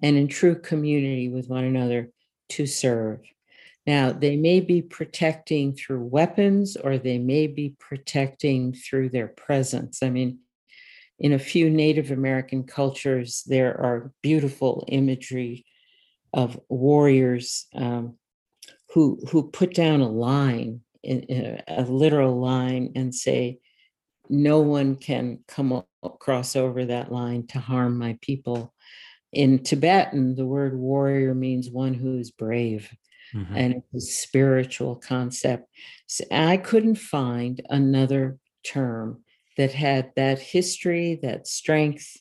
and 0.03 0.17
in 0.17 0.29
true 0.29 0.55
community 0.55 1.29
with 1.29 1.49
one 1.49 1.65
another 1.65 2.11
to 2.51 2.67
serve. 2.67 3.21
Now, 3.87 4.13
they 4.13 4.37
may 4.37 4.61
be 4.61 4.81
protecting 4.81 5.75
through 5.75 6.05
weapons 6.05 6.77
or 6.77 6.97
they 6.97 7.19
may 7.19 7.47
be 7.47 7.75
protecting 7.79 8.73
through 8.73 9.11
their 9.11 9.29
presence. 9.29 10.03
I 10.03 10.11
mean, 10.11 10.39
in 11.19 11.33
a 11.33 11.39
few 11.39 11.71
Native 11.71 12.11
American 12.11 12.65
cultures, 12.65 13.45
there 13.47 13.79
are 13.81 14.13
beautiful 14.23 14.85
imagery 14.89 15.65
of 16.33 16.59
warriors 16.69 17.67
um, 17.75 18.17
who 18.95 19.19
who 19.31 19.51
put 19.51 19.75
down 19.75 20.01
a 20.01 20.09
line, 20.09 20.81
in, 21.03 21.23
in 21.25 21.61
a, 21.69 21.83
literal 21.85 22.41
line, 22.41 22.93
and 22.95 23.15
say, 23.15 23.59
"No 24.31 24.61
one 24.61 24.97
can 24.97 25.41
come 25.49 25.83
across 26.03 26.57
over 26.57 26.85
that 26.87 27.13
line 27.13 27.47
to 27.49 27.59
harm 27.59 27.99
my 27.99 28.19
people." 28.23 28.73
In 29.33 29.63
Tibetan, 29.65 30.37
the 30.37 30.47
word 30.47 30.79
warrior 30.79 31.35
means 31.35 31.71
one 31.71 31.95
who 31.95 32.19
is 32.19 32.31
brave 32.31 32.91
Mhm. 33.35 33.57
and 33.57 33.75
it's 33.75 33.95
a 33.95 34.01
spiritual 34.01 34.97
concept. 34.97 35.69
So 36.07 36.25
I 36.31 36.57
couldn't 36.57 36.99
find 36.99 37.61
another 37.69 38.39
term 38.65 39.25
that 39.57 39.73
had 39.73 40.13
that 40.17 40.39
history, 40.39 41.19
that 41.23 41.49
strength. 41.49 42.19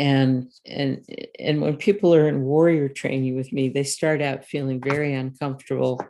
And 0.00 0.50
and 0.64 1.04
and 1.38 1.60
when 1.60 1.76
people 1.76 2.14
are 2.14 2.26
in 2.26 2.40
warrior 2.42 2.88
training 2.88 3.36
with 3.36 3.52
me, 3.52 3.68
they 3.68 3.84
start 3.84 4.22
out 4.22 4.46
feeling 4.46 4.80
very 4.80 5.12
uncomfortable. 5.12 6.00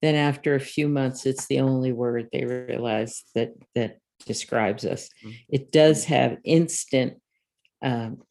Then 0.00 0.14
after 0.14 0.54
a 0.54 0.60
few 0.60 0.86
months, 0.88 1.26
it's 1.26 1.46
the 1.46 1.58
only 1.58 1.90
word 1.92 2.28
they 2.32 2.44
realize 2.44 3.24
that 3.34 3.50
that 3.74 3.98
describes 4.24 4.84
us. 4.84 5.08
Mm. 5.24 5.34
It 5.48 5.72
does 5.72 6.04
have 6.04 6.38
instant 6.44 7.14
um, 7.82 8.22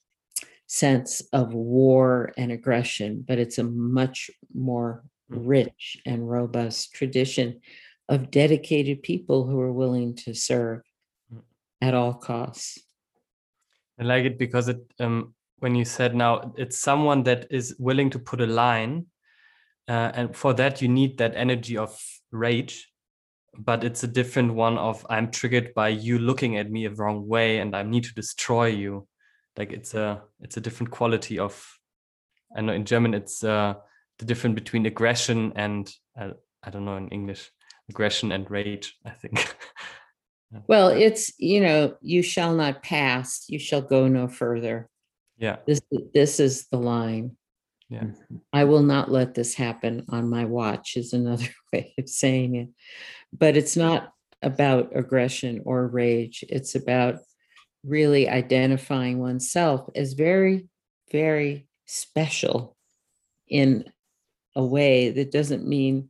sense 0.68 1.22
of 1.34 1.54
war 1.54 2.32
and 2.38 2.52
aggression, 2.52 3.26
but 3.28 3.40
it's 3.40 3.58
a 3.58 3.64
much 3.64 4.32
more 4.54 5.04
Mm. 5.32 5.44
rich 5.48 5.98
and 6.06 6.30
robust 6.30 6.94
tradition 6.94 7.62
of 8.10 8.30
dedicated 8.30 9.02
people 9.04 9.48
who 9.48 9.60
are 9.60 9.72
willing 9.72 10.16
to 10.16 10.34
serve 10.34 10.82
Mm. 11.34 11.44
at 11.82 11.94
all 11.94 12.14
costs. 12.14 12.83
I 14.00 14.04
like 14.04 14.26
it 14.26 14.40
because 14.40 14.70
it 14.70 14.82
um 15.00 15.34
when 15.60 15.76
you 15.76 15.86
said 15.86 16.16
now 16.16 16.54
it's 16.58 16.78
someone 16.78 17.24
that 17.24 17.48
is 17.50 17.76
willing 17.80 18.10
to 18.10 18.20
put 18.20 18.42
a 18.42 18.48
line, 18.48 19.06
uh, 19.88 20.12
and 20.14 20.36
for 20.36 20.54
that 20.54 20.82
you 20.82 20.88
need 20.88 21.18
that 21.18 21.36
energy 21.36 21.78
of 21.78 21.98
rage, 22.32 22.92
but 23.58 23.84
it's 23.84 24.04
a 24.04 24.08
different 24.08 24.54
one 24.54 24.78
of 24.78 25.06
I'm 25.10 25.32
triggered 25.32 25.74
by 25.74 25.90
you 25.90 26.20
looking 26.20 26.58
at 26.58 26.72
me 26.72 26.86
a 26.86 26.90
wrong 26.90 27.28
way 27.28 27.60
and 27.60 27.76
I 27.76 27.84
need 27.84 28.04
to 28.06 28.14
destroy 28.14 28.68
you. 28.68 29.08
Like 29.58 29.72
it's 29.72 29.94
a 29.94 30.24
it's 30.42 30.58
a 30.58 30.62
different 30.62 30.92
quality 30.92 31.40
of 31.40 31.66
I 32.56 32.62
know 32.62 32.74
in 32.74 32.86
German 32.86 33.14
it's 33.14 33.44
uh 33.44 33.76
the 34.20 34.26
difference 34.26 34.56
between 34.56 34.86
aggression 34.86 35.54
and 35.56 35.92
uh, 36.20 36.32
I 36.64 36.70
don't 36.70 36.86
know 36.86 36.98
in 36.98 37.10
English 37.10 37.52
aggression 37.90 38.32
and 38.32 38.50
rage 38.50 38.96
I 39.06 39.12
think. 39.12 39.56
Well, 40.68 40.90
it's, 40.90 41.32
you 41.38 41.62
know, 41.62 41.96
you 42.02 42.22
shall 42.22 42.54
not 42.56 42.84
pass, 42.84 43.46
you 43.48 43.60
shall 43.60 43.82
go 43.82 44.08
no 44.08 44.28
further. 44.28 44.90
yeah 45.38 45.58
This 45.66 45.82
this 46.14 46.40
is 46.40 46.68
the 46.68 46.78
line. 46.78 47.36
Yeah. 47.90 48.08
I 48.52 48.64
will 48.64 48.82
not 48.82 49.12
let 49.12 49.36
this 49.36 49.54
happen 49.54 50.06
on 50.10 50.30
my 50.30 50.46
watch, 50.46 50.98
is 50.98 51.14
another 51.14 51.48
way 51.74 51.94
of 51.98 52.10
saying 52.10 52.56
it. 52.56 52.70
But 53.32 53.58
it's 53.58 53.78
not 53.78 54.12
about 54.42 54.96
aggression 54.96 55.62
or 55.66 55.88
rage. 55.88 56.44
It's 56.50 56.76
about 56.76 57.20
really 57.84 58.30
identifying 58.30 59.20
oneself 59.20 59.90
as 59.96 60.14
very, 60.14 60.68
very 61.12 61.68
special 61.86 62.76
in 63.48 63.86
a 64.56 64.64
way 64.64 65.12
that 65.12 65.32
doesn't 65.32 65.68
mean 65.68 66.10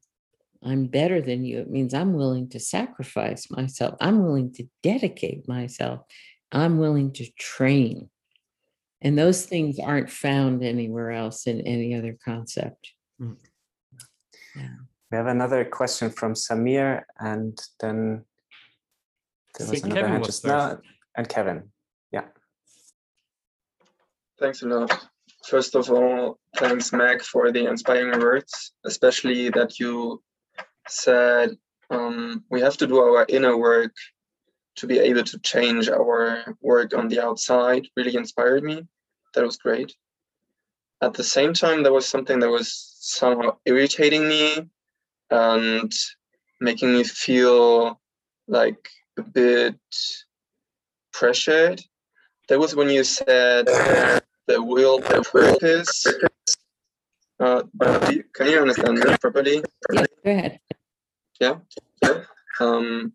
I'm 0.66 0.86
better 0.86 1.22
than 1.22 1.43
you. 1.43 1.59
It 1.59 1.70
means 1.70 1.93
I'm 1.93 2.14
willing 2.14 2.49
to 2.49 2.59
sacrifice 2.59 3.49
myself. 3.51 3.95
I'm 3.99 4.24
willing 4.24 4.53
to 4.53 4.68
dedicate 4.82 5.47
myself. 5.47 6.01
I'm 6.51 6.78
willing 6.78 7.11
to 7.14 7.26
train. 7.38 8.09
And 9.01 9.18
those 9.18 9.45
things 9.45 9.80
aren't 9.80 10.09
found 10.09 10.64
anywhere 10.64 11.11
else 11.11 11.47
in 11.47 11.61
any 11.61 11.95
other 11.95 12.18
concept. 12.24 12.91
Hmm. 13.20 13.34
Yeah. 14.55 14.76
We 15.11 15.18
have 15.18 15.28
another 15.28 15.66
question 15.66 16.09
from 16.09 16.34
Samir, 16.34 17.03
and 17.20 17.59
then 17.80 18.24
there 19.57 19.68
was 19.68 19.84
another 19.84 20.01
Kevin 20.01 20.20
was 20.20 20.28
just 20.28 20.45
now, 20.45 20.80
and 21.16 21.30
Kevin. 21.30 21.70
Yeah. 22.11 22.26
Thanks 24.39 24.64
a 24.64 24.68
lot. 24.68 25.07
First 25.45 25.76
of 25.76 25.91
all, 25.91 26.39
thanks, 26.55 26.93
Meg, 26.93 27.22
for 27.22 27.51
the 27.51 27.68
inspiring 27.68 28.20
words, 28.20 28.74
especially 28.86 29.49
that 29.49 29.80
you 29.80 30.24
said 30.88 31.57
um, 31.89 32.43
we 32.49 32.61
have 32.61 32.77
to 32.77 32.88
do 32.88 32.97
our 32.99 33.25
inner 33.29 33.57
work 33.57 33.93
to 34.75 34.88
be 34.88 34.99
able 34.99 35.23
to 35.23 35.39
change 35.39 35.89
our 35.89 36.55
work 36.61 36.97
on 36.97 37.07
the 37.07 37.23
outside. 37.23 37.88
Really 37.95 38.15
inspired 38.15 38.63
me. 38.63 38.88
That 39.34 39.43
was 39.43 39.57
great. 39.57 39.93
At 41.01 41.13
the 41.13 41.23
same 41.23 41.53
time, 41.53 41.84
there 41.84 41.93
was 41.93 42.07
something 42.07 42.39
that 42.39 42.49
was 42.49 42.95
somehow 42.99 43.57
irritating 43.65 44.27
me 44.27 44.69
and 45.29 45.91
making 46.61 46.93
me 46.93 47.03
feel 47.03 47.99
like 48.47 48.89
a 49.17 49.23
bit 49.23 49.75
pressured. 51.11 51.81
That 52.49 52.59
was 52.59 52.75
when 52.75 52.89
you 52.89 53.03
said 53.03 53.67
the 54.47 54.61
will, 54.61 54.99
the 54.99 55.23
purpose. 55.29 56.05
Uh, 57.39 57.63
can 58.34 58.47
you 58.47 58.59
understand 58.59 58.99
me 58.99 59.17
properly? 59.19 59.63
Yeah, 59.91 60.05
go 60.23 60.31
ahead. 60.31 60.59
Um, 62.59 63.13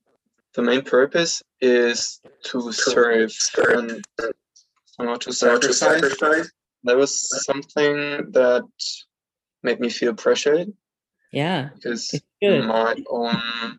the 0.55 0.63
main 0.63 0.83
purpose 0.83 1.43
is 1.61 2.21
to 2.45 2.73
serve 2.73 3.33
and 3.57 4.05
somehow 4.87 5.15
to 5.15 5.33
sacrifice. 5.33 6.51
That 6.85 6.97
was 6.97 7.45
something 7.45 8.33
that 8.33 8.65
made 9.63 9.81
me 9.81 9.89
feel 9.89 10.15
pressured. 10.15 10.73
Yeah, 11.33 11.71
because 11.75 12.15
my 12.43 12.97
own 13.09 13.79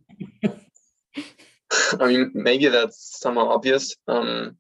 i 2.00 2.08
mean 2.08 2.32
maybe 2.34 2.68
that's 2.68 3.20
somehow 3.20 3.50
obvious 3.50 3.96
um 4.08 4.56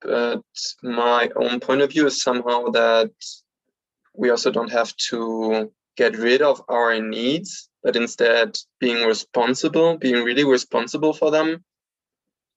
but 0.00 0.42
my 0.82 1.28
own 1.36 1.60
point 1.60 1.80
of 1.82 1.90
view 1.90 2.06
is 2.06 2.22
somehow 2.22 2.68
that 2.70 3.10
we 4.14 4.30
also 4.30 4.50
don't 4.50 4.72
have 4.72 4.94
to 4.96 5.70
get 5.96 6.16
rid 6.16 6.42
of 6.42 6.62
our 6.68 7.00
needs 7.00 7.68
but 7.86 7.94
instead 7.94 8.58
being 8.80 9.06
responsible 9.06 9.96
being 9.96 10.24
really 10.24 10.44
responsible 10.44 11.12
for 11.12 11.30
them 11.30 11.64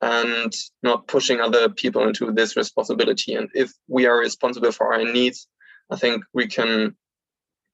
and 0.01 0.51
not 0.81 1.07
pushing 1.07 1.39
other 1.39 1.69
people 1.69 2.07
into 2.07 2.31
this 2.31 2.57
responsibility 2.57 3.35
and 3.35 3.47
if 3.53 3.71
we 3.87 4.07
are 4.07 4.17
responsible 4.17 4.71
for 4.71 4.91
our 4.91 5.03
needs 5.03 5.47
i 5.91 5.95
think 5.95 6.23
we 6.33 6.47
can 6.47 6.95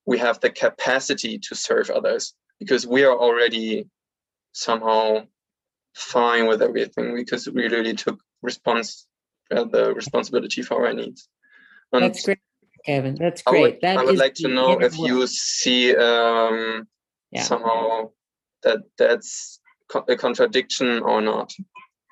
we 0.06 0.18
have 0.18 0.40
the 0.42 0.50
capacity 0.50 1.40
to 1.40 1.56
serve 1.56 1.90
others 1.90 2.34
because 2.60 2.86
we 2.86 3.06
are 3.06 3.18
already 3.18 3.88
somehow 4.52 5.22
fine 5.96 6.46
with 6.48 6.62
everything 6.62 7.16
because 7.16 7.48
we 7.48 7.68
really 7.68 7.94
took 7.94 8.20
response 8.42 9.08
uh, 9.52 9.64
the 9.64 9.94
responsibility 9.94 10.62
for 10.62 10.86
our 10.86 10.94
needs. 10.94 11.28
And 11.94 12.04
That's 12.04 12.24
great, 12.24 12.40
Kevin. 12.86 13.16
That's 13.16 13.44
I 13.46 13.52
would, 13.52 13.60
great. 13.62 13.82
That 13.82 13.98
I 13.98 14.04
would 14.04 14.18
like 14.18 14.36
to 14.36 14.48
know 14.48 14.80
if 14.80 14.98
you 14.98 15.28
see 15.28 15.96
um, 15.96 16.88
Yeah. 17.36 17.44
somehow 17.44 18.12
that 18.64 18.84
that's 18.98 19.60
a 20.08 20.16
contradiction 20.16 21.02
or 21.02 21.22
not. 21.22 21.54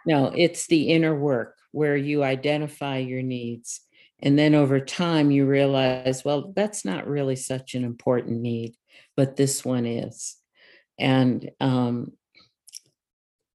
No, 0.06 0.34
it's 0.36 0.68
the 0.68 0.90
inner 0.90 1.16
work 1.18 1.56
where 1.72 1.96
you 1.96 2.24
identify 2.24 2.98
your 2.98 3.22
needs. 3.22 3.82
And 4.22 4.38
then 4.38 4.54
over 4.54 4.80
time, 4.82 5.32
you 5.32 5.46
realize, 5.46 6.26
well, 6.26 6.52
that's 6.56 6.84
not 6.84 7.08
really 7.08 7.38
such 7.38 7.74
an 7.74 7.86
important 7.86 8.42
need, 8.42 8.76
but 9.16 9.38
this 9.38 9.64
one 9.64 9.86
is. 9.86 10.36
And 11.00 11.50
um, 11.62 12.12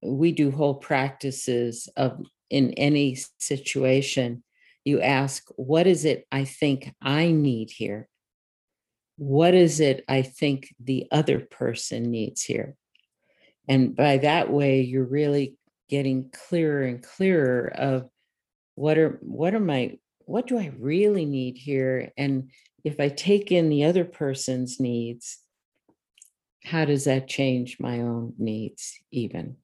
we 0.02 0.32
do 0.32 0.50
whole 0.50 0.74
practices 0.74 1.88
of 1.96 2.20
in 2.48 2.72
any 2.72 3.18
situation, 3.38 4.42
you 4.84 5.02
ask, 5.02 5.44
what 5.56 5.86
is 5.86 6.06
it 6.06 6.26
I 6.32 6.44
think 6.44 6.94
I 7.02 7.30
need 7.30 7.70
here? 7.70 8.08
What 9.18 9.52
is 9.52 9.80
it 9.80 10.04
I 10.08 10.22
think 10.22 10.74
the 10.80 11.06
other 11.10 11.40
person 11.40 12.04
needs 12.04 12.42
here? 12.42 12.76
And 13.68 13.94
by 13.94 14.18
that 14.18 14.50
way, 14.50 14.80
you're 14.80 15.04
really 15.04 15.56
getting 15.88 16.30
clearer 16.30 16.82
and 16.82 17.02
clearer 17.02 17.72
of 17.74 18.08
what 18.76 18.96
are 18.96 19.18
what 19.20 19.54
are 19.54 19.60
my 19.60 19.98
what 20.20 20.46
do 20.46 20.58
I 20.58 20.72
really 20.78 21.24
need 21.24 21.58
here? 21.58 22.12
And 22.16 22.50
if 22.84 23.00
I 23.00 23.08
take 23.08 23.50
in 23.50 23.70
the 23.70 23.84
other 23.84 24.04
person's 24.04 24.78
needs, 24.78 25.38
how 26.64 26.84
does 26.84 27.04
that 27.04 27.28
change 27.28 27.80
my 27.80 28.00
own 28.00 28.34
needs 28.38 29.00
even? 29.10 29.56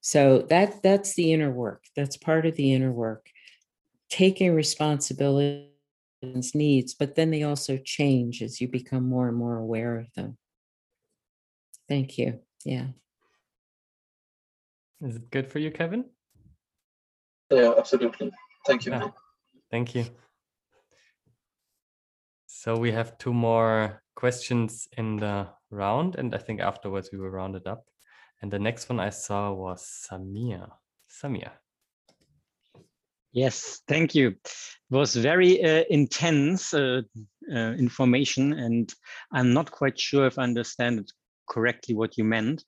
So 0.00 0.46
that 0.48 0.82
that's 0.82 1.14
the 1.14 1.34
inner 1.34 1.50
work. 1.50 1.84
That's 1.94 2.16
part 2.16 2.46
of 2.46 2.56
the 2.56 2.72
inner 2.72 2.92
work. 2.92 3.28
Taking 4.08 4.54
responsibility 4.54 5.73
for 6.24 6.54
needs, 6.54 6.94
but 6.94 7.14
then 7.14 7.30
they 7.30 7.42
also 7.42 7.76
change 7.76 8.42
as 8.42 8.60
you 8.60 8.68
become 8.68 9.08
more 9.08 9.28
and 9.28 9.36
more 9.36 9.56
aware 9.56 9.98
of 9.98 10.12
them. 10.14 10.36
Thank 11.88 12.18
you. 12.18 12.40
Yeah. 12.64 12.86
Is 15.02 15.16
it 15.16 15.30
good 15.30 15.46
for 15.46 15.58
you, 15.58 15.70
Kevin? 15.70 16.06
Yeah, 17.50 17.74
absolutely. 17.76 18.32
Thank 18.66 18.86
you. 18.86 18.92
Yeah. 18.92 19.08
Thank 19.70 19.94
you. 19.94 20.06
So 22.46 22.76
we 22.76 22.92
have 22.92 23.18
two 23.18 23.34
more 23.34 24.02
questions 24.16 24.88
in 24.96 25.16
the 25.16 25.48
round, 25.70 26.16
and 26.16 26.34
I 26.34 26.38
think 26.38 26.60
afterwards 26.60 27.10
we 27.12 27.18
will 27.18 27.28
round 27.28 27.56
it 27.56 27.66
up. 27.66 27.84
And 28.40 28.50
the 28.50 28.58
next 28.58 28.88
one 28.88 29.00
I 29.00 29.10
saw 29.10 29.52
was 29.52 30.08
Samia. 30.08 30.70
Samir. 31.10 31.50
Yes, 33.34 33.82
thank 33.88 34.14
you. 34.14 34.28
It 34.28 34.90
was 34.90 35.16
very 35.16 35.62
uh, 35.62 35.82
intense 35.90 36.72
uh, 36.72 37.02
uh, 37.52 37.72
information, 37.72 38.52
and 38.52 38.94
I'm 39.32 39.52
not 39.52 39.72
quite 39.72 39.98
sure 39.98 40.26
if 40.28 40.38
I 40.38 40.44
understand 40.44 41.12
correctly 41.50 41.96
what 41.96 42.16
you 42.16 42.22
meant. 42.22 42.64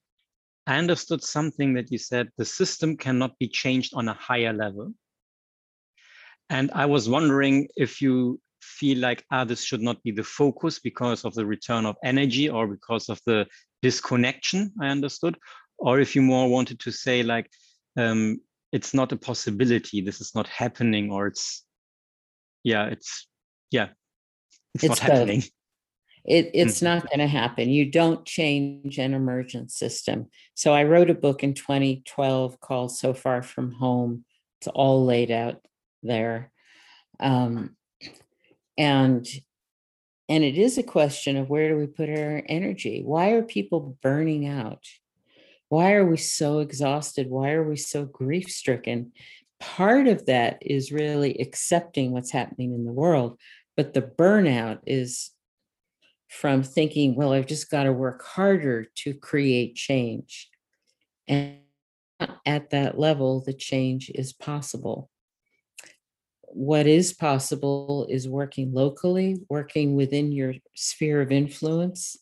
I 0.67 0.79
understood 0.79 1.23
something 1.23 1.75
that 1.75 1.93
you 1.93 1.99
said 1.99 2.31
the 2.37 2.45
system 2.45 2.97
cannot 2.97 3.39
be 3.39 3.47
changed 3.47 3.95
on 3.95 4.09
a 4.09 4.14
higher 4.14 4.53
level. 4.53 4.93
And 6.51 6.73
I 6.73 6.87
was 6.87 7.09
wondering 7.09 7.69
if 7.77 8.03
you 8.03 8.41
feel 8.61 8.99
like 8.99 9.25
ah, 9.31 9.45
this 9.45 9.62
should 9.62 9.83
not 9.83 10.03
be 10.03 10.11
the 10.11 10.25
focus 10.25 10.81
because 10.81 11.25
of 11.25 11.35
the 11.35 11.47
return 11.47 11.87
of 11.87 11.95
energy 12.03 12.49
or 12.49 12.67
because 12.67 13.09
of 13.09 13.21
the 13.25 13.47
disconnection, 13.83 14.73
I 14.83 14.89
understood, 14.89 15.39
or 15.79 16.01
if 16.01 16.17
you 16.17 16.23
more 16.23 16.49
wanted 16.49 16.81
to 16.81 16.91
say 16.91 17.23
like, 17.23 17.49
um, 17.97 18.41
it's 18.73 18.93
not 18.95 19.12
a 19.12 19.17
possibility 19.17 20.01
this 20.01 20.21
is 20.21 20.35
not 20.35 20.47
happening 20.49 21.11
or 21.11 21.27
it's 21.27 21.64
yeah 22.64 22.87
it's 22.87 23.29
yeah 23.71 23.89
it's, 24.75 24.85
It's 24.85 25.01
not 25.01 25.09
both. 25.09 25.19
happening 25.19 25.43
It, 26.29 26.51
it's 26.55 26.81
Mhm. 26.81 26.83
not 26.83 27.09
going 27.09 27.21
to 27.21 27.29
happen. 27.29 27.71
You 27.71 27.89
don't 27.89 28.27
change 28.27 28.99
an 28.99 29.14
emergent 29.14 29.71
system. 29.71 30.27
So 30.55 30.75
I 30.75 30.83
wrote 30.83 31.09
a 31.09 31.14
book 31.14 31.45
in 31.45 31.55
2012 31.55 32.59
called 32.59 32.91
So 32.97 33.14
Far 33.14 33.43
From 33.45 33.71
Home. 33.73 34.25
It's 34.61 34.67
all 34.67 35.05
laid 35.05 35.31
out 35.31 35.64
there. 36.03 36.51
Um, 37.21 37.77
and 38.77 39.25
and 40.29 40.43
it 40.43 40.59
is 40.59 40.77
a 40.79 40.83
question 40.83 41.37
of 41.37 41.49
where 41.49 41.69
do 41.69 41.77
we 41.77 41.87
put 41.87 42.09
our 42.09 42.43
energy? 42.49 43.03
Why 43.05 43.31
are 43.31 43.43
people 43.43 43.97
burning 44.03 44.49
out? 44.49 44.83
Why 45.69 45.95
are 45.95 46.07
we 46.07 46.17
so 46.17 46.61
exhausted? 46.61 47.31
Why 47.31 47.51
are 47.53 47.69
we 47.69 47.77
so 47.77 48.05
grief 48.05 48.49
stricken? 48.51 49.12
Part 49.59 50.07
of 50.07 50.27
that 50.27 50.59
is 50.61 50.93
really 50.93 51.35
accepting 51.41 52.12
what's 52.12 52.31
happening 52.31 52.73
in 52.75 52.85
the 52.85 52.93
world, 52.93 53.39
but 53.77 53.95
the 53.95 54.03
burnout 54.03 54.81
is 54.87 55.31
from 56.29 56.62
thinking, 56.62 57.14
well, 57.14 57.33
I've 57.33 57.47
just 57.47 57.71
got 57.71 57.85
to 57.85 57.93
work 57.93 58.25
harder 58.25 58.87
to 58.97 59.14
create 59.14 59.75
change. 59.77 60.51
And 61.29 61.59
at 62.45 62.71
that 62.71 62.99
level, 62.99 63.43
the 63.43 63.53
change 63.53 64.11
is 64.14 64.33
possible. 64.33 65.11
what 66.49 66.87
is 66.87 67.12
possible 67.12 68.07
is 68.09 68.29
working 68.29 68.73
locally, 68.73 69.37
working 69.49 69.95
within 69.95 70.33
your 70.33 70.55
sphere 70.75 71.21
of 71.21 71.31
influence. 71.31 72.17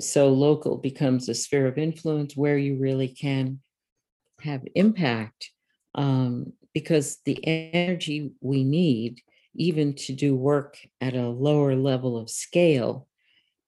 So 0.00 0.28
local 0.28 0.76
becomes 0.76 1.28
a 1.28 1.34
sphere 1.34 1.66
of 1.66 1.78
influence 1.78 2.36
where 2.36 2.58
you 2.58 2.78
really 2.78 3.08
can 3.08 3.60
have 4.42 4.62
impact 4.74 5.50
um, 5.94 6.52
because 6.74 7.18
the 7.24 7.44
energy 7.46 8.32
we 8.40 8.64
need, 8.64 9.20
even 9.54 9.94
to 9.94 10.12
do 10.12 10.36
work 10.36 10.78
at 11.00 11.14
a 11.14 11.28
lower 11.28 11.74
level 11.74 12.18
of 12.18 12.28
scale, 12.28 13.08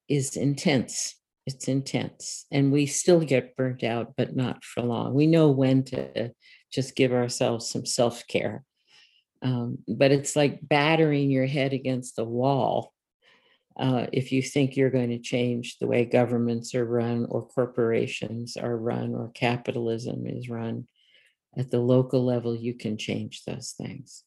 is 0.08 0.36
intense. 0.36 1.16
It's 1.46 1.68
intense. 1.68 2.46
And 2.50 2.70
we 2.70 2.86
still 2.86 3.20
get 3.20 3.56
burnt 3.56 3.82
out, 3.82 4.14
but 4.16 4.36
not 4.36 4.62
for 4.62 4.82
long. 4.82 5.14
We 5.14 5.26
know 5.26 5.50
when 5.50 5.84
to 5.84 6.32
just 6.70 6.94
give 6.94 7.12
ourselves 7.12 7.70
some 7.70 7.86
self 7.86 8.26
care. 8.26 8.62
Um, 9.42 9.78
but 9.88 10.12
it's 10.12 10.36
like 10.36 10.60
battering 10.62 11.30
your 11.30 11.46
head 11.46 11.72
against 11.72 12.16
the 12.16 12.24
wall 12.24 12.92
uh, 13.80 14.06
if 14.12 14.30
you 14.30 14.42
think 14.42 14.76
you're 14.76 14.90
going 14.90 15.08
to 15.08 15.18
change 15.18 15.78
the 15.78 15.86
way 15.86 16.04
governments 16.04 16.74
are 16.74 16.84
run 16.84 17.26
or 17.30 17.48
corporations 17.48 18.58
are 18.58 18.76
run 18.76 19.14
or 19.14 19.30
capitalism 19.32 20.26
is 20.26 20.50
run 20.50 20.86
at 21.56 21.70
the 21.70 21.80
local 21.80 22.22
level, 22.22 22.54
you 22.54 22.74
can 22.74 22.98
change 22.98 23.42
those 23.44 23.74
things. 23.76 24.22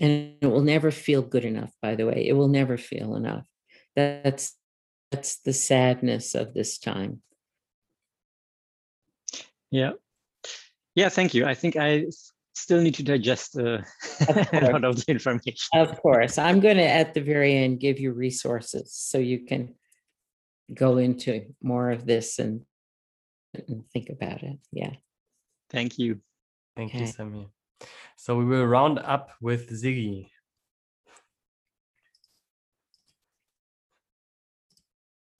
And 0.00 0.36
it 0.40 0.46
will 0.46 0.62
never 0.62 0.92
feel 0.92 1.22
good 1.22 1.44
enough, 1.44 1.72
by 1.82 1.96
the 1.96 2.06
way. 2.06 2.26
It 2.26 2.34
will 2.34 2.48
never 2.48 2.78
feel 2.78 3.16
enough. 3.16 3.44
That's 3.96 4.56
that's 5.10 5.40
the 5.40 5.52
sadness 5.52 6.34
of 6.34 6.54
this 6.54 6.78
time. 6.78 7.20
Yeah. 9.70 9.92
Yeah, 10.94 11.08
thank 11.08 11.34
you. 11.34 11.46
I 11.46 11.54
think 11.54 11.76
I 11.76 12.06
still 12.54 12.80
need 12.80 12.94
to 12.94 13.02
digest 13.02 13.56
uh, 13.58 13.78
a 14.28 14.70
lot 14.70 14.84
of 14.84 14.96
the 15.04 15.04
information. 15.08 15.68
Of 15.74 16.00
course. 16.00 16.38
I'm 16.38 16.60
going 16.60 16.76
to, 16.76 16.88
at 16.88 17.14
the 17.14 17.20
very 17.20 17.56
end, 17.56 17.80
give 17.80 17.98
you 17.98 18.12
resources 18.12 18.92
so 18.92 19.18
you 19.18 19.40
can 19.40 19.74
go 20.72 20.98
into 20.98 21.46
more 21.62 21.90
of 21.90 22.06
this 22.06 22.38
and, 22.38 22.62
and 23.54 23.84
think 23.92 24.10
about 24.10 24.42
it. 24.42 24.58
Yeah. 24.70 24.92
Thank 25.70 25.98
you. 25.98 26.20
Thank 26.76 26.94
you, 26.94 27.02
Samir. 27.02 27.48
So 28.16 28.36
we 28.36 28.44
will 28.44 28.66
round 28.66 28.98
up 28.98 29.30
with 29.40 29.70
Ziggy. 29.70 30.28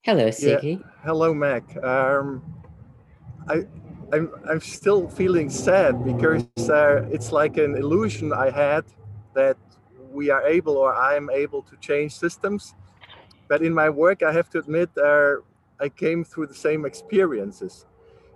Hello, 0.03 0.31
Yeah. 0.39 0.77
Hello, 1.05 1.33
Mac. 1.33 1.77
Um, 1.85 2.43
I, 3.49 3.63
I'm, 4.13 4.31
I'm 4.49 4.61
still 4.61 5.09
feeling 5.09 5.49
sad 5.49 6.05
because 6.05 6.45
uh, 6.69 7.09
it's 7.11 7.33
like 7.33 7.57
an 7.57 7.77
illusion 7.77 8.33
I 8.33 8.51
had 8.51 8.85
that 9.35 9.57
we 10.13 10.29
are 10.29 10.47
able 10.47 10.77
or 10.77 10.95
I 10.95 11.17
am 11.17 11.31
able 11.31 11.63
to 11.63 11.77
change 11.77 12.15
systems. 12.15 12.75
But 13.49 13.63
in 13.63 13.73
my 13.73 13.89
work, 13.89 14.23
I 14.23 14.33
have 14.33 14.51
to 14.51 14.59
admit, 14.59 14.91
uh, 14.99 15.37
I 15.81 15.89
came 15.89 16.25
through 16.25 16.49
the 16.49 16.55
same 16.55 16.85
experiences. 16.85 17.87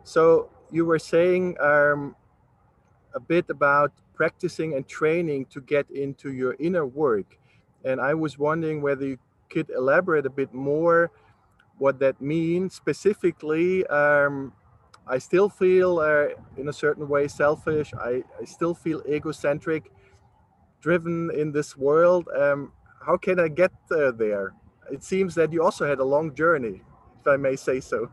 So 0.03 0.49
you 0.71 0.87
were 0.87 0.99
saying 0.99 1.57
um, 1.61 2.17
a 3.15 3.21
bit 3.21 3.45
about 3.51 3.93
practicing 4.15 4.75
and 4.75 4.89
training 4.89 5.45
to 5.47 5.61
get 5.61 5.91
into 5.91 6.33
your 6.33 6.57
inner 6.59 6.87
work. 6.87 7.39
And 7.85 8.01
I 8.01 8.15
was 8.15 8.39
wondering 8.39 8.81
whether 8.81 9.07
you 9.07 9.19
could 9.51 9.69
elaborate 9.71 10.25
a 10.25 10.31
bit 10.31 10.55
more 10.55 11.11
what 11.79 11.99
that 11.99 12.21
means 12.23 12.75
specifically 12.75 13.87
um, 13.89 14.53
i 15.07 15.19
still 15.19 15.49
feel 15.49 15.99
uh, 15.99 16.29
in 16.57 16.69
a 16.69 16.73
certain 16.73 17.09
way 17.09 17.29
selfish. 17.29 17.93
I, 17.95 18.23
I 18.41 18.45
still 18.45 18.75
feel 18.75 19.03
egocentric 19.09 19.93
driven 20.81 21.31
in 21.35 21.53
this 21.53 21.77
world. 21.77 22.29
Um, 22.37 22.73
how 23.05 23.17
can 23.17 23.39
i 23.41 23.49
get 23.49 23.73
uh, 23.91 24.13
there? 24.13 24.55
It 24.91 25.03
seems 25.03 25.35
that 25.35 25.53
you 25.53 25.63
also 25.63 25.87
had 25.87 25.99
a 25.99 26.05
long 26.05 26.35
journey 26.35 26.83
if 27.21 27.27
i 27.27 27.37
may 27.37 27.57
say 27.57 27.81
so. 27.81 28.11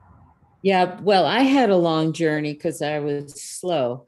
Yeah, 0.63 0.97
well, 1.01 1.25
I 1.25 1.41
had 1.41 1.69
a 1.69 1.75
long 1.75 2.13
journey 2.13 2.53
because 2.53 2.81
I 2.81 2.99
was 2.99 3.41
slow, 3.41 4.05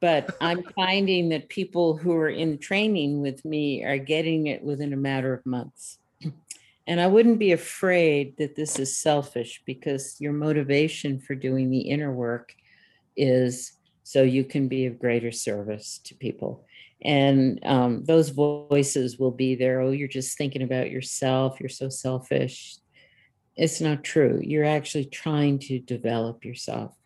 but 0.00 0.34
I'm 0.40 0.62
finding 0.74 1.28
that 1.28 1.50
people 1.50 1.96
who 1.96 2.12
are 2.16 2.30
in 2.30 2.58
training 2.58 3.20
with 3.20 3.44
me 3.44 3.84
are 3.84 3.98
getting 3.98 4.46
it 4.46 4.62
within 4.62 4.94
a 4.94 4.96
matter 4.96 5.34
of 5.34 5.44
months. 5.44 5.98
And 6.86 7.00
I 7.00 7.06
wouldn't 7.06 7.38
be 7.38 7.52
afraid 7.52 8.36
that 8.38 8.56
this 8.56 8.78
is 8.78 8.96
selfish 8.96 9.62
because 9.64 10.16
your 10.18 10.32
motivation 10.32 11.20
for 11.20 11.34
doing 11.34 11.70
the 11.70 11.80
inner 11.80 12.12
work 12.12 12.54
is 13.16 13.72
so 14.02 14.22
you 14.22 14.44
can 14.44 14.68
be 14.68 14.86
of 14.86 14.98
greater 14.98 15.30
service 15.30 16.00
to 16.04 16.14
people. 16.14 16.64
And 17.04 17.60
um, 17.64 18.04
those 18.04 18.30
voices 18.30 19.18
will 19.18 19.30
be 19.30 19.54
there. 19.54 19.80
Oh, 19.80 19.90
you're 19.90 20.08
just 20.08 20.36
thinking 20.36 20.62
about 20.62 20.90
yourself. 20.90 21.60
You're 21.60 21.68
so 21.68 21.88
selfish 21.88 22.78
it's 23.56 23.80
not 23.80 24.04
true. 24.04 24.40
You're 24.42 24.64
actually 24.64 25.06
trying 25.06 25.58
to 25.60 25.78
develop 25.78 26.44
yourself 26.44 26.96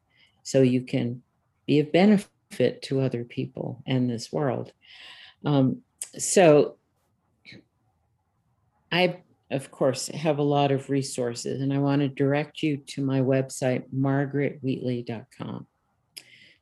so 0.42 0.62
you 0.62 0.82
can 0.82 1.22
be 1.66 1.80
of 1.80 1.92
benefit 1.92 2.82
to 2.82 3.00
other 3.00 3.24
people 3.24 3.82
and 3.86 4.08
this 4.08 4.32
world. 4.32 4.72
Um, 5.44 5.82
so, 6.16 6.76
I, 8.92 9.22
of 9.50 9.70
course, 9.70 10.08
have 10.08 10.38
a 10.38 10.42
lot 10.42 10.72
of 10.72 10.90
resources, 10.90 11.60
and 11.60 11.72
I 11.72 11.78
want 11.78 12.02
to 12.02 12.08
direct 12.08 12.62
you 12.62 12.78
to 12.88 13.04
my 13.04 13.20
website, 13.20 13.84
margaretwheatley.com. 13.94 15.66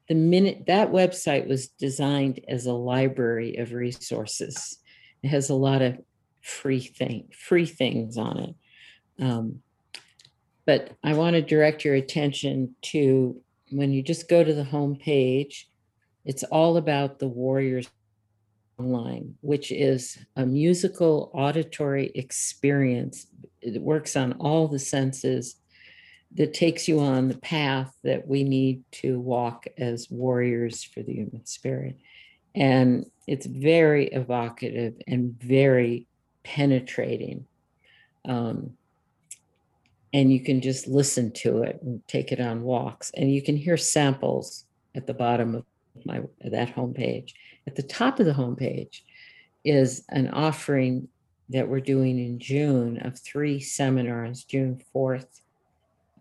The 0.09 0.15
minute 0.15 0.65
that 0.67 0.93
website 0.93 1.49
was 1.49 1.69
designed 1.69 2.41
as 2.47 2.67
a 2.67 2.75
library 2.75 3.57
of 3.57 3.73
resources, 3.73 4.79
it 5.23 5.29
has 5.29 5.49
a 5.49 5.55
lot 5.55 5.81
of 5.81 5.99
free 6.43 6.81
thing, 6.81 7.29
free 7.33 7.65
things 7.65 8.19
on 8.19 8.39
it. 8.39 8.55
Um, 9.19 9.61
but 10.67 10.93
I 11.03 11.15
want 11.15 11.35
to 11.35 11.43
direct 11.43 11.85
your 11.85 11.95
attention 11.95 12.75
to 12.83 13.41
when 13.71 13.93
you 13.93 14.03
just 14.03 14.29
go 14.29 14.45
to 14.45 14.53
the 14.53 14.65
home 14.65 14.97
page, 14.97 15.71
it's 16.25 16.43
all 16.45 16.77
about 16.77 17.19
the 17.19 17.29
Warrior 17.29 17.83
Songline, 18.79 19.33
which 19.41 19.73
is 19.73 20.19
a 20.37 20.47
musical 20.47 21.31
auditory 21.35 22.11
experience. 22.15 23.27
It 23.61 23.81
works 23.81 24.17
on 24.17 24.33
all 24.35 24.69
the 24.69 24.79
senses 24.79 25.57
that 26.35 26.55
takes 26.55 26.89
you 26.89 27.01
on 27.01 27.29
the 27.29 27.39
path 27.39 27.95
that 28.03 28.27
we 28.27 28.43
need 28.43 28.83
to 28.91 29.21
walk 29.21 29.67
as 29.79 30.11
warriors 30.11 30.83
for 30.83 31.03
the 31.03 31.13
human 31.13 31.47
spirit. 31.47 31.97
And 32.55 33.07
it's 33.27 33.47
very 33.47 34.09
evocative 34.09 34.95
and 35.07 35.35
very 35.41 36.07
penetrating. 36.43 37.47
Um, 38.27 38.73
and 40.13 40.33
you 40.33 40.41
can 40.41 40.61
just 40.61 40.87
listen 40.87 41.33
to 41.33 41.63
it 41.63 41.81
and 41.83 42.07
take 42.07 42.31
it 42.31 42.41
on 42.41 42.63
walks 42.63 43.11
and 43.17 43.33
you 43.33 43.43
can 43.43 43.57
hear 43.57 43.77
samples 43.77 44.65
at 44.95 45.07
the 45.07 45.15
bottom 45.15 45.57
of 45.57 45.65
my 46.05 46.23
that 46.41 46.75
homepage 46.75 47.33
at 47.67 47.77
the 47.77 47.83
top 47.83 48.21
of 48.21 48.27
the 48.27 48.33
homepage 48.33 49.01
is 49.65 50.05
an 50.11 50.29
offering 50.29 51.09
that 51.49 51.69
we're 51.69 51.81
doing 51.81 52.19
in 52.19 52.39
june 52.39 52.99
of 52.99 53.19
three 53.19 53.61
seminars 53.61 54.45
june 54.45 54.81
4th 54.95 55.41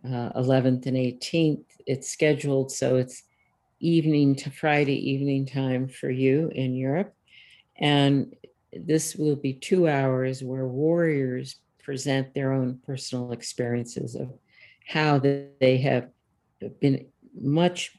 uh, 0.05 0.31
11th 0.33 0.85
and 0.85 0.97
18th 0.97 1.63
it's 1.85 2.09
scheduled 2.09 2.71
so 2.71 2.97
it's 2.97 3.23
evening 3.79 4.35
to 4.35 4.49
friday 4.49 5.11
evening 5.11 5.45
time 5.45 5.87
for 5.87 6.09
you 6.09 6.49
in 6.55 6.73
europe. 6.73 7.13
And 7.77 8.35
this 8.71 9.15
will 9.15 9.35
be 9.35 9.53
two 9.53 9.87
hours 9.87 10.43
where 10.43 10.67
warriors 10.67 11.57
present 11.83 12.33
their 12.33 12.53
own 12.53 12.79
personal 12.85 13.31
experiences 13.31 14.15
of 14.15 14.31
how 14.87 15.19
they 15.19 15.77
have 15.83 16.09
been 16.79 17.05
much 17.39 17.97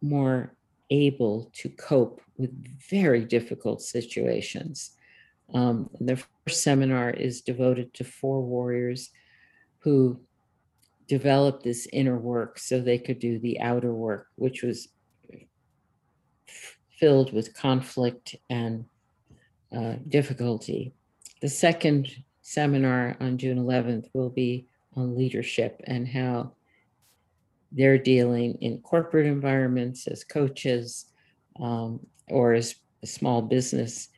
more 0.00 0.54
able 0.90 1.50
to 1.54 1.68
cope 1.68 2.20
with 2.36 2.50
very 2.90 3.24
difficult 3.24 3.82
situations. 3.82 4.92
Um, 5.54 5.90
the 6.00 6.16
first 6.16 6.62
seminar 6.62 7.10
is 7.10 7.42
devoted 7.42 7.92
to 7.94 8.04
four 8.04 8.42
warriors 8.42 9.10
who 9.78 10.20
developed 11.06 11.64
this 11.64 11.88
inner 11.92 12.18
work 12.18 12.58
so 12.58 12.80
they 12.80 12.98
could 12.98 13.18
do 13.18 13.38
the 13.38 13.60
outer 13.60 13.92
work, 13.92 14.28
which 14.36 14.62
was 14.62 14.88
filled 16.88 17.32
with 17.32 17.54
conflict 17.54 18.36
and 18.48 18.84
uh, 19.76 19.94
difficulty. 20.08 20.92
The 21.40 21.48
second 21.48 22.10
seminar 22.42 23.16
on 23.20 23.38
June 23.38 23.58
11th 23.58 24.08
will 24.12 24.30
be 24.30 24.68
on 24.94 25.16
leadership 25.16 25.80
and 25.84 26.06
how 26.06 26.52
they're 27.72 27.98
dealing 27.98 28.54
in 28.60 28.78
corporate 28.78 29.26
environments 29.26 30.06
as 30.06 30.24
coaches 30.24 31.06
um, 31.60 32.00
or 32.28 32.52
as 32.52 32.74
small 33.04 33.42
business 33.42 34.08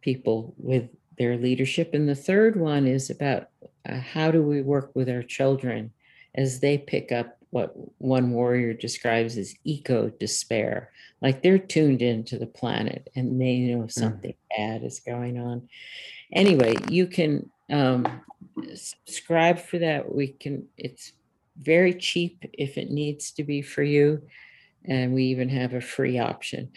people 0.00 0.54
with 0.58 0.88
their 1.18 1.36
leadership. 1.36 1.94
And 1.94 2.08
the 2.08 2.14
third 2.14 2.56
one 2.56 2.86
is 2.86 3.10
about 3.10 3.48
uh, 3.88 3.98
how 3.98 4.30
do 4.30 4.42
we 4.42 4.62
work 4.62 4.90
with 4.94 5.08
our 5.08 5.22
children 5.22 5.92
as 6.34 6.60
they 6.60 6.78
pick 6.78 7.12
up 7.12 7.38
what 7.50 7.72
one 7.98 8.32
warrior 8.32 8.74
describes 8.74 9.38
as 9.38 9.54
eco 9.64 10.10
despair. 10.10 10.90
Like 11.22 11.42
they're 11.42 11.58
tuned 11.58 12.02
into 12.02 12.38
the 12.38 12.46
planet 12.46 13.08
and 13.16 13.40
they 13.40 13.58
know 13.58 13.86
something 13.86 14.34
bad 14.56 14.82
is 14.82 15.00
going 15.00 15.38
on. 15.38 15.68
Anyway, 16.32 16.76
you 16.90 17.06
can 17.06 17.48
um, 17.70 18.06
subscribe 18.74 19.58
for 19.58 19.78
that. 19.78 20.12
We 20.14 20.28
can, 20.28 20.66
it's 20.76 21.12
very 21.60 21.94
cheap 21.94 22.44
if 22.52 22.78
it 22.78 22.90
needs 22.90 23.30
to 23.32 23.44
be 23.44 23.62
for 23.62 23.82
you. 23.82 24.22
And 24.84 25.14
we 25.14 25.24
even 25.24 25.48
have 25.48 25.74
a 25.74 25.80
free 25.80 26.18
option. 26.18 26.70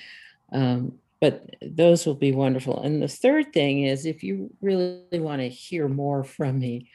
Um, 0.52 0.94
but 1.22 1.56
those 1.62 2.06
will 2.06 2.16
be 2.16 2.32
wonderful. 2.32 2.82
And 2.82 3.02
the 3.02 3.08
third 3.08 3.52
thing 3.54 3.84
is 3.84 4.06
if 4.06 4.24
you 4.24 4.52
really 4.62 5.04
want 5.14 5.42
to 5.42 5.50
hear 5.50 5.88
more 5.88 6.24
from 6.24 6.60
me, 6.60 6.90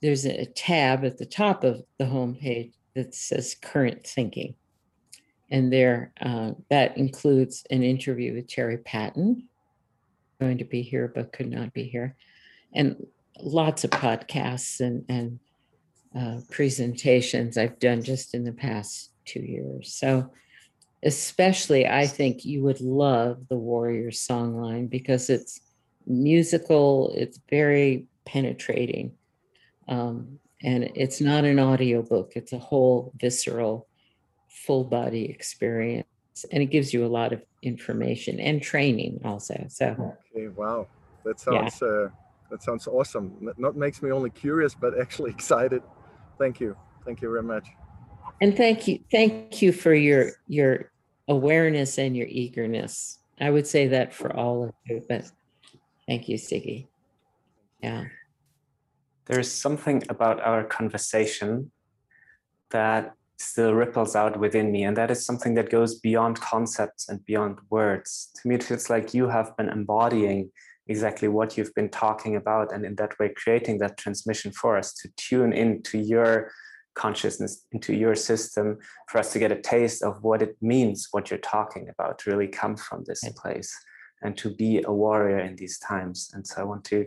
there's 0.00 0.24
a 0.24 0.46
tab 0.46 1.04
at 1.04 1.18
the 1.18 1.26
top 1.26 1.64
of 1.64 1.82
the 1.98 2.04
homepage 2.04 2.72
that 2.94 3.14
says 3.14 3.56
current 3.60 4.06
thinking. 4.06 4.54
And 5.50 5.72
there, 5.72 6.12
uh, 6.20 6.52
that 6.70 6.96
includes 6.96 7.64
an 7.70 7.82
interview 7.82 8.34
with 8.34 8.48
Terry 8.48 8.78
Patten, 8.78 9.48
going 10.40 10.58
to 10.58 10.64
be 10.64 10.82
here 10.82 11.10
but 11.12 11.32
could 11.32 11.50
not 11.50 11.72
be 11.72 11.84
here, 11.84 12.14
and 12.74 13.06
lots 13.40 13.82
of 13.82 13.90
podcasts 13.90 14.80
and, 14.80 15.04
and 15.08 15.40
uh, 16.16 16.38
presentations 16.50 17.58
I've 17.58 17.78
done 17.78 18.02
just 18.02 18.34
in 18.34 18.44
the 18.44 18.52
past 18.52 19.10
two 19.24 19.40
years. 19.40 19.94
So, 19.94 20.30
especially, 21.02 21.86
I 21.86 22.06
think 22.06 22.44
you 22.44 22.62
would 22.62 22.80
love 22.80 23.48
the 23.48 23.56
Warrior 23.56 24.10
Songline 24.10 24.88
because 24.88 25.30
it's 25.30 25.60
musical, 26.06 27.12
it's 27.16 27.38
very 27.50 28.06
penetrating. 28.24 29.12
Um, 29.86 30.38
and 30.62 30.90
it's 30.94 31.20
not 31.20 31.44
an 31.44 31.60
audiobook, 31.60 32.32
it's 32.34 32.52
a 32.52 32.58
whole 32.58 33.12
visceral, 33.16 33.86
full 34.48 34.84
body 34.84 35.26
experience. 35.26 36.06
And 36.52 36.62
it 36.62 36.66
gives 36.66 36.92
you 36.92 37.04
a 37.04 37.08
lot 37.08 37.32
of 37.32 37.42
information 37.62 38.40
and 38.40 38.62
training 38.62 39.20
also. 39.24 39.66
So, 39.68 40.16
Okay, 40.34 40.48
wow, 40.48 40.86
that 41.24 41.40
sounds 41.40 41.82
uh, 41.82 42.08
that 42.50 42.62
sounds 42.62 42.86
awesome. 42.86 43.52
Not 43.56 43.76
makes 43.76 44.02
me 44.02 44.10
only 44.10 44.30
curious, 44.30 44.74
but 44.74 44.98
actually 44.98 45.30
excited. 45.38 45.82
Thank 46.38 46.60
you, 46.60 46.76
thank 47.04 47.20
you 47.22 47.30
very 47.30 47.42
much. 47.42 47.66
and 48.40 48.56
thank 48.56 48.86
you, 48.86 49.00
thank 49.10 49.60
you 49.62 49.72
for 49.72 49.92
your 49.92 50.32
your 50.46 50.92
awareness 51.28 51.98
and 51.98 52.16
your 52.16 52.26
eagerness. 52.28 53.18
I 53.40 53.50
would 53.50 53.66
say 53.66 53.88
that 53.88 54.14
for 54.14 54.34
all 54.34 54.64
of 54.64 54.72
you, 54.86 55.02
but 55.08 55.30
thank 56.06 56.28
you, 56.28 56.36
Siggy. 56.36 56.86
Yeah. 57.82 58.04
There's 59.26 59.50
something 59.50 60.02
about 60.08 60.40
our 60.40 60.64
conversation 60.64 61.70
that 62.70 63.14
still 63.36 63.74
ripples 63.74 64.16
out 64.16 64.38
within 64.40 64.72
me, 64.72 64.84
and 64.84 64.96
that 64.96 65.10
is 65.10 65.24
something 65.24 65.54
that 65.54 65.70
goes 65.70 66.00
beyond 66.00 66.40
concepts 66.40 67.08
and 67.08 67.24
beyond 67.24 67.58
words. 67.70 68.32
To 68.36 68.48
me, 68.48 68.56
it 68.56 68.64
feels 68.64 68.90
like 68.90 69.14
you 69.14 69.28
have 69.28 69.56
been 69.56 69.68
embodying 69.68 70.50
exactly 70.88 71.28
what 71.28 71.56
you've 71.56 71.74
been 71.74 71.90
talking 71.90 72.36
about, 72.36 72.72
and 72.72 72.84
in 72.84 72.94
that 72.96 73.18
way, 73.18 73.28
creating 73.36 73.78
that 73.78 73.98
transmission 73.98 74.50
for 74.52 74.76
us 74.76 74.92
to 74.94 75.08
tune 75.16 75.52
into 75.52 75.98
your 75.98 76.50
consciousness, 76.94 77.64
into 77.72 77.94
your 77.94 78.14
system, 78.14 78.78
for 79.08 79.18
us 79.18 79.32
to 79.32 79.38
get 79.38 79.52
a 79.52 79.60
taste 79.60 80.02
of 80.02 80.22
what 80.22 80.42
it 80.42 80.56
means, 80.60 81.08
what 81.12 81.30
you're 81.30 81.38
talking 81.38 81.88
about, 81.88 82.18
to 82.18 82.30
really 82.30 82.48
come 82.48 82.76
from 82.76 83.04
this 83.04 83.22
Right. 83.22 83.36
place 83.36 83.72
and 84.22 84.36
to 84.36 84.52
be 84.54 84.82
a 84.82 84.92
warrior 84.92 85.38
in 85.38 85.54
these 85.54 85.78
times. 85.78 86.30
And 86.34 86.44
so 86.44 86.60
I 86.60 86.64
want 86.64 86.84
to 86.86 87.06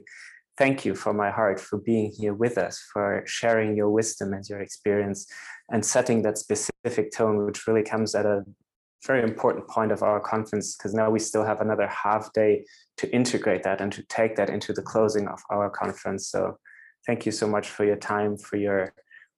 thank 0.57 0.85
you 0.85 0.95
from 0.95 1.17
my 1.17 1.29
heart 1.29 1.59
for 1.59 1.77
being 1.77 2.11
here 2.11 2.33
with 2.33 2.57
us, 2.57 2.79
for 2.93 3.23
sharing 3.25 3.75
your 3.75 3.89
wisdom 3.89 4.33
and 4.33 4.47
your 4.47 4.61
experience 4.61 5.25
and 5.71 5.85
setting 5.85 6.21
that 6.21 6.37
specific 6.37 7.11
tone, 7.11 7.45
which 7.45 7.67
really 7.67 7.83
comes 7.83 8.15
at 8.15 8.25
a 8.25 8.45
very 9.05 9.23
important 9.23 9.67
point 9.67 9.91
of 9.91 10.03
our 10.03 10.19
conference, 10.19 10.75
because 10.75 10.93
now 10.93 11.09
we 11.09 11.19
still 11.19 11.43
have 11.43 11.61
another 11.61 11.87
half 11.87 12.31
day 12.33 12.65
to 12.97 13.11
integrate 13.13 13.63
that 13.63 13.81
and 13.81 13.91
to 13.91 14.03
take 14.03 14.35
that 14.35 14.49
into 14.49 14.73
the 14.73 14.81
closing 14.81 15.27
of 15.27 15.39
our 15.49 15.69
conference. 15.69 16.27
So 16.27 16.57
thank 17.07 17.25
you 17.25 17.31
so 17.31 17.47
much 17.47 17.67
for 17.67 17.83
your 17.83 17.95
time, 17.95 18.37
for 18.37 18.57
your 18.57 18.93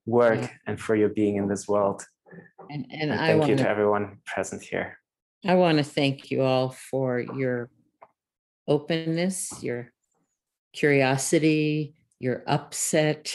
work, 0.06 0.42
Yeah. 0.42 0.50
and 0.68 0.80
for 0.80 0.96
your 0.96 1.10
being 1.10 1.38
in 1.38 1.48
this 1.48 1.68
world. 1.68 2.06
And, 2.70 2.86
and 2.92 3.12
And 3.12 3.14
I 3.14 3.28
thank 3.28 3.34
you 3.34 3.40
want 3.40 3.58
to 3.60 3.64
to 3.64 3.70
everyone 3.70 4.18
present 4.26 4.64
here. 4.64 4.98
I 5.46 5.56
want 5.56 5.78
to 5.78 5.84
thank 5.84 6.32
you 6.32 6.42
all 6.42 6.70
for 6.70 7.20
your 7.20 7.70
openness, 8.68 9.64
your 9.64 9.92
curiosity, 10.74 11.96
your 12.20 12.44
upset. 12.48 13.34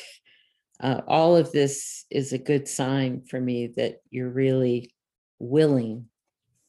Uh, 0.81 1.01
all 1.07 1.37
of 1.37 1.53
this 1.53 2.05
is 2.11 2.33
a 2.33 2.39
good 2.39 2.69
sign 2.69 3.23
for 3.23 3.41
me 3.41 3.69
that 3.77 4.01
you're 4.11 4.31
really 4.31 4.91
willing 5.39 6.07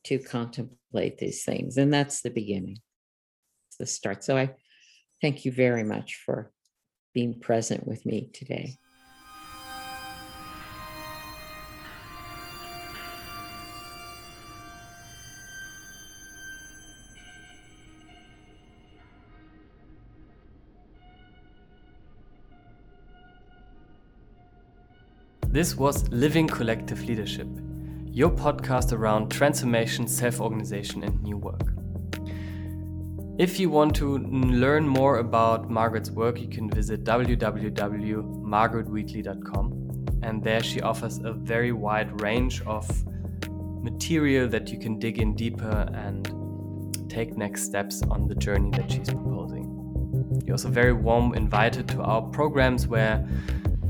to 0.06 0.20
contemplate 0.20 1.18
these 1.18 1.44
things. 1.44 1.78
And 1.78 1.94
that's 1.94 2.22
the 2.22 2.30
beginning, 2.30 2.80
the 3.80 3.86
start. 3.86 4.24
So 4.24 4.38
I 4.38 4.56
thank 5.22 5.46
you 5.46 5.52
very 5.52 5.84
much 5.84 6.22
for 6.26 6.52
being 7.14 7.40
present 7.40 7.86
with 7.88 8.06
me 8.06 8.30
today. 8.34 8.78
This 25.52 25.76
was 25.76 26.08
Living 26.10 26.48
Collective 26.48 27.04
Leadership, 27.06 27.48
your 28.12 28.30
podcast 28.30 28.92
around 28.92 29.30
transformation, 29.30 30.06
self 30.08 30.42
organization, 30.42 31.04
and 31.04 31.22
new 31.22 31.38
work. 31.38 31.62
If 33.38 33.60
you 33.60 33.70
want 33.70 33.96
to 33.96 34.18
learn 34.18 34.86
more 34.88 35.20
about 35.20 35.70
Margaret's 35.70 36.12
work, 36.12 36.42
you 36.42 36.50
can 36.50 36.70
visit 36.70 37.06
www.margaretwheatley.com. 37.06 39.76
And 40.22 40.44
there 40.44 40.62
she 40.62 40.82
offers 40.82 41.20
a 41.20 41.32
very 41.32 41.72
wide 41.72 42.22
range 42.22 42.62
of 42.64 42.86
material 43.82 44.50
that 44.50 44.70
you 44.70 44.78
can 44.78 45.00
dig 45.00 45.20
in 45.20 45.36
deeper 45.36 45.90
and 45.94 46.28
take 47.10 47.38
next 47.38 47.64
steps 47.64 48.02
on 48.10 48.28
the 48.28 48.36
journey 48.36 48.72
that 48.72 48.92
she's 48.92 49.10
proposing. 49.10 50.42
You're 50.46 50.56
also 50.56 50.70
very 50.70 50.94
warm 50.94 51.34
invited 51.34 51.88
to 51.90 52.02
our 52.02 52.22
programs 52.22 52.88
where 52.88 53.28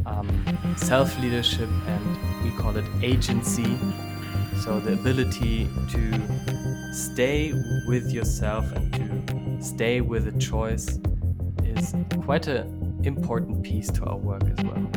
um, 0.06 0.76
self 0.78 1.18
leadership 1.20 1.70
and 1.88 2.44
we 2.44 2.52
call 2.52 2.76
it 2.78 2.86
agency. 3.02 3.78
So, 4.64 4.80
the 4.80 4.94
ability 4.94 5.70
to 5.90 6.94
stay 6.94 7.54
with 7.88 8.12
yourself 8.12 8.72
and 8.74 8.94
to 8.94 9.64
stay 9.64 10.02
with 10.02 10.28
a 10.28 10.38
choice 10.38 11.00
is 11.64 11.96
quite 12.24 12.48
an 12.48 13.02
important 13.04 13.64
piece 13.64 13.90
to 13.92 14.06
our 14.06 14.18
work 14.18 14.44
as 14.44 14.66
well. 14.66 14.92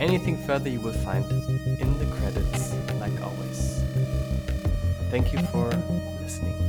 Anything 0.00 0.36
further 0.46 0.68
you 0.68 0.80
will 0.80 0.92
find 0.92 1.24
in 1.80 1.98
the 1.98 2.06
credits, 2.16 2.74
like 2.98 3.20
always. 3.22 3.82
Thank 5.10 5.32
you 5.32 5.38
for 5.46 5.70
listening. 6.22 6.59